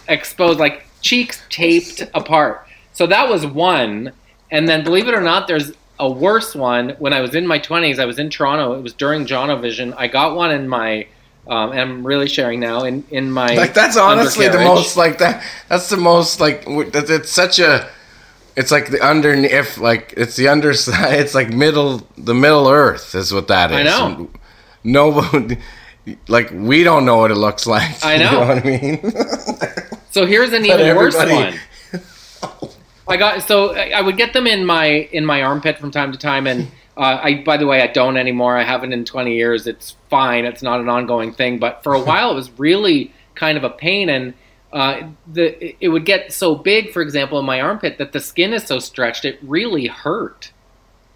exposed, 0.08 0.60
like 0.60 0.86
cheeks 1.02 1.42
taped 1.50 2.04
apart. 2.14 2.66
So 2.94 3.08
that 3.08 3.30
was 3.30 3.46
one. 3.46 4.12
And 4.50 4.68
then, 4.68 4.84
believe 4.84 5.08
it 5.08 5.14
or 5.14 5.22
not, 5.22 5.48
there's 5.48 5.72
a 6.00 6.10
worse 6.10 6.56
one 6.56 6.90
when 7.00 7.12
I 7.14 7.22
was 7.22 7.36
in 7.36 7.46
my 7.46 7.60
20s. 7.60 8.00
I 8.00 8.06
was 8.06 8.18
in 8.18 8.30
Toronto. 8.30 8.74
It 8.74 8.82
was 8.82 8.94
during 8.94 9.26
Jonovision. 9.26 9.94
I 9.98 10.08
got 10.08 10.36
one 10.36 10.52
in 10.52 10.68
my, 10.68 11.08
um, 11.50 11.72
and 11.72 11.80
I'm 11.80 12.06
really 12.06 12.28
sharing 12.28 12.60
now 12.60 12.84
in 12.84 13.04
in 13.10 13.32
my. 13.32 13.48
Like 13.56 13.74
that's 13.74 13.98
honestly 13.98 14.48
the 14.48 14.60
most 14.60 14.98
like 14.98 15.18
that. 15.20 15.44
That's 15.70 15.90
the 15.90 15.98
most 15.98 16.40
like 16.40 16.66
that- 16.66 17.10
it's 17.10 17.32
such 17.32 17.60
a. 17.60 17.90
It's 18.56 18.72
like 18.72 18.90
the 18.90 19.00
under 19.06 19.34
if 19.34 19.78
like 19.78 20.14
it's 20.18 20.36
the 20.36 20.48
underside. 20.48 21.20
It's 21.20 21.36
like 21.36 21.50
middle 21.50 22.08
the 22.18 22.34
middle 22.34 22.68
earth 22.68 23.14
is 23.16 23.32
what 23.34 23.48
that 23.50 23.72
is. 23.72 23.78
I 23.78 23.84
know. 23.84 24.30
Nobody. 24.84 25.58
Like 26.28 26.52
we 26.52 26.84
don't 26.84 27.06
know 27.06 27.18
what 27.18 27.32
it 27.32 27.36
looks 27.36 27.68
like. 27.68 28.04
I 28.04 28.14
You 28.18 28.24
know. 28.24 28.32
know 28.32 28.48
what 28.48 28.58
I 28.58 28.70
mean? 28.70 29.14
So 30.10 30.26
here's 30.26 30.52
an 30.52 30.66
even 30.66 30.96
worse 30.96 31.16
one. 31.16 31.54
I 33.08 33.18
got 33.18 33.44
so 33.48 33.76
I 33.76 34.02
would 34.02 34.18
get 34.18 34.34
them 34.34 34.48
in 34.48 34.66
my 34.66 34.86
in 34.86 35.26
my 35.26 35.44
armpit 35.44 35.78
from 35.78 35.92
time 35.92 36.12
to 36.12 36.18
time, 36.18 36.48
and 36.48 36.72
uh, 36.98 37.20
I 37.24 37.44
by 37.44 37.58
the 37.58 37.68
way 37.68 37.82
I 37.82 37.88
don't 37.88 38.18
anymore. 38.18 38.58
I 38.58 38.64
haven't 38.64 38.94
in 38.94 39.06
20 39.06 39.36
years. 39.36 39.68
It's 39.68 39.96
fine. 40.10 40.46
It's 40.46 40.62
not 40.62 40.80
an 40.80 40.90
ongoing 40.90 41.34
thing. 41.34 41.60
But 41.60 41.84
for 41.84 41.94
a 41.94 42.02
while, 42.02 42.32
it 42.32 42.36
was 42.36 42.50
really 42.60 43.14
kind 43.36 43.58
of 43.58 43.64
a 43.64 43.70
pain, 43.70 44.10
and 44.10 44.34
uh, 44.74 45.08
the 45.32 45.76
it 45.84 45.90
would 45.90 46.06
get 46.06 46.34
so 46.34 46.56
big, 46.56 46.92
for 46.92 47.02
example, 47.02 47.40
in 47.40 47.46
my 47.46 47.62
armpit 47.62 47.98
that 48.00 48.12
the 48.12 48.20
skin 48.20 48.54
is 48.54 48.64
so 48.64 48.80
stretched 48.80 49.26
it 49.26 49.40
really 49.42 49.88
hurt. 49.88 50.52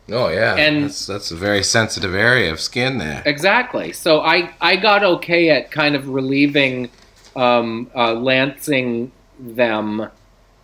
Oh 0.10 0.30
yeah, 0.30 0.56
And- 0.56 0.86
that's 0.86 1.06
that's 1.06 1.32
a 1.32 1.36
very 1.36 1.64
sensitive 1.64 2.14
area 2.14 2.52
of 2.52 2.60
skin 2.60 2.98
there. 2.98 3.24
Exactly. 3.26 3.94
So 3.94 4.22
I, 4.22 4.54
I 4.60 4.76
got 4.76 5.04
okay 5.04 5.50
at 5.50 5.72
kind 5.72 5.96
of 5.96 6.10
relieving, 6.10 6.90
um, 7.36 7.90
uh, 7.96 8.14
lancing 8.14 9.12
them. 9.40 10.10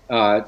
Uh, 0.10 0.14
uh, 0.14 0.48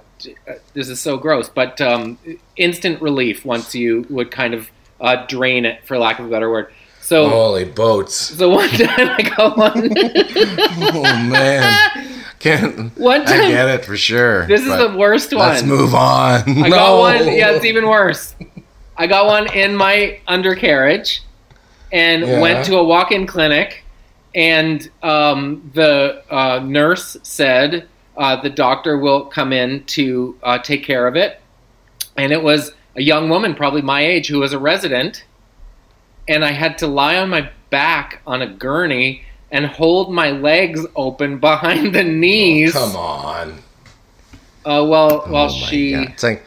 this 0.74 0.89
is 0.89 0.99
so 0.99 1.17
gross, 1.17 1.49
but 1.49 1.80
um, 1.82 2.17
instant 2.57 3.01
relief 3.01 3.45
once 3.45 3.74
you 3.76 4.05
would 4.09 4.32
kind 4.32 4.53
of 4.53 4.70
uh, 4.99 5.26
drain 5.28 5.65
it, 5.65 5.86
for 5.86 5.97
lack 5.97 6.20
of 6.20 6.26
a 6.26 6.30
better 6.30 6.49
word. 6.49 6.72
So, 7.01 7.28
Holy 7.30 7.65
boats! 7.65 8.13
so 8.15 8.49
one 8.49 8.70
time 8.70 9.09
I 9.17 9.34
got 9.36 9.57
one. 9.57 9.91
Oh 10.93 11.01
man, 11.30 12.24
can't. 12.39 12.95
One 12.97 13.26
time, 13.26 13.41
I 13.41 13.47
get 13.49 13.67
it 13.70 13.86
for 13.86 13.97
sure. 13.97 14.45
this 14.45 14.61
is 14.61 14.67
the 14.67 14.95
worst 14.95 15.34
one. 15.34 15.47
Let's 15.49 15.63
move 15.63 15.95
on. 15.95 16.43
I 16.63 16.70
got 16.70 16.99
one. 16.99 17.26
Yeah, 17.36 17.51
it's 17.51 17.65
even 17.65 17.88
worse. 17.88 18.36
I 18.97 19.07
got 19.07 19.26
one 19.26 19.51
in 19.53 19.76
my 19.76 20.20
undercarriage, 20.28 21.24
and 21.91 22.22
Yeah. 22.28 22.41
went 22.41 22.65
to 22.65 22.78
a 22.78 22.84
walk-in 22.84 23.26
clinic, 23.26 23.84
and 24.36 24.88
um, 25.01 25.72
the 25.74 26.22
uh, 26.30 26.59
nurse 26.63 27.17
said 27.24 27.88
uh, 28.20 28.36
the 28.39 28.49
doctor 28.51 28.97
will 28.99 29.26
come 29.26 29.51
in 29.51 29.84
to 29.86 30.38
uh, 30.43 30.59
take 30.59 30.84
care 30.84 31.07
of 31.07 31.15
it, 31.15 31.41
and 32.17 32.32
it 32.32 32.43
was 32.43 32.74
a 32.95 33.01
young 33.01 33.30
woman, 33.30 33.55
probably 33.55 33.82
my 33.82 34.05
age, 34.05 34.28
who 34.28 34.39
was 34.39 34.53
a 34.53 34.59
resident, 34.59 35.24
and 36.28 36.43
I 36.45 36.51
had 36.51 36.78
to 36.80 36.88
lie 36.88 37.15
on 37.17 37.30
my 37.30 37.49
back 37.72 38.22
on 38.28 38.41
a 38.41 38.47
gurney 38.47 39.24
and 39.51 39.65
hold 39.65 40.13
my 40.13 40.30
legs 40.32 40.86
open 40.95 41.39
behind 41.39 41.95
the 41.95 42.03
knees. 42.03 42.74
Come 42.74 42.95
on. 42.95 43.51
Uh, 44.65 44.86
well, 44.88 45.24
Oh 45.26 45.32
while 45.32 45.47
my 45.49 45.53
she. 45.53 45.93
God. 45.93 46.09
It's 46.09 46.24
like 46.24 46.43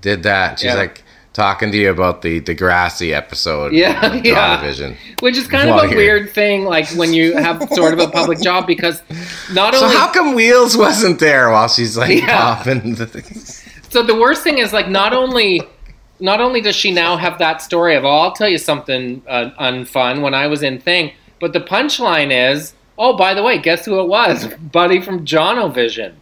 did 0.00 0.22
that. 0.24 0.58
She's 0.58 0.66
Yeah. 0.66 0.74
like 0.74 1.02
talking 1.32 1.70
to 1.72 1.78
you 1.78 1.90
about 1.90 2.22
the 2.22 2.40
the 2.40 2.54
grassy 2.54 3.14
episode. 3.14 3.72
Yeah, 3.72 4.14
of 4.14 4.24
yeah. 4.24 4.60
Vision. 4.60 4.96
Which 5.20 5.36
is 5.36 5.46
kind 5.46 5.70
While 5.70 5.84
of 5.84 5.92
a 5.92 5.94
weird 5.96 6.30
thing, 6.30 6.64
like 6.64 6.88
when 6.90 7.12
you 7.12 7.36
have 7.36 7.62
sort 7.72 7.92
of 7.94 8.00
a 8.00 8.08
public 8.08 8.40
job, 8.40 8.66
because 8.66 9.02
not 9.52 9.74
So 9.74 9.82
only 9.84 9.94
So 9.94 9.98
how 10.00 10.12
come 10.12 10.34
Wheels 10.34 10.76
wasn't 10.76 11.18
there 11.20 11.50
while 11.50 11.68
she's 11.68 11.96
like 11.96 12.18
Yeah. 12.22 12.36
popping 12.54 12.94
the 12.96 13.06
things? 13.06 13.64
so 13.90 14.02
the 14.02 14.14
worst 14.14 14.42
thing 14.42 14.58
is 14.58 14.72
like 14.72 14.88
not 14.88 15.12
only 15.12 15.62
not 16.20 16.40
only 16.40 16.60
does 16.60 16.74
she 16.76 16.90
now 16.90 17.16
have 17.16 17.38
that 17.38 17.62
story 17.62 17.94
of 17.94 18.04
oh 18.04 18.08
I'll 18.10 18.32
tell 18.32 18.48
you 18.48 18.58
something 18.58 19.22
uh, 19.28 19.50
unfun 19.60 20.20
when 20.22 20.34
I 20.34 20.46
was 20.48 20.62
in 20.62 20.80
thing, 20.80 21.12
but 21.40 21.52
the 21.52 21.60
punchline 21.60 22.30
is 22.32 22.74
oh 22.98 23.16
by 23.16 23.32
the 23.34 23.42
way 23.42 23.58
guess 23.58 23.84
who 23.84 24.00
it 24.00 24.08
was 24.08 24.46
Buddy 24.72 25.00
from 25.00 25.24
Jonovision. 25.24 26.14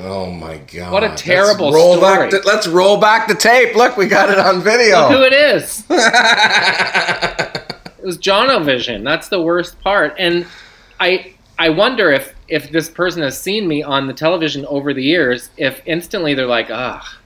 Oh 0.00 0.30
my 0.30 0.58
god! 0.58 0.92
What 0.92 1.02
a 1.02 1.08
Let's 1.08 1.22
terrible 1.22 1.72
roll 1.72 1.96
story. 1.96 2.30
Back 2.30 2.30
the, 2.30 2.42
let's 2.46 2.66
roll 2.68 2.98
back 2.98 3.26
the 3.26 3.34
tape. 3.34 3.74
Look, 3.74 3.96
we 3.96 4.06
got 4.06 4.30
it 4.30 4.38
on 4.38 4.60
video. 4.60 5.08
Look 5.08 5.18
who 5.18 5.22
it 5.24 5.32
is. 5.32 5.84
It 7.98 8.06
was 8.06 8.18
Jonovision. 8.18 9.02
That's 9.02 9.28
the 9.28 9.42
worst 9.42 9.80
part. 9.80 10.14
And 10.18 10.46
I 11.00 11.34
I 11.58 11.70
wonder 11.70 12.12
if 12.12 12.34
if 12.46 12.70
this 12.70 12.88
person 12.88 13.22
has 13.22 13.38
seen 13.38 13.66
me 13.66 13.82
on 13.82 14.06
the 14.06 14.12
television 14.12 14.64
over 14.66 14.94
the 14.94 15.02
years, 15.02 15.50
if 15.56 15.82
instantly 15.84 16.34
they're 16.34 16.46
like, 16.46 16.70
ah, 16.70 17.18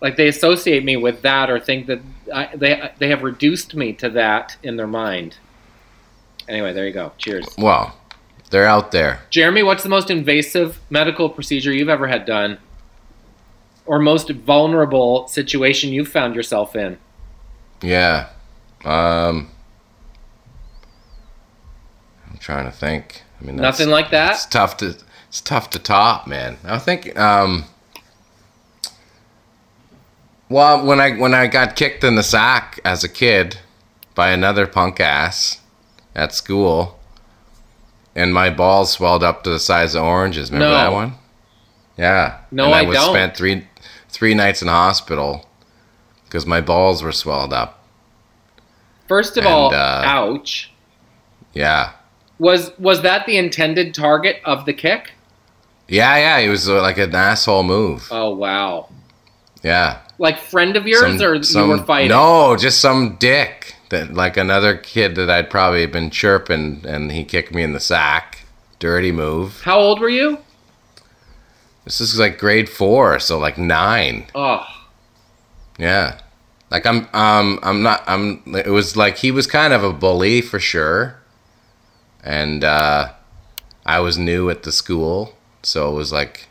like 0.00 0.16
they 0.16 0.28
associate 0.28 0.84
me 0.84 0.96
with 0.96 1.20
that, 1.22 1.50
or 1.50 1.60
think 1.60 1.86
that 1.86 2.00
I, 2.34 2.48
they 2.54 2.90
they 2.98 3.08
have 3.08 3.22
reduced 3.22 3.74
me 3.74 3.92
to 3.94 4.08
that 4.10 4.56
in 4.62 4.76
their 4.76 4.86
mind. 4.86 5.36
Anyway, 6.48 6.72
there 6.72 6.86
you 6.86 6.92
go. 6.92 7.12
Cheers, 7.18 7.46
well, 7.58 7.99
they're 8.50 8.66
out 8.66 8.90
there. 8.92 9.20
Jeremy. 9.30 9.62
What's 9.62 9.82
the 9.82 9.88
most 9.88 10.10
invasive 10.10 10.78
medical 10.90 11.28
procedure 11.30 11.72
you've 11.72 11.88
ever 11.88 12.06
had 12.08 12.24
done, 12.26 12.58
or 13.86 13.98
most 13.98 14.30
vulnerable 14.30 15.26
situation 15.28 15.90
you've 15.92 16.08
found 16.08 16.34
yourself 16.34 16.76
in? 16.76 16.98
Yeah. 17.82 18.28
Um. 18.84 19.50
I'm 22.30 22.38
trying 22.38 22.64
to 22.66 22.72
think. 22.72 23.22
I 23.40 23.44
mean, 23.44 23.56
that's- 23.56 23.78
Nothing 23.78 23.90
like 23.90 24.10
that? 24.10 24.32
It's 24.34 24.46
tough 24.46 24.76
to. 24.78 24.96
It's 25.28 25.40
tough 25.40 25.70
to 25.70 25.78
top, 25.78 26.26
man. 26.26 26.58
I 26.64 26.78
think. 26.78 27.16
Um. 27.18 27.64
Well, 30.48 30.84
when 30.84 31.00
I 31.00 31.12
when 31.12 31.32
I 31.34 31.46
got 31.46 31.76
kicked 31.76 32.02
in 32.02 32.16
the 32.16 32.22
sack 32.24 32.80
as 32.84 33.04
a 33.04 33.08
kid 33.08 33.58
by 34.16 34.30
another 34.30 34.66
punk 34.66 34.98
ass 34.98 35.60
at 36.14 36.34
school, 36.34 36.98
and 38.14 38.32
my 38.34 38.50
balls 38.50 38.90
swelled 38.92 39.22
up 39.22 39.44
to 39.44 39.50
the 39.50 39.58
size 39.60 39.94
of 39.94 40.02
oranges. 40.02 40.50
Remember 40.50 40.72
No. 40.74 40.78
that 40.78 40.92
one? 40.92 41.14
Yeah. 41.96 42.38
No, 42.50 42.66
and 42.66 42.74
I 42.74 42.82
was 42.82 42.96
don't. 42.96 43.14
spent 43.14 43.36
three 43.36 43.66
three 44.08 44.34
nights 44.34 44.62
in 44.62 44.68
hospital 44.68 45.46
because 46.24 46.46
my 46.46 46.60
balls 46.60 47.02
were 47.02 47.12
swelled 47.12 47.52
up. 47.52 47.82
First 49.08 49.36
of 49.36 49.44
And, 49.44 49.52
all, 49.54 49.74
uh, 49.74 50.02
ouch. 50.04 50.70
Yeah. 51.52 51.90
Was 52.38 52.72
was 52.78 53.02
that 53.02 53.26
the 53.26 53.36
intended 53.36 53.94
target 53.94 54.40
of 54.44 54.64
the 54.64 54.72
kick? 54.72 55.12
Yeah, 55.88 56.16
yeah, 56.16 56.38
it 56.38 56.48
was 56.48 56.68
uh, 56.68 56.80
like 56.80 56.98
an 56.98 57.14
asshole 57.14 57.64
move. 57.64 58.06
Oh 58.10 58.30
wow! 58.34 58.88
Yeah. 59.62 59.98
Like 60.18 60.38
friend 60.38 60.76
of 60.76 60.86
yours, 60.86 61.18
Some- 61.18 61.22
or 61.22 61.42
some- 61.42 61.62
you 61.70 61.76
were 61.76 61.84
fighting? 61.84 62.10
No, 62.10 62.56
just 62.56 62.80
some 62.80 63.16
dick 63.16 63.74
that 63.90 64.14
like 64.14 64.36
another 64.36 64.76
kid 64.76 65.14
that 65.16 65.30
I'd 65.30 65.50
probably 65.50 65.86
been 65.86 66.10
chirping, 66.10 66.84
and 66.86 67.12
he 67.12 67.24
kicked 67.24 67.54
me 67.54 67.62
in 67.62 67.72
the 67.72 67.80
sack. 67.80 68.44
Dirty 68.78 69.12
move. 69.12 69.60
How 69.62 69.78
old 69.78 70.00
were 70.00 70.08
you? 70.08 70.38
This 71.84 72.00
is 72.00 72.18
like 72.18 72.38
grade 72.38 72.68
four, 72.68 73.18
so 73.20 73.38
like 73.38 73.58
nine. 73.58 74.26
Oh, 74.34 74.64
Yeah. 75.78 76.20
Like 76.70 76.86
I'm 76.86 77.08
um 77.12 77.58
I'm 77.62 77.82
not 77.82 78.04
I'm 78.06 78.42
it 78.46 78.68
was 78.70 78.96
like 78.96 79.18
he 79.18 79.32
was 79.32 79.46
kind 79.48 79.72
of 79.72 79.82
a 79.82 79.92
bully 79.92 80.40
for 80.40 80.60
sure. 80.60 81.20
And 82.22 82.62
uh 82.62 83.12
I 83.84 83.98
was 83.98 84.16
new 84.16 84.48
at 84.50 84.62
the 84.62 84.70
school, 84.72 85.34
so 85.62 85.90
it 85.90 85.96
was 85.96 86.12
like 86.12 86.46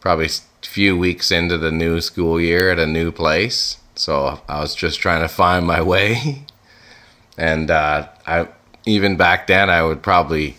probably 0.00 0.26
a 0.26 0.66
few 0.66 0.98
weeks 0.98 1.30
into 1.30 1.56
the 1.58 1.70
new 1.70 2.00
school 2.00 2.40
year 2.40 2.70
at 2.70 2.78
a 2.80 2.86
new 2.86 3.12
place. 3.12 3.76
So 3.94 4.40
I 4.48 4.60
was 4.60 4.74
just 4.74 4.98
trying 5.00 5.22
to 5.22 5.28
find 5.28 5.64
my 5.66 5.80
way. 5.80 6.42
And 7.36 7.70
uh 7.70 8.08
I 8.26 8.48
even 8.84 9.16
back 9.16 9.46
then 9.46 9.70
I 9.70 9.82
would 9.82 10.02
probably 10.02 10.56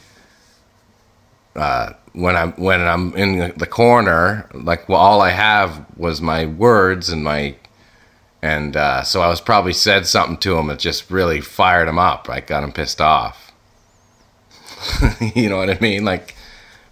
uh 1.55 1.93
when 2.13 2.35
I'm 2.35 2.53
when 2.53 2.81
I'm 2.81 3.15
in 3.15 3.53
the 3.57 3.67
corner, 3.67 4.49
like 4.53 4.89
well, 4.89 4.99
all 4.99 5.21
I 5.21 5.29
have 5.29 5.85
was 5.97 6.19
my 6.21 6.45
words 6.47 7.09
and 7.09 7.23
my 7.23 7.55
and 8.41 8.75
uh, 8.75 9.03
so 9.03 9.21
I 9.21 9.27
was 9.27 9.41
probably 9.41 9.73
said 9.73 10.05
something 10.07 10.37
to 10.37 10.57
him 10.57 10.67
that 10.67 10.79
just 10.79 11.09
really 11.09 11.41
fired 11.41 11.87
him 11.87 11.99
up. 11.99 12.29
I 12.29 12.39
got 12.39 12.63
him 12.63 12.71
pissed 12.71 13.01
off. 13.01 13.51
you 15.35 15.49
know 15.49 15.57
what 15.57 15.69
I 15.69 15.77
mean? 15.79 16.05
Like 16.05 16.35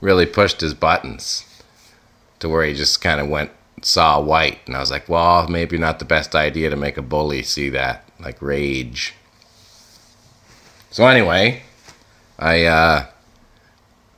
really 0.01 0.25
pushed 0.25 0.61
his 0.61 0.73
buttons 0.73 1.45
to 2.39 2.49
where 2.49 2.65
he 2.65 2.73
just 2.73 3.01
kind 3.01 3.19
of 3.19 3.27
went 3.27 3.51
saw 3.81 4.19
white, 4.19 4.59
and 4.65 4.75
I 4.75 4.79
was 4.79 4.91
like, 4.91 5.07
well, 5.07 5.47
maybe 5.47 5.77
not 5.77 5.99
the 5.99 6.05
best 6.05 6.35
idea 6.35 6.69
to 6.69 6.75
make 6.75 6.97
a 6.97 7.01
bully 7.01 7.43
see 7.43 7.69
that 7.69 8.07
like 8.19 8.41
rage. 8.41 9.13
So 10.95 11.05
anyway, 11.07 11.61
I 12.39 12.63
uh, 12.63 13.07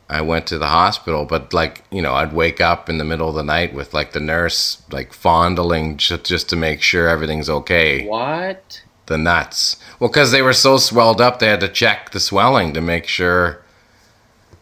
I 0.08 0.22
went 0.22 0.46
to 0.46 0.60
the 0.60 0.68
hospital, 0.68 1.26
but 1.26 1.52
like 1.52 1.84
you 1.90 2.04
know, 2.04 2.14
I'd 2.14 2.34
wake 2.34 2.62
up 2.62 2.88
in 2.88 3.00
the 3.00 3.04
middle 3.04 3.28
of 3.28 3.34
the 3.34 3.44
night 3.44 3.74
with 3.74 3.96
like 3.96 4.12
the 4.12 4.20
nurse 4.20 4.84
like 4.92 5.12
fondling 5.12 5.98
just 5.98 6.26
just 6.26 6.50
to 6.50 6.56
make 6.56 6.84
sure 6.84 7.08
everything's 7.08 7.50
okay. 7.50 8.06
what? 8.06 8.84
The 9.08 9.18
nuts. 9.18 9.78
Well, 10.00 10.12
because 10.12 10.32
they 10.32 10.44
were 10.44 10.54
so 10.54 10.78
swelled 10.78 11.20
up, 11.20 11.40
they 11.40 11.48
had 11.48 11.62
to 11.62 11.68
check 11.68 12.12
the 12.12 12.20
swelling 12.20 12.74
to 12.74 12.82
make 12.82 13.08
sure 13.08 13.64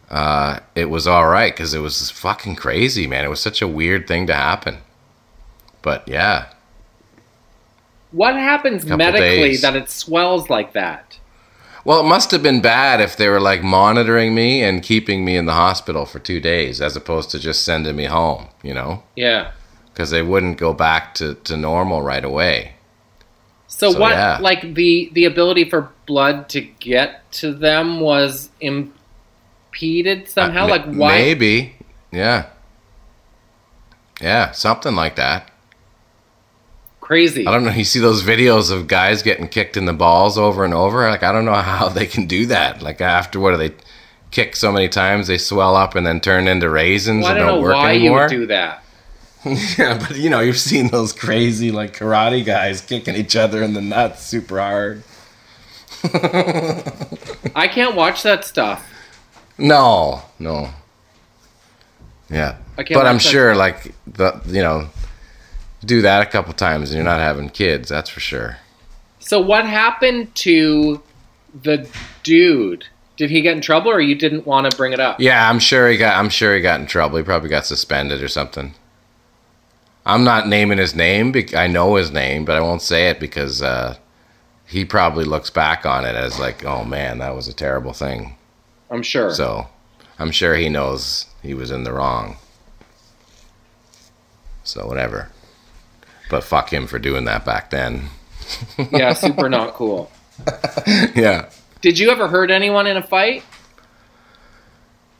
uh, 0.08 0.60
it 0.74 0.86
was 0.86 1.06
all 1.06 1.28
right. 1.28 1.52
Because 1.52 1.74
it 1.74 1.80
was 1.80 2.10
fucking 2.10 2.56
crazy, 2.56 3.06
man. 3.06 3.26
It 3.26 3.28
was 3.28 3.42
such 3.42 3.60
a 3.60 3.68
weird 3.68 4.08
thing 4.08 4.26
to 4.28 4.34
happen. 4.34 4.78
But 5.82 6.08
yeah, 6.08 6.46
What 8.10 8.36
happens 8.36 8.86
medically 8.86 9.50
days. 9.50 9.60
that 9.60 9.76
it 9.76 9.90
swells 9.90 10.48
like 10.48 10.72
that? 10.72 11.18
Well, 11.86 12.00
it 12.00 12.08
must 12.08 12.32
have 12.32 12.42
been 12.42 12.60
bad 12.60 13.00
if 13.00 13.16
they 13.16 13.28
were 13.28 13.40
like 13.40 13.62
monitoring 13.62 14.34
me 14.34 14.60
and 14.64 14.82
keeping 14.82 15.24
me 15.24 15.36
in 15.36 15.46
the 15.46 15.52
hospital 15.52 16.04
for 16.04 16.18
two 16.18 16.40
days 16.40 16.80
as 16.80 16.96
opposed 16.96 17.30
to 17.30 17.38
just 17.38 17.64
sending 17.64 17.94
me 17.94 18.06
home, 18.06 18.48
you 18.64 18.74
know? 18.74 19.04
Yeah. 19.14 19.52
Because 19.92 20.10
they 20.10 20.20
wouldn't 20.20 20.58
go 20.58 20.74
back 20.74 21.14
to, 21.14 21.36
to 21.44 21.56
normal 21.56 22.02
right 22.02 22.24
away. 22.24 22.74
So, 23.68 23.92
So, 23.92 24.00
what 24.00 24.10
yeah. 24.14 24.38
like 24.40 24.74
the 24.74 25.10
the 25.12 25.26
ability 25.26 25.70
for 25.70 25.92
blood 26.06 26.48
to 26.50 26.60
get 26.60 27.30
to 27.32 27.54
them 27.54 28.00
was 28.00 28.50
impeded 28.60 30.28
somehow? 30.28 30.64
Uh, 30.64 30.70
like 30.70 30.86
why? 30.86 31.18
Maybe. 31.18 31.76
Yeah. 32.10 32.46
Yeah, 34.20 34.50
something 34.50 34.96
like 34.96 35.14
that. 35.16 35.52
Crazy. 37.06 37.46
I 37.46 37.52
don't 37.52 37.64
know. 37.64 37.70
You 37.70 37.84
see 37.84 38.00
those 38.00 38.24
videos 38.24 38.72
of 38.72 38.88
guys 38.88 39.22
getting 39.22 39.46
kicked 39.46 39.76
in 39.76 39.84
the 39.84 39.92
balls 39.92 40.36
over 40.36 40.64
and 40.64 40.74
over? 40.74 41.08
Like, 41.08 41.22
I 41.22 41.30
don't 41.30 41.44
know 41.44 41.54
how 41.54 41.88
they 41.98 42.04
can 42.04 42.26
do 42.26 42.46
that. 42.46 42.82
Like, 42.82 43.00
after 43.00 43.38
what 43.38 43.52
do 43.52 43.58
they 43.58 43.76
kick 44.32 44.56
so 44.56 44.72
many 44.72 44.88
times, 44.88 45.28
they 45.28 45.38
swell 45.38 45.76
up 45.76 45.94
and 45.94 46.04
then 46.04 46.18
turn 46.20 46.48
into 46.48 46.68
raisins 46.68 47.22
Well, 47.22 47.30
and 47.30 47.38
don't 47.38 47.46
don't 47.46 47.56
know 47.58 47.62
work 47.62 47.74
why 47.74 47.92
you 47.92 48.00
anymore? 48.06 48.22
would 48.22 48.30
do 48.30 48.46
that. 48.46 48.82
yeah, 49.78 49.96
but 49.96 50.16
you 50.16 50.28
know, 50.28 50.40
you've 50.40 50.58
seen 50.58 50.88
those 50.88 51.12
crazy, 51.12 51.70
like, 51.70 51.96
karate 51.96 52.44
guys 52.44 52.80
kicking 52.80 53.14
each 53.14 53.36
other 53.36 53.62
in 53.62 53.72
the 53.74 53.80
nuts 53.80 54.26
super 54.26 54.58
hard. 54.58 55.04
I 57.54 57.68
can't 57.68 57.94
watch 57.94 58.24
that 58.24 58.44
stuff. 58.44 58.84
No, 59.58 60.22
no. 60.40 60.70
Yeah. 62.28 62.56
But 62.74 63.06
I'm 63.06 63.20
sure, 63.20 63.54
like, 63.54 63.94
the, 64.08 64.40
you 64.46 64.60
know, 64.60 64.88
do 65.86 66.02
that 66.02 66.22
a 66.22 66.26
couple 66.26 66.52
times 66.52 66.90
and 66.90 66.96
you're 66.96 67.04
not 67.04 67.20
having 67.20 67.48
kids, 67.48 67.88
that's 67.88 68.10
for 68.10 68.20
sure. 68.20 68.58
So 69.18 69.40
what 69.40 69.66
happened 69.66 70.34
to 70.36 71.02
the 71.62 71.88
dude? 72.22 72.86
Did 73.16 73.30
he 73.30 73.40
get 73.40 73.56
in 73.56 73.62
trouble, 73.62 73.90
or 73.90 74.00
you 74.00 74.14
didn't 74.14 74.46
want 74.46 74.70
to 74.70 74.76
bring 74.76 74.92
it 74.92 75.00
up? 75.00 75.18
Yeah, 75.20 75.48
I'm 75.48 75.58
sure 75.58 75.88
he 75.88 75.96
got. 75.96 76.16
I'm 76.16 76.28
sure 76.28 76.54
he 76.54 76.60
got 76.60 76.80
in 76.80 76.86
trouble. 76.86 77.16
He 77.16 77.24
probably 77.24 77.48
got 77.48 77.64
suspended 77.64 78.22
or 78.22 78.28
something. 78.28 78.74
I'm 80.04 80.22
not 80.22 80.46
naming 80.46 80.78
his 80.78 80.94
name. 80.94 81.34
I 81.56 81.66
know 81.66 81.96
his 81.96 82.12
name, 82.12 82.44
but 82.44 82.56
I 82.56 82.60
won't 82.60 82.82
say 82.82 83.08
it 83.08 83.18
because 83.18 83.62
uh, 83.62 83.96
he 84.66 84.84
probably 84.84 85.24
looks 85.24 85.48
back 85.48 85.86
on 85.86 86.04
it 86.04 86.14
as 86.14 86.38
like, 86.38 86.64
"Oh 86.64 86.84
man, 86.84 87.18
that 87.18 87.34
was 87.34 87.48
a 87.48 87.54
terrible 87.54 87.94
thing." 87.94 88.36
I'm 88.90 89.02
sure. 89.02 89.32
So, 89.32 89.66
I'm 90.18 90.30
sure 90.30 90.54
he 90.54 90.68
knows 90.68 91.26
he 91.42 91.54
was 91.54 91.70
in 91.70 91.84
the 91.84 91.92
wrong. 91.92 92.36
So 94.62 94.86
whatever. 94.86 95.30
But 96.28 96.44
fuck 96.44 96.72
him 96.72 96.86
for 96.86 96.98
doing 96.98 97.24
that 97.24 97.44
back 97.44 97.70
then. 97.70 98.08
yeah, 98.92 99.12
super 99.12 99.48
not 99.48 99.74
cool. 99.74 100.10
yeah. 101.14 101.48
Did 101.80 101.98
you 101.98 102.10
ever 102.10 102.28
hurt 102.28 102.50
anyone 102.50 102.86
in 102.86 102.96
a 102.96 103.02
fight? 103.02 103.44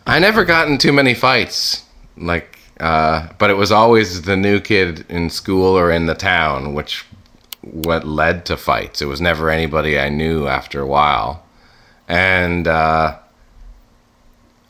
I 0.06 0.18
never 0.18 0.44
got 0.44 0.68
in 0.68 0.78
too 0.78 0.92
many 0.92 1.14
fights. 1.14 1.84
Like, 2.16 2.58
uh, 2.80 3.28
but 3.38 3.50
it 3.50 3.56
was 3.56 3.72
always 3.72 4.22
the 4.22 4.36
new 4.36 4.60
kid 4.60 5.04
in 5.08 5.30
school 5.30 5.76
or 5.76 5.90
in 5.90 6.06
the 6.06 6.14
town, 6.14 6.74
which 6.74 7.04
what 7.62 8.06
led 8.06 8.46
to 8.46 8.56
fights. 8.56 9.02
It 9.02 9.06
was 9.06 9.20
never 9.20 9.50
anybody 9.50 9.98
I 9.98 10.08
knew 10.08 10.46
after 10.46 10.80
a 10.80 10.86
while, 10.86 11.44
and 12.08 12.68
uh, 12.68 13.18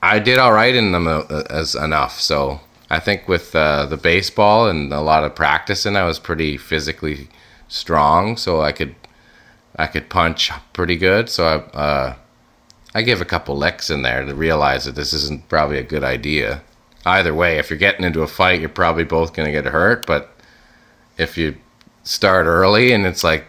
I 0.02 0.18
did 0.18 0.38
all 0.38 0.52
right 0.52 0.74
in 0.74 0.92
them 0.92 1.06
uh, 1.06 1.42
as 1.50 1.74
enough. 1.74 2.20
So 2.20 2.60
I 2.88 3.00
think 3.00 3.26
with 3.28 3.54
uh, 3.54 3.86
the 3.86 3.96
baseball 3.96 4.68
and 4.68 4.92
a 4.92 5.00
lot 5.00 5.24
of 5.24 5.34
practicing, 5.34 5.96
I 5.96 6.04
was 6.04 6.18
pretty 6.18 6.56
physically 6.56 7.28
strong, 7.68 8.36
so 8.36 8.60
I 8.60 8.72
could 8.72 8.94
I 9.76 9.86
could 9.86 10.08
punch 10.08 10.50
pretty 10.72 10.96
good. 10.96 11.28
So 11.28 11.46
I. 11.46 11.78
Uh, 11.78 12.16
I 12.96 13.02
give 13.02 13.20
a 13.20 13.26
couple 13.26 13.58
licks 13.58 13.90
in 13.90 14.00
there 14.00 14.24
to 14.24 14.34
realize 14.34 14.86
that 14.86 14.94
this 14.94 15.12
isn't 15.12 15.50
probably 15.50 15.76
a 15.76 15.82
good 15.82 16.02
idea. 16.02 16.62
Either 17.04 17.34
way, 17.34 17.58
if 17.58 17.68
you're 17.68 17.78
getting 17.78 18.06
into 18.06 18.22
a 18.22 18.26
fight, 18.26 18.58
you're 18.58 18.70
probably 18.70 19.04
both 19.04 19.34
going 19.34 19.44
to 19.44 19.52
get 19.52 19.70
hurt. 19.70 20.06
But 20.06 20.34
if 21.18 21.36
you 21.36 21.56
start 22.04 22.46
early 22.46 22.92
and 22.92 23.04
it's 23.04 23.22
like 23.22 23.44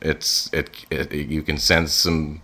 it's 0.00 0.48
it, 0.52 0.70
it 0.90 1.12
you 1.12 1.42
can 1.42 1.58
sense 1.58 1.92
some 1.92 2.40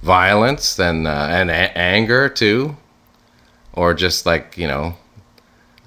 violence, 0.00 0.74
then 0.74 1.06
uh, 1.06 1.28
and 1.30 1.50
a- 1.50 1.76
anger 1.76 2.30
too, 2.30 2.78
or 3.74 3.92
just 3.92 4.24
like 4.24 4.56
you 4.56 4.66
know, 4.66 4.96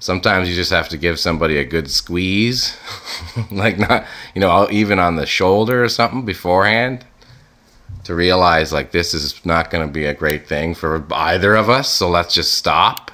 sometimes 0.02 0.48
you 0.48 0.54
just 0.54 0.72
have 0.72 0.88
to 0.88 0.96
give 0.98 1.20
somebody 1.20 1.56
a 1.58 1.64
good 1.64 1.88
squeeze, 1.90 2.76
like 3.50 3.78
not 3.78 4.04
you 4.34 4.40
know 4.40 4.68
even 4.70 4.98
on 4.98 5.16
the 5.16 5.26
shoulder 5.26 5.82
or 5.84 5.88
something 5.88 6.24
beforehand 6.24 7.04
to 8.04 8.14
realize 8.14 8.72
like 8.72 8.90
this 8.90 9.14
is 9.14 9.44
not 9.46 9.70
going 9.70 9.86
to 9.86 9.92
be 9.92 10.04
a 10.06 10.12
great 10.14 10.48
thing 10.48 10.74
for 10.74 11.04
either 11.12 11.54
of 11.54 11.70
us 11.70 11.88
so 11.88 12.08
let's 12.10 12.34
just 12.34 12.54
stop. 12.54 13.10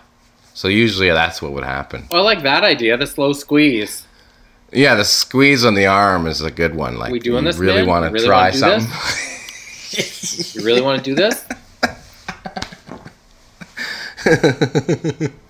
So 0.54 0.66
usually 0.66 1.10
that's 1.10 1.40
what 1.40 1.52
would 1.52 1.62
happen. 1.62 2.08
Oh, 2.10 2.18
I 2.18 2.22
like 2.22 2.42
that 2.42 2.64
idea, 2.64 2.96
the 2.96 3.06
slow 3.06 3.32
squeeze. 3.32 4.06
yeah 4.72 4.94
the 4.94 5.04
squeeze 5.04 5.64
on 5.64 5.74
the 5.74 5.86
arm 5.86 6.26
is 6.26 6.40
a 6.40 6.50
good 6.50 6.74
one 6.74 6.96
like 6.98 7.12
We 7.12 7.20
doing 7.20 7.44
you 7.44 7.50
this, 7.52 7.58
really 7.58 7.84
want 7.86 8.06
to 8.06 8.10
really 8.10 8.26
try 8.26 8.50
something. 8.50 8.88
You 9.90 10.62
really 10.66 10.82
want 10.82 11.02
to 11.02 11.10
do 11.10 11.14
this? 11.14 11.46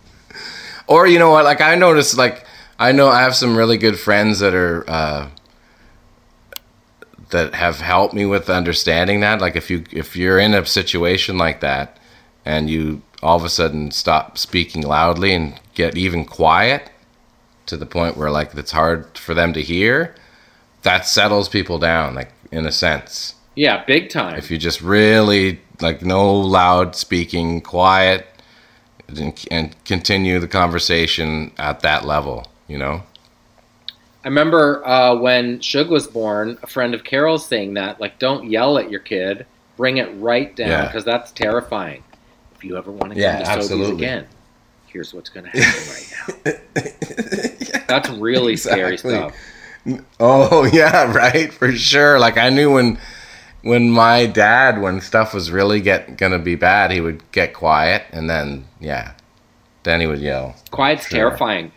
or 0.89 1.07
you 1.07 1.19
know 1.19 1.31
what 1.31 1.45
like 1.45 1.61
i 1.61 1.75
noticed 1.77 2.17
like 2.19 2.45
i 2.79 2.91
know 2.93 3.09
i 3.09 3.21
have 3.21 3.35
some 3.37 3.57
really 3.57 3.77
good 3.79 3.99
friends 3.99 4.41
that 4.41 4.55
are 4.55 4.85
uh 4.91 5.29
that 7.31 7.55
have 7.55 7.81
helped 7.81 8.15
me 8.15 8.25
with 8.25 8.49
understanding 8.49 9.21
that 9.21 9.41
like 9.41 9.55
if 9.57 9.71
you 9.71 9.85
if 9.93 10.17
you're 10.17 10.39
in 10.39 10.55
a 10.55 10.65
situation 10.65 11.37
like 11.37 11.61
that 11.61 11.99
and 12.45 12.71
you 12.71 13.03
all 13.23 13.37
of 13.37 13.45
a 13.45 13.49
sudden 13.49 13.91
stop 13.91 14.39
speaking 14.39 14.83
loudly 14.83 15.33
and 15.35 15.61
get 15.75 15.97
even 15.97 16.25
quiet 16.25 16.91
to 17.67 17.77
the 17.77 17.85
point 17.87 18.17
where 18.17 18.31
like 18.31 18.55
it's 18.55 18.71
hard 18.73 19.19
for 19.19 19.35
them 19.35 19.53
to 19.53 19.61
hear 19.61 20.15
that 20.83 21.07
settles 21.07 21.49
people 21.49 21.79
down 21.79 22.15
like 22.15 22.33
in 22.51 22.65
a 22.65 22.73
sense 22.73 23.35
Yeah, 23.55 23.85
big 23.85 24.09
time. 24.09 24.39
if 24.39 24.51
you 24.51 24.57
just 24.57 24.81
really 24.81 25.61
like 25.83 26.01
no 26.01 26.33
loud 26.35 26.97
speaking 26.97 27.61
quiet 27.61 28.27
and, 29.09 29.47
and 29.51 29.85
continue 29.85 30.39
the 30.39 30.49
conversation 30.49 31.51
at 31.59 31.81
that 31.81 32.05
level 32.05 32.47
you 32.67 32.79
know 32.79 33.03
I 34.25 34.29
remember 34.29 34.87
uh, 34.87 35.15
when 35.15 35.61
Shug 35.61 35.89
was 35.89 36.07
born, 36.09 36.59
a 36.63 36.67
friend 36.67 36.93
of 36.93 37.05
Carol's 37.05 37.47
saying 37.47 37.75
that, 37.75 38.01
like, 38.01 38.19
don't 38.19 38.51
yell 38.51 38.77
at 38.77 38.91
your 38.91 39.01
kid, 39.01 39.47
bring 39.77 39.99
it 39.99 40.07
right 40.17 40.55
down, 40.55 40.69
Yeah. 40.69 40.87
because 40.87 41.05
that's 41.05 41.31
terrifying. 41.31 42.03
If 42.55 42.65
you 42.65 42.77
ever 42.77 42.91
want 42.91 43.15
to 43.15 43.19
Yeah, 43.19 43.45
come 43.45 43.61
to 43.61 43.67
Sobeys 43.67 43.93
again, 43.93 44.27
here's 44.89 45.15
what's 45.15 45.31
going 45.31 45.47
to 45.51 45.59
happen 45.59 46.45
right 46.45 46.61
now. 46.75 47.79
That's 47.89 48.11
really 48.11 48.57
scary 48.57 48.99
stuff. 48.99 49.35
Oh 50.19 50.65
yeah, 50.73 51.11
right, 51.13 51.53
for 51.53 51.71
sure. 51.73 52.19
Like 52.19 52.37
I 52.37 52.51
knew 52.51 52.75
when 52.75 52.99
when 53.63 53.91
my 53.91 54.27
dad 54.27 54.81
when 54.81 55.01
stuff 55.01 55.35
was 55.35 55.51
really 55.51 55.81
get 55.81 56.17
gonna 56.17 56.39
be 56.39 56.55
bad, 56.55 56.91
he 56.91 57.01
would 57.01 57.23
get 57.33 57.55
quiet 57.55 58.05
and 58.13 58.29
then 58.31 58.65
yeah. 58.81 59.13
Then 59.85 60.01
he 60.01 60.07
would 60.07 60.21
yell. 60.21 60.55
Quiet's 60.71 61.07
Sure. 61.09 61.19
terrifying. 61.31 61.73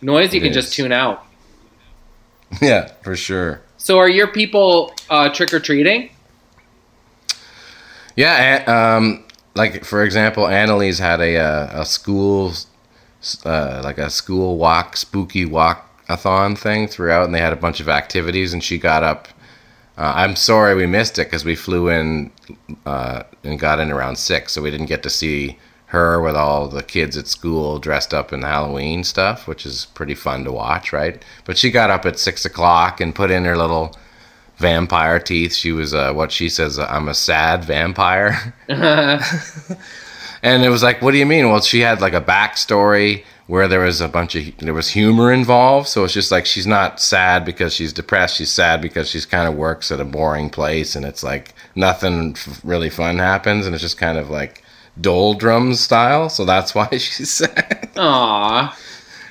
Noise 0.00 0.32
you 0.34 0.40
It 0.40 0.44
can 0.44 0.52
just 0.52 0.72
tune 0.72 0.92
out. 0.92 1.24
Yeah, 2.60 2.92
for 3.02 3.16
sure. 3.16 3.62
So 3.78 3.98
are 3.98 4.08
your 4.10 4.26
people 4.26 4.92
uh, 5.08 5.30
trick 5.30 5.54
or 5.54 5.58
treating? 5.60 6.10
Yeah, 8.16 8.64
a- 8.66 8.70
um 8.70 9.24
like 9.54 9.84
for 9.84 10.04
example, 10.04 10.46
Annalise 10.48 10.98
had 10.98 11.20
a 11.20 11.36
uh, 11.38 11.80
a 11.82 11.84
school 11.84 12.52
uh, 13.44 13.80
like 13.84 13.98
a 13.98 14.10
school 14.10 14.56
walk, 14.58 14.96
spooky 14.96 15.44
walk 15.44 15.88
a 16.08 16.16
thon 16.16 16.56
thing 16.56 16.88
throughout 16.88 17.24
and 17.24 17.34
they 17.34 17.40
had 17.40 17.52
a 17.52 17.56
bunch 17.56 17.80
of 17.80 17.88
activities 17.88 18.52
and 18.52 18.62
she 18.62 18.76
got 18.76 19.02
up 19.02 19.28
uh, 19.98 20.12
I'm 20.16 20.36
sorry 20.36 20.74
we 20.74 20.86
missed 20.86 21.18
it 21.18 21.26
because 21.26 21.44
we 21.44 21.54
flew 21.54 21.88
in 21.88 22.30
uh, 22.86 23.24
and 23.44 23.58
got 23.58 23.78
in 23.78 23.90
around 23.90 24.16
six, 24.16 24.52
so 24.52 24.62
we 24.62 24.70
didn't 24.70 24.86
get 24.86 25.02
to 25.02 25.10
see 25.10 25.58
her 25.86 26.20
with 26.20 26.34
all 26.34 26.68
the 26.68 26.82
kids 26.82 27.16
at 27.18 27.26
school 27.26 27.78
dressed 27.78 28.14
up 28.14 28.32
in 28.32 28.42
Halloween 28.42 29.04
stuff, 29.04 29.46
which 29.46 29.66
is 29.66 29.86
pretty 29.86 30.14
fun 30.14 30.44
to 30.44 30.52
watch, 30.52 30.92
right? 30.92 31.22
But 31.44 31.58
she 31.58 31.70
got 31.70 31.90
up 31.90 32.06
at 32.06 32.18
six 32.18 32.44
o'clock 32.44 33.00
and 33.00 33.14
put 33.14 33.30
in 33.30 33.44
her 33.44 33.56
little 33.56 33.94
vampire 34.56 35.18
teeth. 35.18 35.52
She 35.54 35.72
was 35.72 35.92
uh, 35.92 36.14
what 36.14 36.32
she 36.32 36.48
says, 36.48 36.78
I'm 36.78 37.08
a 37.08 37.14
sad 37.14 37.64
vampire. 37.64 38.54
And 40.42 40.64
it 40.64 40.70
was 40.70 40.82
like, 40.82 41.00
what 41.00 41.12
do 41.12 41.18
you 41.18 41.26
mean? 41.26 41.48
Well, 41.48 41.60
she 41.60 41.80
had 41.80 42.00
like 42.00 42.14
a 42.14 42.20
backstory 42.20 43.24
where 43.46 43.68
there 43.68 43.80
was 43.80 44.00
a 44.00 44.08
bunch 44.08 44.34
of 44.34 44.56
there 44.58 44.74
was 44.74 44.88
humor 44.88 45.32
involved. 45.32 45.88
So 45.88 46.04
it's 46.04 46.14
just 46.14 46.30
like 46.30 46.46
she's 46.46 46.66
not 46.66 47.00
sad 47.00 47.44
because 47.44 47.74
she's 47.74 47.92
depressed. 47.92 48.36
She's 48.36 48.52
sad 48.52 48.80
because 48.80 49.08
she's 49.08 49.26
kind 49.26 49.48
of 49.48 49.54
works 49.54 49.90
at 49.90 50.00
a 50.00 50.04
boring 50.04 50.50
place, 50.50 50.94
and 50.96 51.04
it's 51.04 51.22
like 51.22 51.54
nothing 51.74 52.32
f- 52.36 52.60
really 52.64 52.90
fun 52.90 53.18
happens, 53.18 53.66
and 53.66 53.74
it's 53.74 53.82
just 53.82 53.98
kind 53.98 54.18
of 54.18 54.30
like 54.30 54.62
doldrums 55.00 55.80
style. 55.80 56.28
So 56.28 56.44
that's 56.44 56.74
why 56.74 56.88
she's 56.90 57.30
sad. 57.30 57.90
Aw. 57.96 58.78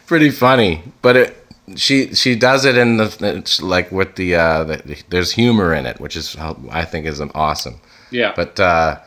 Pretty 0.06 0.30
funny, 0.30 0.84
but 1.02 1.16
it 1.16 1.38
she 1.76 2.14
she 2.14 2.36
does 2.36 2.66
it 2.66 2.78
in 2.78 2.98
the 2.98 3.18
it's 3.22 3.62
like 3.62 3.92
with 3.92 4.16
the, 4.16 4.36
uh, 4.36 4.64
the 4.64 5.02
there's 5.10 5.32
humor 5.32 5.74
in 5.74 5.86
it, 5.86 6.00
which 6.00 6.16
is 6.16 6.36
I 6.70 6.86
think 6.86 7.06
is 7.06 7.22
awesome. 7.34 7.80
Yeah. 8.10 8.34
But 8.36 8.60
uh, 8.60 9.00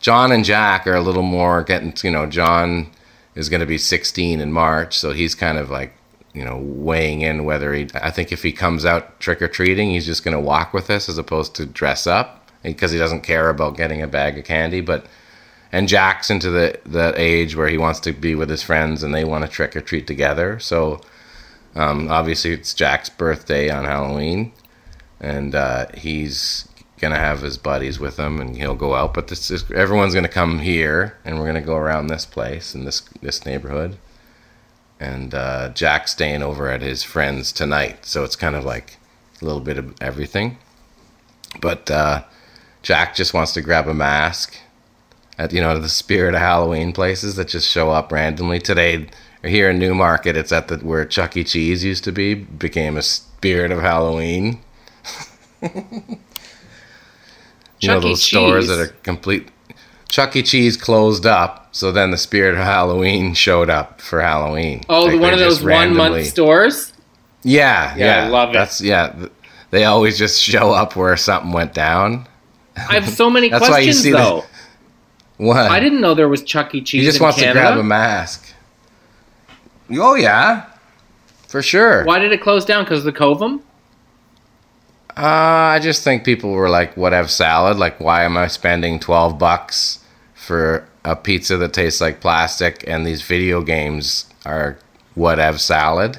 John 0.00 0.32
and 0.32 0.44
Jack 0.44 0.86
are 0.86 0.94
a 0.94 1.02
little 1.02 1.22
more 1.22 1.62
getting. 1.62 1.94
You 2.02 2.10
know, 2.10 2.26
John 2.26 2.90
is 3.36 3.48
going 3.48 3.60
to 3.60 3.66
be 3.66 3.78
16 3.78 4.40
in 4.40 4.52
March, 4.52 4.98
so 4.98 5.12
he's 5.12 5.34
kind 5.34 5.58
of 5.58 5.70
like 5.70 5.92
you 6.32 6.44
know 6.44 6.58
weighing 6.58 7.20
in 7.20 7.44
whether 7.44 7.72
he. 7.72 7.88
I 7.94 8.10
think 8.10 8.32
if 8.32 8.42
he 8.42 8.52
comes 8.52 8.84
out 8.84 9.20
trick 9.20 9.40
or 9.40 9.48
treating, 9.48 9.90
he's 9.90 10.06
just 10.06 10.24
going 10.24 10.36
to 10.36 10.40
walk 10.40 10.72
with 10.72 10.90
us 10.90 11.08
as 11.08 11.18
opposed 11.18 11.54
to 11.56 11.66
dress 11.66 12.06
up 12.06 12.50
because 12.62 12.90
he 12.90 12.98
doesn't 12.98 13.20
care 13.20 13.48
about 13.48 13.76
getting 13.76 14.02
a 14.02 14.08
bag 14.08 14.36
of 14.38 14.44
candy. 14.44 14.80
But 14.80 15.06
and 15.70 15.86
Jack's 15.86 16.30
into 16.30 16.50
the 16.50 16.80
the 16.84 17.14
age 17.16 17.54
where 17.54 17.68
he 17.68 17.78
wants 17.78 18.00
to 18.00 18.12
be 18.12 18.34
with 18.34 18.50
his 18.50 18.62
friends 18.62 19.02
and 19.02 19.14
they 19.14 19.24
want 19.24 19.44
to 19.44 19.50
trick 19.50 19.76
or 19.76 19.80
treat 19.80 20.06
together. 20.06 20.58
So 20.58 21.00
um, 21.74 22.10
obviously 22.10 22.52
it's 22.52 22.72
Jack's 22.74 23.10
birthday 23.10 23.68
on 23.68 23.84
Halloween, 23.84 24.52
and 25.20 25.54
uh, 25.54 25.86
he's 25.94 26.66
gonna 27.08 27.20
have 27.20 27.40
his 27.40 27.56
buddies 27.56 28.00
with 28.00 28.18
him 28.18 28.40
and 28.40 28.56
he'll 28.56 28.74
go 28.74 28.94
out. 28.94 29.14
But 29.14 29.28
this 29.28 29.50
is 29.50 29.70
everyone's 29.70 30.14
gonna 30.14 30.28
come 30.28 30.58
here 30.58 31.16
and 31.24 31.38
we're 31.38 31.46
gonna 31.46 31.60
go 31.60 31.76
around 31.76 32.08
this 32.08 32.26
place 32.26 32.74
and 32.74 32.86
this 32.86 33.00
this 33.22 33.46
neighborhood. 33.46 33.96
And 34.98 35.34
uh, 35.34 35.68
Jack's 35.70 36.12
staying 36.12 36.42
over 36.42 36.70
at 36.70 36.80
his 36.82 37.02
friend's 37.02 37.52
tonight, 37.52 38.06
so 38.06 38.24
it's 38.24 38.36
kind 38.36 38.56
of 38.56 38.64
like 38.64 38.96
a 39.40 39.44
little 39.44 39.60
bit 39.60 39.78
of 39.78 39.94
everything. 40.00 40.58
But 41.60 41.90
uh, 41.90 42.24
Jack 42.82 43.14
just 43.14 43.34
wants 43.34 43.52
to 43.54 43.62
grab 43.62 43.88
a 43.88 43.94
mask 43.94 44.56
at 45.38 45.52
you 45.52 45.60
know 45.60 45.78
the 45.78 45.88
spirit 45.88 46.34
of 46.34 46.40
Halloween 46.40 46.92
places 46.92 47.36
that 47.36 47.48
just 47.48 47.70
show 47.70 47.90
up 47.90 48.10
randomly. 48.10 48.58
Today 48.58 49.06
here 49.44 49.70
in 49.70 49.78
Newmarket, 49.78 50.36
it's 50.36 50.52
at 50.52 50.68
the 50.68 50.78
where 50.78 51.04
Chuck 51.04 51.36
E. 51.36 51.44
Cheese 51.44 51.84
used 51.84 52.04
to 52.04 52.12
be, 52.12 52.34
became 52.34 52.96
a 52.96 53.02
spirit 53.02 53.70
of 53.70 53.80
Halloween. 53.80 54.60
you 57.80 57.88
know 57.88 57.94
Chuck 57.96 58.04
E. 58.04 58.08
those 58.08 58.22
stores 58.22 58.68
that 58.68 58.78
are 58.80 58.88
complete. 59.02 59.48
Chuck 60.08 60.36
E. 60.36 60.42
Cheese 60.42 60.76
closed 60.76 61.26
up, 61.26 61.68
so 61.74 61.90
then 61.92 62.10
the 62.12 62.16
spirit 62.16 62.52
of 62.54 62.64
Halloween 62.64 63.34
showed 63.34 63.68
up 63.70 64.00
for 64.00 64.20
Halloween. 64.20 64.82
Oh, 64.88 65.06
Like, 65.06 65.20
one 65.20 65.32
of 65.32 65.38
those 65.38 65.62
one 65.62 65.96
month 65.96 66.26
stores. 66.26 66.92
Yeah, 67.42 67.94
Yeah, 67.96 68.04
yeah, 68.22 68.24
I 68.26 68.28
love 68.28 68.50
it. 68.50 68.52
That's 68.54 68.80
yeah. 68.80 69.26
They 69.70 69.84
always 69.84 70.16
just 70.16 70.40
show 70.42 70.70
up 70.72 70.94
where 70.96 71.16
something 71.16 71.52
went 71.52 71.74
down. 71.74 72.26
I 72.76 72.94
have 72.94 73.08
so 73.08 73.28
many 73.28 73.48
That's 73.50 73.62
why 73.68 73.80
you 73.80 73.86
questions 73.86 74.02
see 74.02 74.10
the- 74.12 74.18
though. 74.18 74.44
What? 75.38 75.70
I 75.70 75.80
didn't 75.80 76.00
know 76.00 76.14
there 76.14 76.28
was 76.28 76.42
Chuck 76.42 76.74
E. 76.74 76.80
Cheese 76.80 77.00
He 77.02 77.06
just 77.06 77.20
wants 77.20 77.38
Canada. 77.38 77.60
to 77.60 77.66
grab 77.66 77.78
a 77.78 77.82
mask. 77.82 78.46
Oh 79.92 80.14
yeah, 80.14 80.64
for 81.48 81.62
sure. 81.62 82.04
Why 82.04 82.18
did 82.18 82.32
it 82.32 82.40
close 82.40 82.64
down? 82.64 82.84
Because 82.84 83.04
the 83.04 83.12
Covum? 83.12 83.60
Uh, 85.16 85.20
I 85.74 85.78
just 85.78 86.04
think 86.04 86.24
people 86.24 86.50
were 86.52 86.68
like, 86.68 86.96
"Whatever 86.96 87.28
salad? 87.28 87.78
Like, 87.78 87.98
why 88.00 88.24
am 88.24 88.36
I 88.36 88.48
spending 88.48 89.00
twelve 89.00 89.38
bucks 89.38 90.00
for 90.34 90.86
a 91.04 91.16
pizza 91.16 91.56
that 91.56 91.72
tastes 91.72 92.00
like 92.00 92.20
plastic 92.20 92.84
and 92.86 93.06
these 93.06 93.22
video 93.22 93.62
games 93.62 94.26
are 94.44 94.78
whatever 95.14 95.56
salad, 95.58 96.18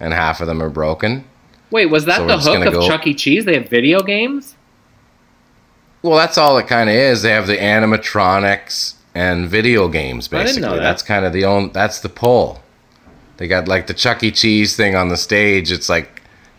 and 0.00 0.14
half 0.14 0.40
of 0.40 0.46
them 0.46 0.62
are 0.62 0.70
broken?" 0.70 1.24
Wait, 1.70 1.86
was 1.86 2.04
that 2.06 2.16
So 2.18 2.26
the 2.26 2.38
hook 2.38 2.66
of 2.66 2.72
go- 2.74 2.86
Chuck 2.88 3.06
E. 3.06 3.14
Cheese? 3.14 3.44
They 3.44 3.54
have 3.54 3.68
video 3.68 4.00
games? 4.00 4.54
Well, 6.02 6.16
that's 6.16 6.38
all 6.38 6.56
it 6.58 6.66
kind 6.66 6.88
of 6.88 6.94
is. 6.94 7.22
They 7.22 7.30
have 7.30 7.46
the 7.46 7.56
animatronics 7.56 8.94
and 9.14 9.48
video 9.48 9.88
games. 9.88 10.28
I 10.28 10.36
didn't 10.38 10.46
Basically, 10.46 10.68
know 10.68 10.74
that. 10.76 10.82
that's 10.82 11.02
kind 11.02 11.24
of 11.26 11.32
the 11.32 11.44
only. 11.44 11.70
That's 11.70 12.00
the 12.00 12.08
pull. 12.08 12.62
They 13.36 13.48
got 13.48 13.68
like 13.68 13.86
the 13.86 13.94
Chuck 13.94 14.22
E. 14.22 14.30
Cheese 14.30 14.76
thing 14.76 14.94
on 14.96 15.08
the 15.08 15.16
stage. 15.16 15.70
It's 15.72 15.88
like 15.88 16.13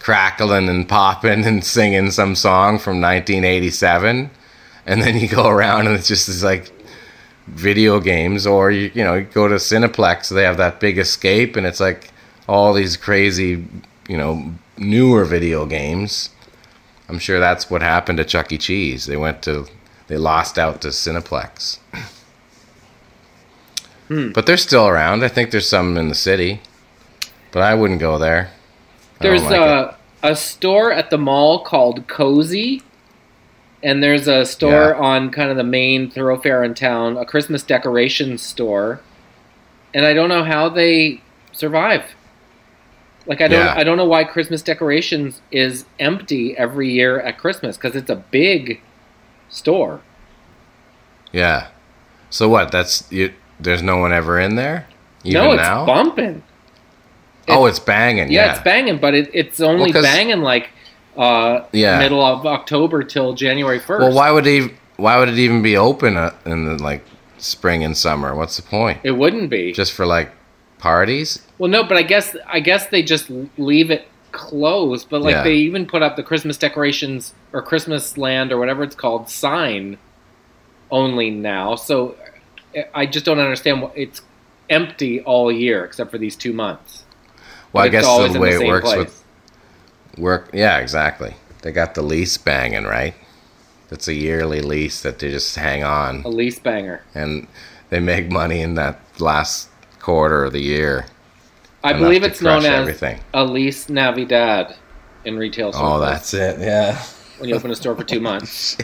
crackling 0.05 0.69
and 0.69 0.87
popping 0.87 1.43
and 1.45 1.63
singing 1.65 2.11
some 2.11 2.35
song 2.35 2.77
from 2.77 3.01
1987, 3.01 4.29
and 4.85 5.01
then 5.01 5.17
you 5.17 5.27
go 5.27 5.47
around 5.47 5.87
and 5.87 5.95
it's 5.95 6.07
just 6.07 6.27
this 6.27 6.43
like 6.43 6.71
video 7.47 7.99
games, 7.99 8.45
or 8.45 8.69
you 8.69 8.91
you 8.93 9.03
know 9.03 9.15
you 9.15 9.23
go 9.23 9.47
to 9.47 9.55
Cineplex. 9.55 10.29
They 10.29 10.43
have 10.43 10.57
that 10.57 10.79
big 10.79 10.99
escape, 10.99 11.55
and 11.55 11.65
it's 11.65 11.79
like 11.79 12.11
all 12.47 12.71
these 12.71 12.97
crazy 12.97 13.65
you 14.07 14.15
know 14.15 14.53
newer 14.77 15.25
video 15.25 15.65
games. 15.65 16.29
I'm 17.09 17.17
sure 17.17 17.39
that's 17.39 17.71
what 17.71 17.81
happened 17.81 18.19
to 18.19 18.25
Chuck 18.25 18.51
E. 18.51 18.59
Cheese. 18.59 19.07
They 19.07 19.17
went 19.17 19.41
to, 19.43 19.67
they 20.07 20.17
lost 20.17 20.59
out 20.59 20.81
to 20.81 20.89
Cineplex. 20.89 21.79
Hmm. 24.07 24.31
But 24.33 24.45
they're 24.45 24.57
still 24.57 24.87
around. 24.87 25.23
I 25.23 25.29
think 25.29 25.49
there's 25.49 25.69
some 25.69 25.97
in 25.97 26.09
the 26.09 26.15
city, 26.15 26.61
but 27.51 27.63
I 27.63 27.73
wouldn't 27.73 27.99
go 27.99 28.19
there. 28.19 28.51
There's 29.19 29.43
like 29.43 29.53
it. 29.53 29.57
a, 29.59 29.97
a 30.23 30.35
store 30.35 30.91
at 30.91 31.09
the 31.09 31.17
mall 31.17 31.63
called 31.63 32.07
Cozy, 32.07 32.81
and 33.83 34.03
there's 34.03 34.27
a 34.27 34.45
store 34.45 34.91
Yeah. 34.91 34.99
on 34.99 35.29
kind 35.31 35.49
of 35.49 35.57
the 35.57 35.63
main 35.63 36.09
thoroughfare 36.09 36.63
in 36.63 36.73
town, 36.73 37.17
a 37.17 37.25
Christmas 37.25 37.63
decoration 37.63 38.37
store, 38.37 39.01
and 39.93 40.05
I 40.05 40.13
don't 40.13 40.29
know 40.29 40.43
how 40.43 40.69
they 40.69 41.21
survive. 41.51 42.03
Like 43.27 43.41
I 43.41 43.47
don't, 43.47 43.65
Yeah. 43.65 43.73
I 43.75 43.83
don't 43.83 43.97
know 43.97 44.05
why 44.05 44.23
Christmas 44.23 44.61
decorations 44.61 45.41
is 45.51 45.85
empty 45.99 46.55
every 46.57 46.91
year 46.91 47.19
at 47.19 47.37
Christmas 47.37 47.75
because 47.77 47.95
it's 47.95 48.09
a 48.09 48.17
big 48.17 48.81
store. 49.49 50.01
Yeah. 51.31 51.67
So 52.29 52.47
what? 52.49 52.71
That's 52.71 53.09
you. 53.11 53.33
There's 53.59 53.81
no 53.81 53.97
one 53.97 54.11
ever 54.11 54.39
in 54.39 54.55
there. 54.55 54.87
Even 55.23 55.41
no, 55.43 55.51
it's 55.53 55.61
now. 55.61 55.85
bumping. 55.85 56.43
Oh, 57.47 57.65
it's 57.65 57.79
banging. 57.79 58.31
Yeah, 58.31 58.45
Yeah. 58.45 58.51
it's 58.53 58.61
banging, 58.63 58.97
but 58.97 59.13
it, 59.13 59.29
it's 59.33 59.59
only 59.59 59.91
'cause- 59.91 60.03
banging 60.03 60.41
like 60.41 60.69
uh, 61.17 61.61
Yeah. 61.71 61.99
middle 61.99 62.21
of 62.23 62.45
October 62.45 63.03
till 63.03 63.33
January 63.33 63.79
first. 63.79 64.01
Well, 64.01 64.13
why 64.13 64.31
would 64.31 64.45
it? 64.47 64.71
Why 64.97 65.17
would 65.17 65.29
it 65.29 65.37
even 65.39 65.61
be 65.61 65.75
open 65.77 66.17
uh, 66.17 66.31
in 66.45 66.65
the 66.65 66.81
like 66.83 67.03
spring 67.37 67.83
and 67.83 67.95
summer? 67.97 68.35
What's 68.35 68.57
the 68.57 68.63
point? 68.63 68.99
It 69.03 69.11
wouldn't 69.11 69.49
be. 69.49 69.71
Just 69.71 69.93
for 69.93 70.05
like 70.05 70.31
parties? 70.77 71.41
well, 71.57 71.69
no, 71.71 71.83
but 71.83 71.95
I 71.97 72.01
guess 72.03 72.35
I 72.47 72.59
guess 72.59 72.87
they 72.87 73.01
just 73.01 73.29
leave 73.57 73.91
it 73.91 74.07
closed. 74.33 75.07
But 75.09 75.21
like 75.21 75.35
Yeah. 75.35 75.43
they 75.43 75.53
even 75.55 75.85
put 75.85 76.01
up 76.01 76.17
the 76.17 76.23
Christmas 76.23 76.57
decorations 76.57 77.33
or 77.53 77.61
Christmas 77.61 78.17
land 78.17 78.51
or 78.51 78.57
whatever 78.57 78.83
it's 78.83 78.95
called 78.95 79.29
sign 79.29 79.97
only 80.91 81.29
now. 81.29 81.75
So 81.75 82.15
I 82.93 83.05
just 83.05 83.25
don't 83.25 83.39
understand. 83.39 83.81
What, 83.81 83.93
it's 83.95 84.21
empty 84.69 85.21
all 85.21 85.49
year 85.51 85.85
except 85.85 86.11
for 86.11 86.17
these 86.17 86.35
two 86.35 86.51
months. 86.51 87.04
Well, 87.75 87.83
I 87.85 87.89
guess 87.89 88.05
the 88.33 88.39
way 88.39 88.55
it 88.55 88.67
works 88.67 88.85
place. 88.85 88.97
with 88.99 89.23
work. 90.17 90.49
Yeah, 90.53 90.77
exactly. 90.79 91.35
They 91.61 91.71
got 91.71 91.95
the 91.95 92.01
lease 92.01 92.37
banging 92.37 92.85
right. 92.85 93.13
It's 93.91 94.07
a 94.07 94.13
yearly 94.13 94.61
lease 94.61 95.01
that 95.01 95.19
they 95.19 95.29
just 95.29 95.55
hang 95.55 95.83
on, 95.83 96.23
a 96.23 96.29
lease 96.29 96.57
banger. 96.59 97.03
and 97.13 97.47
they 97.89 97.99
make 97.99 98.31
money 98.31 98.61
in 98.61 98.75
that 98.75 98.99
last 99.19 99.69
quarter 99.99 100.43
of 100.45 100.53
the 100.53 100.61
year. 100.61 101.05
I 101.83 101.93
believe 101.93 102.23
it's 102.23 102.41
known 102.41 102.59
as 102.59 102.65
everything. 102.65 103.19
a 103.33 103.45
lease 103.45 103.89
Navidad 103.89 104.75
in 105.23 105.37
retail 105.37 105.71
circles. 105.71 105.91
Oh, 105.93 105.99
that's 105.99 106.33
it. 106.33 106.59
Yeah, 106.59 106.97
when 107.37 107.49
you 107.49 107.55
open 107.55 107.69
a 107.71 107.75
store 107.75 107.95
for 107.95 108.03
two 108.03 108.19
months. 108.31 108.77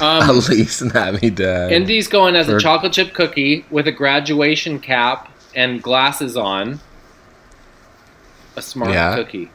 a 0.00 0.04
Um, 0.04 0.38
lease 0.48 0.80
Navidad. 0.80 1.72
Indy's 1.72 2.08
going 2.08 2.34
as 2.36 2.48
a 2.48 2.58
chocolate 2.60 2.92
chip 2.94 3.12
cookie 3.12 3.64
with 3.70 3.86
a 3.88 3.92
graduation 3.92 4.78
cap 4.80 5.30
and 5.54 5.82
glasses 5.82 6.36
on. 6.36 6.80
A 8.56 8.62
smart 8.62 8.92
Yeah. 8.92 9.14
cookie. 9.16 9.50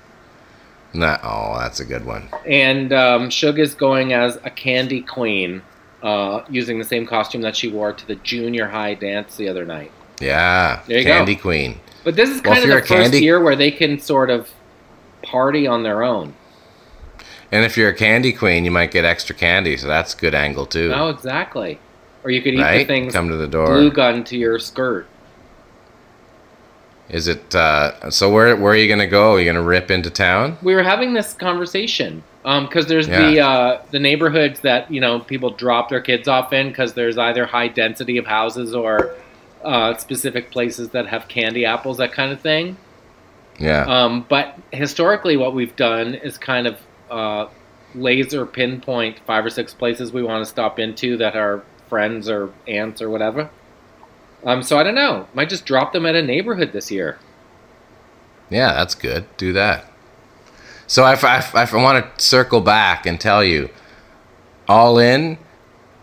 Nah, 0.93 1.17
oh, 1.23 1.57
that's 1.59 1.79
a 1.79 1.85
good 1.85 2.05
one. 2.05 2.29
And 2.47 2.91
um, 2.91 3.29
Shug 3.29 3.59
is 3.59 3.75
going 3.75 4.11
as 4.13 4.37
a 4.43 4.49
candy 4.49 5.01
queen, 5.01 5.61
uh, 6.01 6.41
using 6.49 6.79
the 6.79 6.85
same 6.85 7.05
costume 7.05 7.41
that 7.41 7.55
she 7.55 7.67
wore 7.69 7.93
to 7.93 8.07
the 8.07 8.15
junior 8.15 8.67
high 8.67 8.95
dance 8.95 9.35
the 9.35 9.47
other 9.49 9.65
night. 9.65 9.91
Yeah, 10.19 10.81
There 10.87 10.97
you 10.97 11.05
go. 11.05 11.11
Candy 11.11 11.35
Queen. 11.35 11.79
But 12.03 12.15
this 12.15 12.29
is 12.29 12.41
Well, 12.43 12.53
kind 12.55 12.63
of 12.65 12.69
the 12.71 12.75
first 12.87 12.89
candy- 13.11 13.19
year 13.21 13.39
where 13.41 13.55
they 13.55 13.71
can 13.71 13.99
sort 13.99 14.29
of 14.29 14.49
party 15.23 15.65
on 15.67 15.83
their 15.83 16.03
own. 16.03 16.33
And 17.51 17.63
if 17.65 17.77
you're 17.77 17.89
a 17.89 17.93
candy 17.95 18.33
queen, 18.33 18.65
you 18.65 18.71
might 18.71 18.91
get 18.91 19.05
extra 19.05 19.35
candy, 19.35 19.77
so 19.77 19.87
that's 19.87 20.13
a 20.13 20.17
good 20.17 20.35
angle 20.35 20.65
too. 20.65 20.91
Oh, 20.93 21.09
exactly. 21.09 21.79
Or 22.23 22.31
you 22.31 22.41
could 22.41 22.53
eat 22.55 22.77
the 22.79 22.83
things 22.85 23.13
Come 23.13 23.29
to 23.29 23.37
the 23.37 23.47
door. 23.47 23.67
glue 23.67 23.91
gun 23.91 24.23
to 24.25 24.37
your 24.37 24.59
skirt. 24.59 25.07
Is 27.09 27.27
it? 27.27 27.55
Uh, 27.55 28.11
so 28.11 28.31
where 28.31 28.55
where 28.55 28.73
are 28.73 28.77
you 28.77 28.87
gonna 28.87 29.07
go? 29.07 29.33
Are 29.33 29.39
you 29.39 29.45
gonna 29.45 29.63
rip 29.63 29.89
into 29.89 30.09
town? 30.09 30.57
we 30.61 30.75
were 30.75 30.83
having 30.83 31.13
this 31.13 31.33
conversation 31.33 32.23
because 32.43 32.87
there's 32.87 33.07
the 33.07 33.39
uh, 33.39 33.81
the 33.91 33.99
neighborhoods 33.99 34.59
that 34.61 34.91
you 34.91 35.01
know 35.01 35.19
people 35.19 35.49
drop 35.49 35.89
their 35.89 36.01
kids 36.01 36.27
off 36.27 36.53
in 36.53 36.69
because 36.69 36.93
there's 36.93 37.17
either 37.17 37.45
high 37.45 37.67
density 37.67 38.17
of 38.17 38.25
houses 38.25 38.75
or 38.75 39.15
uh, 39.63 39.95
specific 39.97 40.51
places 40.51 40.89
that 40.89 41.07
have 41.07 41.27
candy 41.27 41.65
apples 41.65 41.97
that 41.97 42.11
kind 42.11 42.31
of 42.31 42.39
thing. 42.41 42.77
Yeah. 43.57 43.83
Um, 43.83 44.25
but 44.29 44.57
historically, 44.71 45.35
what 45.35 45.53
we've 45.53 45.75
done 45.75 46.15
is 46.15 46.37
kind 46.37 46.67
of 46.67 46.79
uh, 47.09 47.47
laser 47.93 48.45
pinpoint 48.45 49.19
five 49.25 49.45
or 49.45 49.49
six 49.49 49.73
places 49.73 50.13
we 50.13 50.23
want 50.23 50.45
to 50.45 50.49
stop 50.49 50.79
into 50.79 51.17
that 51.17 51.35
are 51.35 51.63
friends 51.87 52.29
or 52.29 52.53
aunts 52.67 53.01
or 53.01 53.09
whatever. 53.09 53.49
Um, 54.43 54.63
so 54.63 54.77
I 54.77 54.83
don't 54.83 54.95
know. 54.95 55.27
Might 55.33 55.49
just 55.49 55.65
drop 55.65 55.93
them 55.93 56.05
at 56.05 56.15
a 56.15 56.21
neighborhood 56.21 56.71
this 56.71 56.89
year. 56.91 57.19
Yeah, 58.49 58.73
that's 58.73 58.95
good. 58.95 59.25
Do 59.37 59.53
that. 59.53 59.91
So 60.87 61.05
if 61.07 61.23
I, 61.23 61.43
I 61.53 61.67
want 61.75 62.17
to 62.17 62.23
circle 62.23 62.61
back 62.61 63.05
and 63.05 63.19
tell 63.19 63.43
you, 63.43 63.69
all 64.67 64.97
in, 64.97 65.37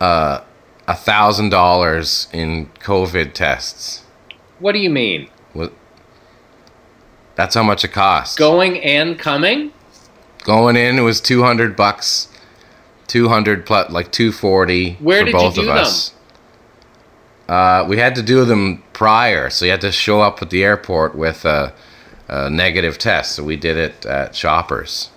uh, 0.01 0.43
a 0.87 0.95
thousand 0.95 1.51
dollars 1.51 2.29
in 2.33 2.67
COVID 2.81 3.33
tests. 3.33 4.05
What 4.59 4.73
do 4.73 4.79
you 4.79 4.91
mean? 4.91 5.29
What? 5.53 5.73
That's 7.35 7.55
how 7.55 7.63
much 7.63 7.85
it 7.85 7.89
costs. 7.89 8.37
Going 8.37 8.81
and 8.81 9.19
coming? 9.19 9.73
Going 10.45 10.77
in, 10.77 10.99
it 10.99 11.03
was 11.03 11.21
two 11.21 11.43
hundred 11.43 11.77
bucks. 11.77 12.29
Two 13.07 13.29
hundred 13.29 13.67
plus, 13.67 13.91
like 13.91 14.13
two 14.13 14.33
forty. 14.33 14.95
Where 14.95 15.21
for 15.21 15.25
did 15.27 15.35
you 15.35 15.39
both 15.39 15.55
do 15.55 15.63
of 15.63 15.69
us. 15.69 16.13
Uh, 17.49 17.85
we 17.89 17.99
had 17.99 18.15
to 18.17 18.23
do 18.23 18.45
them 18.45 18.83
prior, 18.93 19.51
so 19.51 19.65
you 19.65 19.71
had 19.71 19.81
to 19.81 19.93
show 19.93 20.21
up 20.21 20.43
at 20.43 20.51
the 20.51 20.65
airport 20.65 21.15
with 21.15 21.45
a, 21.45 21.73
a 22.29 22.51
negative 22.51 22.99
test. 22.99 23.37
So 23.37 23.45
we 23.45 23.57
did 23.57 23.77
it 23.77 24.05
at 24.05 24.35
Shoppers, 24.35 25.11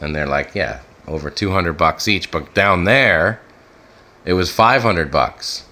and 0.00 0.14
they're 0.14 0.26
like, 0.26 0.54
"Yeah, 0.54 0.80
over 1.06 1.30
two 1.30 1.52
hundred 1.52 1.74
bucks 1.74 2.08
each." 2.08 2.30
But 2.32 2.52
down 2.52 2.84
there, 2.84 3.40
it 4.24 4.32
was 4.32 4.50
five 4.50 4.82
hundred 4.82 5.10
bucks. 5.10 5.64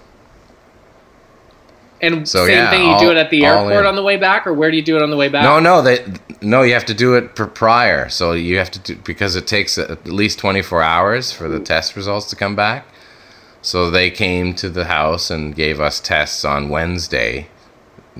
And 2.01 2.27
So, 2.27 2.47
same 2.47 2.55
yeah, 2.55 2.71
thing, 2.71 2.89
you 2.89 2.99
do 2.99 3.11
it 3.11 3.17
at 3.17 3.29
the 3.29 3.45
airport 3.45 3.85
on 3.85 3.95
the 3.95 4.01
way 4.01 4.17
back, 4.17 4.47
or 4.47 4.53
where 4.53 4.71
do 4.71 4.77
you 4.77 4.81
do 4.81 4.95
it 4.95 5.03
on 5.03 5.11
the 5.11 5.17
way 5.17 5.29
back? 5.29 5.43
No, 5.43 5.59
no, 5.59 5.83
they 5.83 6.03
no. 6.41 6.63
You 6.63 6.73
have 6.73 6.85
to 6.85 6.95
do 6.95 7.13
it 7.13 7.35
per 7.35 7.45
prior, 7.45 8.09
so 8.09 8.31
you 8.31 8.57
have 8.57 8.71
to 8.71 8.79
do 8.79 8.95
because 8.95 9.35
it 9.35 9.45
takes 9.45 9.77
at 9.77 10.07
least 10.07 10.39
twenty 10.39 10.63
four 10.63 10.81
hours 10.81 11.31
for 11.31 11.47
the 11.47 11.59
test 11.59 11.95
results 11.95 12.27
to 12.31 12.35
come 12.35 12.55
back. 12.55 12.87
So 13.61 13.91
they 13.91 14.09
came 14.09 14.55
to 14.55 14.69
the 14.69 14.85
house 14.85 15.29
and 15.29 15.55
gave 15.55 15.79
us 15.79 15.99
tests 15.99 16.43
on 16.43 16.69
Wednesday, 16.69 17.47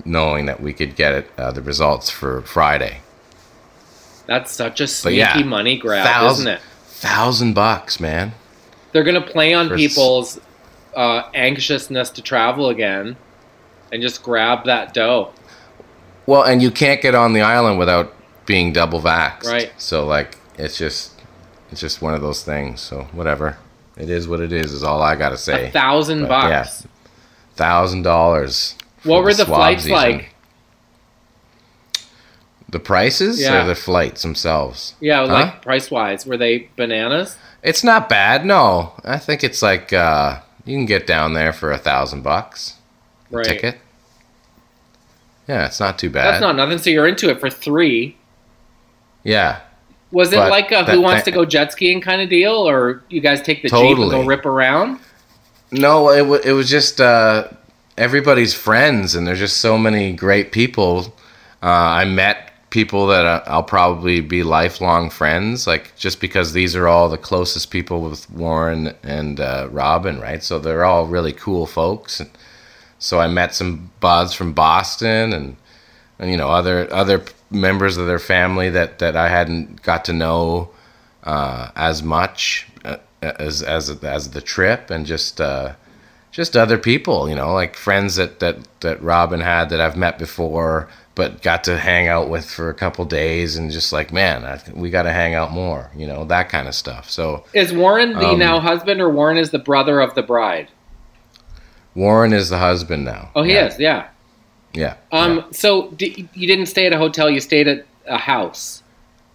knowing 0.05 0.45
that 0.45 0.61
we 0.61 0.73
could 0.73 0.95
get 0.95 1.25
uh, 1.37 1.51
the 1.51 1.61
results 1.61 2.09
for 2.09 2.41
Friday. 2.43 3.01
That's 4.27 4.51
such 4.51 4.79
a 4.79 4.87
sneaky 4.87 5.17
yeah, 5.17 5.43
money 5.43 5.77
grab, 5.77 6.05
thousand- 6.05 6.47
isn't 6.47 6.57
it? 6.57 6.61
Thousand 6.85 7.53
bucks, 7.53 7.99
man. 7.99 8.33
They're 8.91 9.03
gonna 9.03 9.21
play 9.21 9.53
on 9.53 9.69
For 9.69 9.75
people's 9.75 10.39
uh, 10.95 11.23
anxiousness 11.33 12.11
to 12.11 12.21
travel 12.21 12.69
again, 12.69 13.15
and 13.91 14.01
just 14.01 14.21
grab 14.21 14.65
that 14.65 14.93
dough. 14.93 15.33
Well, 16.27 16.43
and 16.43 16.61
you 16.61 16.69
can't 16.69 17.01
get 17.01 17.15
on 17.15 17.33
the 17.33 17.41
island 17.41 17.79
without 17.79 18.13
being 18.45 18.71
double 18.71 19.01
vaxxed. 19.01 19.45
Right. 19.45 19.71
So 19.77 20.05
like, 20.05 20.37
it's 20.57 20.77
just, 20.77 21.13
it's 21.71 21.81
just 21.81 22.01
one 22.01 22.13
of 22.13 22.21
those 22.21 22.43
things. 22.43 22.81
So 22.81 23.03
whatever, 23.13 23.57
it 24.01 24.09
is 24.09 24.27
what 24.27 24.39
it 24.41 24.51
is. 24.51 24.73
Is 24.73 24.83
all 24.83 25.01
I 25.01 25.15
gotta 25.15 25.37
say. 25.37 25.67
A 25.67 25.71
thousand 25.71 26.21
But, 26.27 26.29
bucks. 26.49 26.87
thousand 27.55 28.01
dollars. 28.03 28.75
What 29.03 29.23
were 29.23 29.33
the 29.33 29.45
flights 29.45 29.87
like? 29.87 30.33
The 32.69 32.79
prices 32.79 33.41
Yeah. 33.41 33.63
or 33.63 33.65
the 33.67 33.75
flights 33.75 34.21
themselves? 34.21 34.93
Yeah, 35.01 35.19
Huh? 35.19 35.33
like 35.33 35.61
price 35.61 35.91
wise, 35.91 36.25
were 36.25 36.37
they 36.37 36.69
bananas? 36.77 37.35
It's 37.63 37.83
not 37.83 38.07
bad. 38.07 38.45
No, 38.45 38.93
I 39.03 39.17
think 39.17 39.43
it's 39.43 39.61
like 39.61 39.91
uh, 39.91 40.39
you 40.65 40.77
can 40.77 40.85
get 40.85 41.05
down 41.05 41.33
there 41.33 41.51
for 41.53 41.71
a 41.71 41.77
thousand 41.77 42.21
bucks 42.23 42.75
Right. 43.29 43.45
ticket. 43.45 43.79
Yeah, 45.47 45.65
it's 45.65 45.79
not 45.79 45.99
too 45.99 46.09
bad. 46.09 46.25
That's 46.31 46.41
not 46.41 46.55
nothing. 46.55 46.77
So 46.77 46.89
you're 46.89 47.07
into 47.07 47.29
it 47.29 47.39
for 47.41 47.49
three. 47.49 48.15
Yeah, 49.23 49.59
Was 50.11 50.33
it 50.33 50.37
But 50.37 50.49
like 50.49 50.71
a 50.71 50.83
that- 50.85 50.89
Who 50.89 51.01
Wants 51.01 51.23
that- 51.23 51.31
to 51.31 51.37
Go 51.37 51.45
jet 51.45 51.71
skiing 51.71 52.01
kind 52.01 52.21
of 52.21 52.29
deal, 52.29 52.53
or 52.53 53.01
you 53.09 53.21
guys 53.21 53.41
take 53.41 53.61
the 53.61 53.69
jeep 53.69 53.97
and 53.97 54.11
go 54.11 54.23
rip 54.25 54.45
around? 54.45 54.99
no, 55.71 56.09
it 56.09 56.25
wa 56.27 56.35
it 56.43 56.51
was 56.51 56.69
just 56.69 56.99
uh, 56.99 57.47
everybody's 57.97 58.53
friends, 58.53 59.15
and 59.15 59.25
there's 59.27 59.39
just 59.39 59.57
so 59.57 59.77
many 59.77 60.11
great 60.13 60.51
people. 60.51 61.13
Uh, 61.63 61.67
I 62.01 62.05
met 62.05 62.47
people 62.71 63.07
that 63.07 63.25
I- 63.25 63.43
I'll 63.47 63.63
probably 63.63 64.21
be 64.21 64.43
lifelong 64.43 65.09
friends, 65.09 65.67
like 65.67 65.95
just 65.97 66.19
because 66.21 66.53
these 66.53 66.75
are 66.75 66.87
all 66.87 67.09
the 67.09 67.17
closest 67.17 67.69
people 67.69 68.01
with 68.01 68.29
Warren 68.31 68.93
and 69.03 69.39
uh, 69.39 69.67
Robin, 69.71 70.19
right? 70.19 70.43
So 70.43 70.57
they're 70.59 70.85
all 70.85 71.05
really 71.07 71.33
cool 71.33 71.65
folks. 71.65 72.19
And 72.21 72.29
so 72.99 73.19
I 73.19 73.27
met 73.27 73.53
some 73.55 73.91
buds 73.99 74.33
from 74.33 74.53
Boston 74.53 75.33
and, 75.33 75.55
and 76.19 76.31
you 76.31 76.37
know 76.37 76.49
other 76.49 76.87
other 76.93 77.23
members 77.51 77.97
of 77.97 78.07
their 78.07 78.19
family 78.19 78.69
that 78.69 78.99
that 78.99 79.15
I 79.15 79.29
hadn't 79.29 79.81
got 79.83 80.05
to 80.05 80.13
know 80.13 80.69
uh, 81.23 81.69
as 81.75 82.01
much 82.01 82.67
uh, 82.85 82.97
as 83.21 83.61
as 83.61 83.89
as 84.03 84.31
the 84.31 84.41
trip, 84.41 84.89
and 84.89 85.05
just 85.05 85.39
uh, 85.39 85.73
just 86.31 86.55
other 86.55 86.77
people, 86.77 87.29
you 87.29 87.35
know, 87.35 87.53
like 87.53 87.75
friends 87.75 88.15
that 88.15 88.39
that 88.39 88.57
that 88.79 89.01
Robin 89.01 89.41
had 89.41 89.69
that 89.69 89.81
I've 89.81 89.97
met 89.97 90.17
before, 90.17 90.87
but 91.13 91.41
got 91.41 91.63
to 91.65 91.77
hang 91.77 92.07
out 92.07 92.29
with 92.29 92.49
for 92.49 92.69
a 92.69 92.73
couple 92.73 93.05
days, 93.05 93.57
and 93.57 93.69
just 93.69 93.91
like, 93.91 94.13
man, 94.13 94.45
I, 94.45 94.61
we 94.73 94.89
got 94.89 95.03
to 95.03 95.11
hang 95.11 95.35
out 95.35 95.51
more, 95.51 95.91
you 95.95 96.07
know, 96.07 96.23
that 96.25 96.49
kind 96.49 96.67
of 96.67 96.73
stuff. 96.73 97.09
So 97.09 97.43
Is 97.53 97.73
Warren 97.73 98.13
the 98.13 98.29
Um, 98.29 98.39
now 98.39 98.59
husband, 98.59 99.01
or 99.01 99.09
Warren 99.09 99.37
is 99.37 99.51
the 99.51 99.59
brother 99.59 99.99
of 99.99 100.15
the 100.15 100.23
bride? 100.23 100.69
Warren 101.93 102.31
is 102.31 102.49
the 102.49 102.57
husband 102.57 103.03
now. 103.03 103.31
Oh, 103.35 103.43
he 103.43 103.53
yeah. 103.53 103.67
is. 103.67 103.77
Yeah. 103.77 104.07
Yeah. 104.73 104.95
Um. 105.11 105.37
yeah. 105.37 105.43
So 105.51 105.89
d- 105.91 106.27
you 106.33 106.47
didn't 106.47 106.67
stay 106.67 106.85
at 106.85 106.93
a 106.93 106.97
hotel. 106.97 107.29
You 107.29 107.39
stayed 107.39 107.67
at 107.67 107.85
a 108.05 108.17
house. 108.17 108.83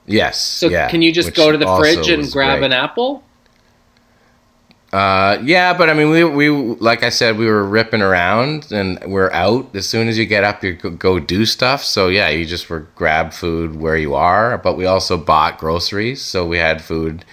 Yes. 0.06 0.40
So 0.40 0.68
yeah, 0.68 0.88
can 0.88 1.02
you 1.02 1.12
just 1.12 1.34
go 1.34 1.50
to 1.50 1.58
the 1.58 1.76
fridge 1.76 2.08
and 2.08 2.30
grab 2.30 2.58
great. 2.58 2.66
an 2.66 2.72
apple? 2.72 3.22
Uh, 4.92 5.38
yeah, 5.44 5.76
but 5.76 5.90
I 5.90 5.94
mean, 5.94 6.10
we 6.10 6.24
we 6.24 6.48
like 6.48 7.02
I 7.02 7.08
said, 7.08 7.36
we 7.36 7.46
were 7.46 7.64
ripping 7.64 8.02
around, 8.02 8.70
and 8.70 8.98
we're 9.04 9.30
out 9.32 9.74
as 9.74 9.88
soon 9.88 10.08
as 10.08 10.16
you 10.16 10.26
get 10.26 10.44
up, 10.44 10.62
you 10.62 10.74
go, 10.74 11.18
do 11.18 11.44
stuff. 11.44 11.82
So 11.82 12.08
yeah, 12.08 12.28
you 12.28 12.46
just 12.46 12.70
were 12.70 12.86
grab 12.94 13.32
food 13.32 13.76
where 13.76 13.96
you 13.96 14.14
are, 14.14 14.56
but 14.58 14.76
we 14.76 14.86
also 14.86 15.18
bought 15.18 15.58
groceries, 15.58 16.22
so 16.22 16.46
we 16.46 16.58
had 16.58 16.82
food 16.82 17.24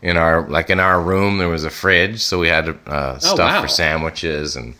in 0.00 0.16
our 0.16 0.48
like 0.48 0.70
in 0.70 0.80
our 0.80 1.00
room. 1.00 1.38
There 1.38 1.48
was 1.48 1.64
a 1.64 1.70
fridge, 1.70 2.22
so 2.22 2.38
we 2.38 2.48
had 2.48 2.70
uh, 2.86 3.18
stuff 3.18 3.38
wow. 3.38 3.62
for 3.62 3.68
sandwiches 3.68 4.56
and 4.56 4.74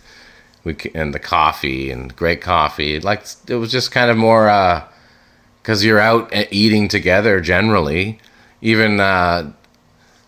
we 0.67 0.77
and 0.95 1.15
the 1.15 1.21
coffee 1.21 1.93
and 1.93 2.15
great 2.17 2.41
coffee. 2.41 2.99
Like 2.99 3.23
it 3.47 3.55
was 3.55 3.71
just 3.71 3.93
kind 3.93 4.11
of 4.11 4.17
more 4.17 4.47
because 5.63 5.85
you're 5.85 6.01
out 6.01 6.35
e- 6.35 6.49
eating 6.51 6.89
together 6.89 7.41
generally. 7.41 8.19
Even 8.61 8.99
uh, 8.99 9.53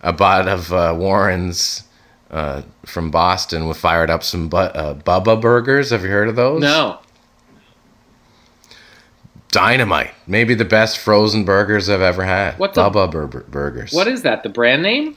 a 0.01 0.13
bot 0.13 0.47
of 0.47 0.73
uh, 0.73 0.95
Warren's 0.97 1.83
uh, 2.31 2.63
from 2.87 3.11
Boston 3.11 3.67
we 3.67 3.75
fired 3.75 4.11
up 4.11 4.23
some 4.23 4.49
bu- 4.49 4.57
uh, 4.57 4.95
Bubba 4.95 5.41
burgers. 5.41 5.91
Have 5.91 6.03
you 6.05 6.11
heard 6.11 6.29
of 6.29 6.37
those? 6.37 6.61
No. 6.61 7.01
Dynamite. 9.51 10.13
Maybe 10.27 10.55
the 10.55 10.65
best 10.65 10.99
frozen 10.99 11.45
burgers 11.45 11.89
I've 11.89 12.03
ever 12.03 12.23
had. 12.25 12.59
What's 12.59 12.79
a- 12.79 12.83
Bubba 12.83 13.11
bur- 13.11 13.27
burgers? 13.49 13.93
What 13.93 14.07
is 14.07 14.23
that? 14.23 14.43
The 14.45 14.51
brand 14.51 14.83
name? 14.83 15.17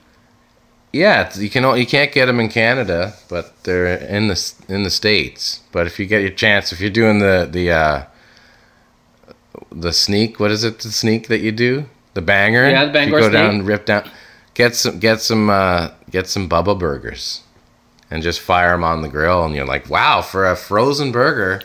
Yeah, 0.93 1.31
you 1.37 1.49
can 1.49 1.77
you 1.77 1.85
can't 1.85 2.11
get 2.11 2.25
them 2.25 2.39
in 2.39 2.49
Canada, 2.49 3.13
but 3.29 3.63
they're 3.63 3.95
in 3.95 4.27
the 4.27 4.53
in 4.67 4.83
the 4.83 4.89
states. 4.89 5.61
But 5.71 5.87
if 5.87 5.99
you 5.99 6.05
get 6.05 6.21
your 6.21 6.31
chance, 6.31 6.73
if 6.73 6.81
you're 6.81 6.89
doing 6.89 7.19
the 7.19 7.47
the 7.49 7.71
uh, 7.71 8.05
the 9.71 9.93
sneak, 9.93 10.39
what 10.39 10.51
is 10.51 10.63
it? 10.65 10.79
The 10.79 10.91
sneak 10.91 11.27
that 11.29 11.39
you 11.39 11.53
do, 11.53 11.85
the 12.13 12.21
banger. 12.21 12.69
Yeah, 12.69 12.85
the 12.85 12.91
banger. 12.91 13.19
You 13.19 13.23
go 13.23 13.29
down, 13.29 13.51
sneak. 13.51 13.59
and 13.59 13.67
rip 13.67 13.85
down, 13.85 14.09
get 14.53 14.75
some 14.75 14.99
get 14.99 15.21
some 15.21 15.49
uh, 15.49 15.91
get 16.09 16.27
some 16.27 16.49
Bubba 16.49 16.77
burgers, 16.77 17.41
and 18.09 18.21
just 18.21 18.41
fire 18.41 18.71
them 18.71 18.83
on 18.83 19.01
the 19.01 19.09
grill, 19.09 19.45
and 19.45 19.55
you're 19.55 19.65
like, 19.65 19.89
wow, 19.89 20.21
for 20.21 20.45
a 20.49 20.57
frozen 20.57 21.13
burger, 21.13 21.61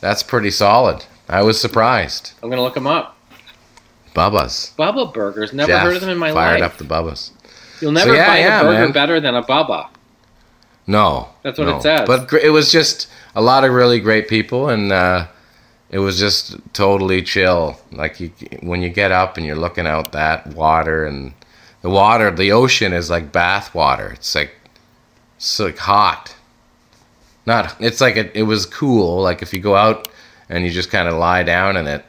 that's 0.00 0.22
pretty 0.22 0.50
solid. 0.50 1.06
I 1.26 1.40
was 1.40 1.58
surprised. 1.58 2.32
I'm 2.42 2.50
gonna 2.50 2.62
look 2.62 2.74
them 2.74 2.86
up. 2.86 3.16
Bubba's. 4.14 4.74
Bubba 4.78 5.12
Burgers. 5.12 5.54
Never 5.54 5.72
Jeff 5.72 5.82
heard 5.82 5.94
of 5.96 6.02
them 6.02 6.10
in 6.10 6.18
my 6.18 6.32
fired 6.32 6.60
life. 6.60 6.60
Fired 6.60 6.62
up 6.62 6.76
the 6.76 6.84
Bubba's. 6.84 7.32
You'll 7.82 7.92
never 7.92 8.14
yeah, 8.14 8.26
find 8.26 8.40
yeah, 8.40 8.60
a 8.60 8.64
burger 8.64 8.84
man. 8.84 8.92
better 8.92 9.20
than 9.20 9.34
a 9.34 9.42
Bubba. 9.42 9.88
No, 10.86 11.28
That's 11.42 11.58
what 11.58 11.66
no. 11.66 11.76
it 11.76 11.82
says. 11.82 12.06
But 12.06 12.32
it 12.32 12.50
was 12.50 12.72
just 12.72 13.08
a 13.34 13.42
lot 13.42 13.64
of 13.64 13.72
really 13.72 14.00
great 14.00 14.28
people, 14.28 14.68
and 14.68 14.92
uh, 14.92 15.26
it 15.90 15.98
was 15.98 16.18
just 16.18 16.56
totally 16.72 17.22
chill. 17.22 17.78
Like 17.92 18.20
you, 18.20 18.32
when 18.62 18.82
you 18.82 18.88
get 18.88 19.12
up 19.12 19.36
and 19.36 19.44
you're 19.44 19.56
looking 19.56 19.86
out 19.86 20.12
that 20.12 20.46
water, 20.48 21.04
and 21.04 21.34
the 21.82 21.90
water, 21.90 22.30
the 22.30 22.52
ocean 22.52 22.92
is 22.92 23.10
like 23.10 23.32
bath 23.32 23.74
water. 23.74 24.12
It's 24.12 24.34
like 24.34 24.54
it's 25.36 25.58
like 25.58 25.78
hot. 25.78 26.34
Not. 27.46 27.74
It's 27.80 28.00
like 28.00 28.16
it, 28.16 28.30
it 28.34 28.44
was 28.44 28.66
cool. 28.66 29.20
Like 29.20 29.42
if 29.42 29.52
you 29.52 29.60
go 29.60 29.74
out 29.74 30.08
and 30.48 30.64
you 30.64 30.70
just 30.70 30.90
kind 30.90 31.08
of 31.08 31.14
lie 31.14 31.42
down 31.42 31.76
in 31.76 31.86
it. 31.86 32.04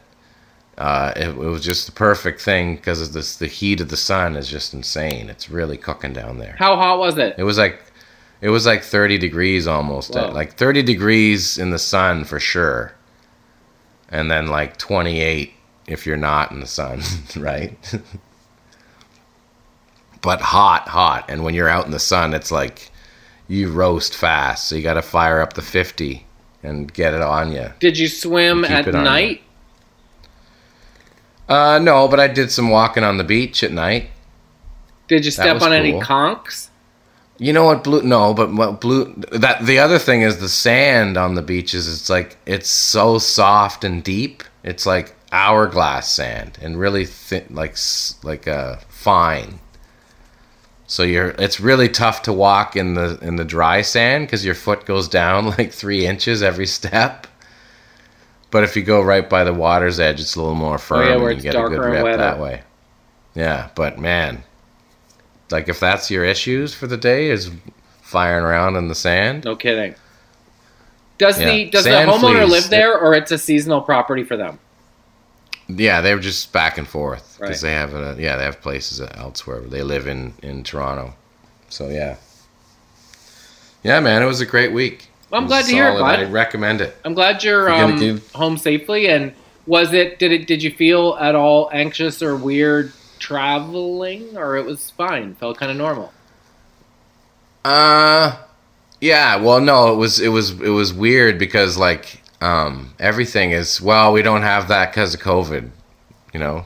Uh, 0.78 1.14
it, 1.16 1.30
it 1.30 1.36
was 1.36 1.64
just 1.64 1.86
the 1.86 1.92
perfect 1.92 2.42
thing 2.42 2.76
because 2.76 3.12
this 3.12 3.36
the 3.38 3.48
heat 3.48 3.80
of 3.80 3.90
the 3.90 3.98
sun 3.98 4.36
is 4.36 4.50
just 4.50 4.74
insane. 4.74 5.30
It's 5.30 5.50
really 5.50 5.78
cooking 5.78 6.14
down 6.14 6.40
there. 6.40 6.56
How 6.58 6.76
hot 6.76 6.98
was 6.98 7.18
it? 7.18 7.36
It 7.38 7.44
was 7.44 7.58
like 7.58 7.82
it 8.42 8.50
was 8.50 8.66
like 8.66 8.84
30 8.84 9.20
degrees 9.20 9.68
almost. 9.68 10.16
Whoa. 10.16 10.30
Like 10.32 10.58
30 10.58 10.82
degrees 10.84 11.58
in 11.58 11.70
the 11.70 11.80
sun 11.80 12.26
for 12.26 12.40
sure. 12.40 12.94
And 14.10 14.30
then 14.30 14.48
like 14.48 14.78
28 14.78 15.54
if 15.88 16.06
you're 16.06 16.18
not 16.18 16.52
in 16.52 16.60
the 16.60 16.68
sun, 16.68 17.02
right? 17.38 17.78
but 20.22 20.42
hot, 20.42 20.88
hot. 20.88 21.26
And 21.30 21.44
when 21.44 21.54
you're 21.54 21.70
out 21.70 21.86
in 21.86 21.92
the 21.92 22.00
sun, 22.00 22.34
it's 22.34 22.52
like 22.52 22.92
you 23.48 23.72
roast 23.72 24.16
fast. 24.16 24.68
So 24.68 24.76
you 24.76 24.82
got 24.82 24.96
to 24.96 25.02
fire 25.02 25.42
up 25.42 25.54
the 25.54 25.62
50 25.62 26.26
and 26.64 26.92
get 26.94 27.14
it 27.14 27.22
on 27.22 27.52
you. 27.52 27.72
Did 27.80 27.98
you 27.98 28.08
swim 28.08 28.66
at 28.66 28.88
night? 28.88 29.42
Uh, 31.48 31.80
no, 31.80 32.08
but 32.08 32.20
I 32.20 32.28
did 32.28 32.52
some 32.52 32.70
walking 32.70 33.04
on 33.04 33.18
the 33.18 33.24
beach 33.24 33.64
at 33.64 33.72
night. 33.72 34.10
Did 35.08 35.26
you 35.26 35.32
step 35.32 35.62
on 35.62 35.74
any 35.74 35.92
cool. 35.92 36.02
conchs? 36.02 36.70
You 37.38 37.52
know 37.52 37.66
what 37.66 37.84
blue? 37.84 38.04
No, 38.04 38.34
but 38.34 38.54
what 38.54 38.80
blue? 38.80 39.14
That 39.32 39.66
the 39.66 39.80
other 39.80 40.00
thing 40.00 40.22
is 40.22 40.40
the 40.40 40.48
sand 40.50 41.18
on 41.18 41.36
the 41.36 41.42
beaches. 41.42 41.92
It's 41.92 42.10
like 42.10 42.38
it's 42.46 42.70
so 42.70 43.18
soft 43.18 43.84
and 43.84 44.04
deep. 44.04 44.44
It's 44.64 44.86
like 44.86 45.16
hourglass 45.32 46.10
sand 46.10 46.60
and 46.62 46.80
really 46.80 47.06
thin, 47.06 47.46
like 47.50 47.76
like 48.24 48.48
uh, 48.48 48.78
fine. 48.88 49.60
So 50.86 51.02
you're 51.04 51.30
it's 51.40 51.60
really 51.60 51.90
tough 51.90 52.22
to 52.24 52.34
walk 52.34 52.76
in 52.76 52.94
the 52.94 53.18
in 53.22 53.36
the 53.38 53.46
dry 53.46 53.82
sand 53.82 54.28
because 54.28 54.46
your 54.46 54.56
foot 54.56 54.86
goes 54.86 55.08
down 55.08 55.48
like 55.58 55.72
three 55.72 56.06
inches 56.06 56.44
every 56.44 56.68
step. 56.68 57.28
But 58.54 58.64
if 58.64 58.76
you 58.76 58.84
go 58.84 59.02
right 59.02 59.28
by 59.28 59.44
the 59.44 59.52
water's 59.54 60.00
edge, 60.00 60.22
it's 60.22 60.36
a 60.36 60.40
little 60.40 60.54
more 60.54 60.78
firm 60.78 61.00
Oh, 61.00 61.26
yeah, 61.26 61.30
and 61.32 61.38
you 61.38 61.42
get 61.52 61.56
a 61.56 61.68
good 61.68 61.80
rip 61.80 62.04
wetter. 62.04 62.18
that 62.18 62.40
way. 62.40 62.62
Yeah, 63.34 63.70
but 63.74 63.98
man, 63.98 64.44
like 65.50 65.68
if 65.70 65.80
that's 65.80 66.12
your 66.12 66.24
issues 66.24 66.72
for 66.76 66.86
the 66.86 66.96
day 66.96 67.30
is 67.32 67.50
firing 68.04 68.46
around 68.46 68.76
in 68.76 68.90
the 68.90 68.94
sand. 68.96 69.44
No 69.46 69.56
kidding. 69.56 69.96
Does 71.18 71.38
the 71.40 71.70
does 71.72 71.86
Sand 71.86 72.08
the 72.08 72.14
homeowner 72.14 72.46
fleas. 72.46 72.52
live 72.52 72.70
there, 72.70 72.96
or 72.96 73.16
it's 73.16 73.32
a 73.32 73.40
seasonal 73.40 73.82
property 73.82 74.24
for 74.24 74.38
them? 74.38 74.60
Yeah, 75.68 76.02
they 76.02 76.14
were 76.14 76.22
just 76.22 76.54
back 76.54 76.78
and 76.78 76.88
forth 76.88 77.38
Right. 77.40 77.48
because 77.48 77.62
they 77.62 77.72
have 77.74 77.96
a, 77.96 78.16
yeah 78.20 78.36
they 78.36 78.44
have 78.44 78.62
places 78.62 79.02
elsewhere. 79.16 79.62
They 79.62 79.82
live 79.82 80.08
in 80.08 80.34
in 80.44 80.64
Toronto, 80.64 81.16
so 81.70 81.88
yeah, 81.90 82.18
yeah, 83.84 84.00
man, 84.00 84.22
it 84.22 84.26
was 84.28 84.42
a 84.42 84.46
great 84.46 84.72
week. 84.74 85.08
Well, 85.34 85.42
I'm 85.42 85.48
glad 85.48 85.66
to 85.66 85.72
hear 85.72 85.88
it, 85.88 85.98
solid. 85.98 86.02
bud. 86.02 86.20
I 86.20 86.24
recommend 86.26 86.80
it. 86.80 86.96
I'm 87.04 87.16
glad 87.16 87.44
you're 87.44 87.62
You're 87.68 87.70
gonna 87.80 87.94
um, 87.94 88.00
give- 88.00 88.32
home 88.34 88.56
safely. 88.56 89.08
And 89.08 89.34
was 89.66 89.92
it? 89.92 90.20
Did 90.20 90.32
it? 90.32 90.46
Did 90.46 90.62
you 90.62 90.70
feel 90.70 91.18
at 91.20 91.34
all 91.34 91.72
anxious 91.74 92.22
or 92.22 92.36
weird 92.36 92.94
traveling, 93.18 94.38
or 94.38 94.58
it 94.58 94.64
was 94.66 94.92
fine? 94.92 95.34
Felt 95.34 95.58
kind 95.58 95.72
of 95.72 95.78
normal. 95.78 96.14
Uh 97.66 98.38
yeah, 99.02 99.38
well 99.38 99.60
no, 99.60 99.92
it 99.92 99.96
was 99.98 100.20
it 100.20 100.28
was 100.28 100.52
it 100.62 100.70
was 100.70 100.94
weird 100.94 101.40
because 101.40 101.78
like 101.78 102.22
um 102.42 102.94
everything 103.00 103.52
is 103.52 103.82
well, 103.82 104.14
we 104.14 104.22
don't 104.22 104.44
have 104.44 104.68
that 104.68 104.94
cuz 104.94 105.16
of 105.16 105.20
COVID, 105.22 105.70
you 106.34 106.40
know. 106.40 106.66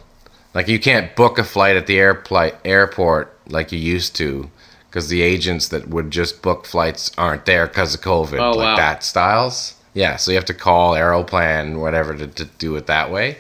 Like 0.54 0.68
you 0.68 0.80
can't 0.80 1.16
book 1.16 1.40
a 1.40 1.44
flight 1.46 1.78
at 1.78 1.88
the 1.88 2.00
airport 2.00 2.56
airport 2.66 3.34
like 3.48 3.72
you 3.72 3.80
used 3.80 4.14
to 4.18 4.50
cuz 4.92 5.08
the 5.10 5.22
agents 5.22 5.68
that 5.70 5.88
would 5.90 6.12
just 6.12 6.42
book 6.42 6.66
flights 6.66 7.12
aren't 7.18 7.46
there 7.46 7.68
cuz 7.68 7.96
of 7.96 8.02
COVID 8.02 8.40
Oh, 8.40 8.52
like 8.52 8.66
wow. 8.66 8.76
that 8.78 9.04
styles. 9.04 9.74
Yeah, 9.94 10.16
so 10.18 10.32
you 10.32 10.36
have 10.38 10.46
to 10.46 10.54
call 10.54 10.94
Aeroplan 10.96 11.80
whatever 11.80 12.14
to, 12.16 12.28
to 12.28 12.46
do 12.46 12.76
it 12.76 12.86
that 12.88 13.12
way. 13.12 13.38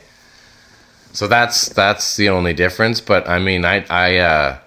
So 1.14 1.28
that's 1.28 1.70
that's 1.70 2.16
the 2.16 2.30
only 2.30 2.54
difference, 2.54 3.02
but 3.02 3.28
I 3.28 3.40
mean 3.40 3.66
I 3.66 3.86
I 3.90 4.18
uh 4.18 4.58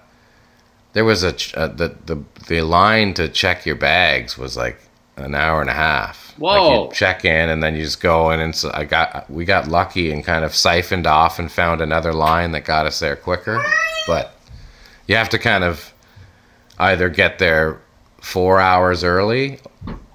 there 0.93 1.05
was 1.05 1.23
a 1.23 1.31
ch- 1.33 1.53
uh, 1.55 1.67
the 1.67 1.95
the 2.05 2.17
the 2.47 2.61
line 2.61 3.13
to 3.13 3.29
check 3.29 3.65
your 3.65 3.75
bags 3.77 4.37
was 4.37 4.57
like 4.57 4.77
an 5.17 5.35
hour 5.35 5.61
and 5.61 5.69
a 5.69 5.73
half. 5.73 6.33
Like 6.37 6.59
Whoa. 6.59 6.85
you 6.87 6.93
check 6.93 7.23
in 7.23 7.49
and 7.49 7.61
then 7.61 7.75
you 7.75 7.83
just 7.83 8.01
go 8.01 8.31
in 8.31 8.39
and 8.39 8.55
so 8.55 8.71
I 8.73 8.83
got 8.85 9.29
we 9.29 9.45
got 9.45 9.67
lucky 9.67 10.11
and 10.11 10.23
kind 10.25 10.43
of 10.43 10.55
siphoned 10.55 11.05
off 11.07 11.39
and 11.39 11.51
found 11.51 11.79
another 11.81 12.13
line 12.13 12.51
that 12.53 12.65
got 12.65 12.85
us 12.85 12.99
there 12.99 13.15
quicker. 13.15 13.63
But 14.07 14.33
you 15.07 15.15
have 15.15 15.29
to 15.29 15.37
kind 15.39 15.63
of 15.63 15.93
either 16.81 17.09
get 17.09 17.39
there 17.39 17.79
four 18.21 18.59
hours 18.59 19.03
early 19.03 19.59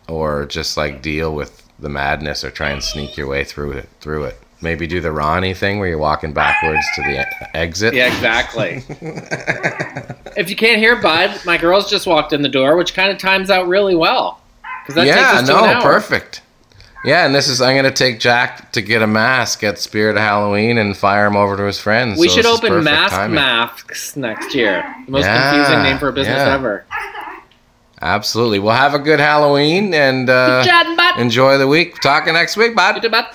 or 0.08 0.46
just 0.46 0.76
like 0.76 1.00
deal 1.02 1.34
with 1.34 1.62
the 1.78 1.88
madness 1.88 2.44
or 2.44 2.50
try 2.50 2.70
and 2.70 2.82
sneak 2.82 3.16
your 3.16 3.26
way 3.26 3.44
through 3.44 3.72
it 3.72 3.88
through 4.00 4.24
it. 4.24 4.38
Maybe 4.62 4.86
do 4.86 5.00
the 5.00 5.12
Ronnie 5.12 5.52
thing 5.52 5.78
where 5.78 5.88
you're 5.88 5.98
walking 5.98 6.32
backwards 6.32 6.84
to 6.94 7.02
the 7.02 7.20
e- 7.20 7.46
exit. 7.54 7.92
Yeah, 7.92 8.06
exactly. 8.06 8.82
if 10.36 10.48
you 10.48 10.56
can't 10.56 10.78
hear 10.78 10.96
Bud, 10.96 11.38
my 11.44 11.58
girls 11.58 11.90
just 11.90 12.06
walked 12.06 12.32
in 12.32 12.40
the 12.40 12.48
door, 12.48 12.76
which 12.76 12.94
kind 12.94 13.12
of 13.12 13.18
times 13.18 13.50
out 13.50 13.68
really 13.68 13.94
well. 13.94 14.40
Because 14.82 14.94
that 14.94 15.06
yeah, 15.06 15.14
takes 15.14 15.42
us 15.42 15.48
no, 15.48 15.82
perfect. 15.82 16.40
Yeah, 17.04 17.24
and 17.24 17.34
this 17.34 17.48
is 17.48 17.60
I'm 17.60 17.76
gonna 17.76 17.92
take 17.92 18.18
Jack 18.18 18.72
to 18.72 18.82
get 18.82 19.02
a 19.02 19.06
mask 19.06 19.62
at 19.62 19.78
Spirit 19.78 20.16
of 20.16 20.22
Halloween 20.22 20.78
and 20.78 20.96
fire 20.96 21.26
him 21.26 21.36
over 21.36 21.56
to 21.56 21.64
his 21.64 21.78
friends. 21.78 22.18
We 22.18 22.28
so 22.28 22.36
should 22.36 22.46
open 22.46 22.82
mask 22.82 23.14
timing. 23.14 23.34
masks 23.36 24.16
next 24.16 24.54
year. 24.54 24.82
The 25.06 25.12
most 25.12 25.24
Yeah, 25.24 25.52
confusing 25.52 25.82
name 25.84 25.98
for 25.98 26.08
a 26.08 26.12
business 26.12 26.38
yeah. 26.38 26.54
ever. 26.54 26.84
Absolutely. 28.02 28.58
Well, 28.58 28.76
have 28.76 28.94
a 28.94 28.98
good 28.98 29.20
Halloween 29.20 29.94
and 29.94 30.28
uh, 30.28 30.64
enjoy 31.18 31.58
the 31.58 31.66
week. 31.66 32.00
Talking 32.00 32.34
next 32.34 32.56
week, 32.56 32.74
bye. 32.74 32.98
Bud. 33.00 33.26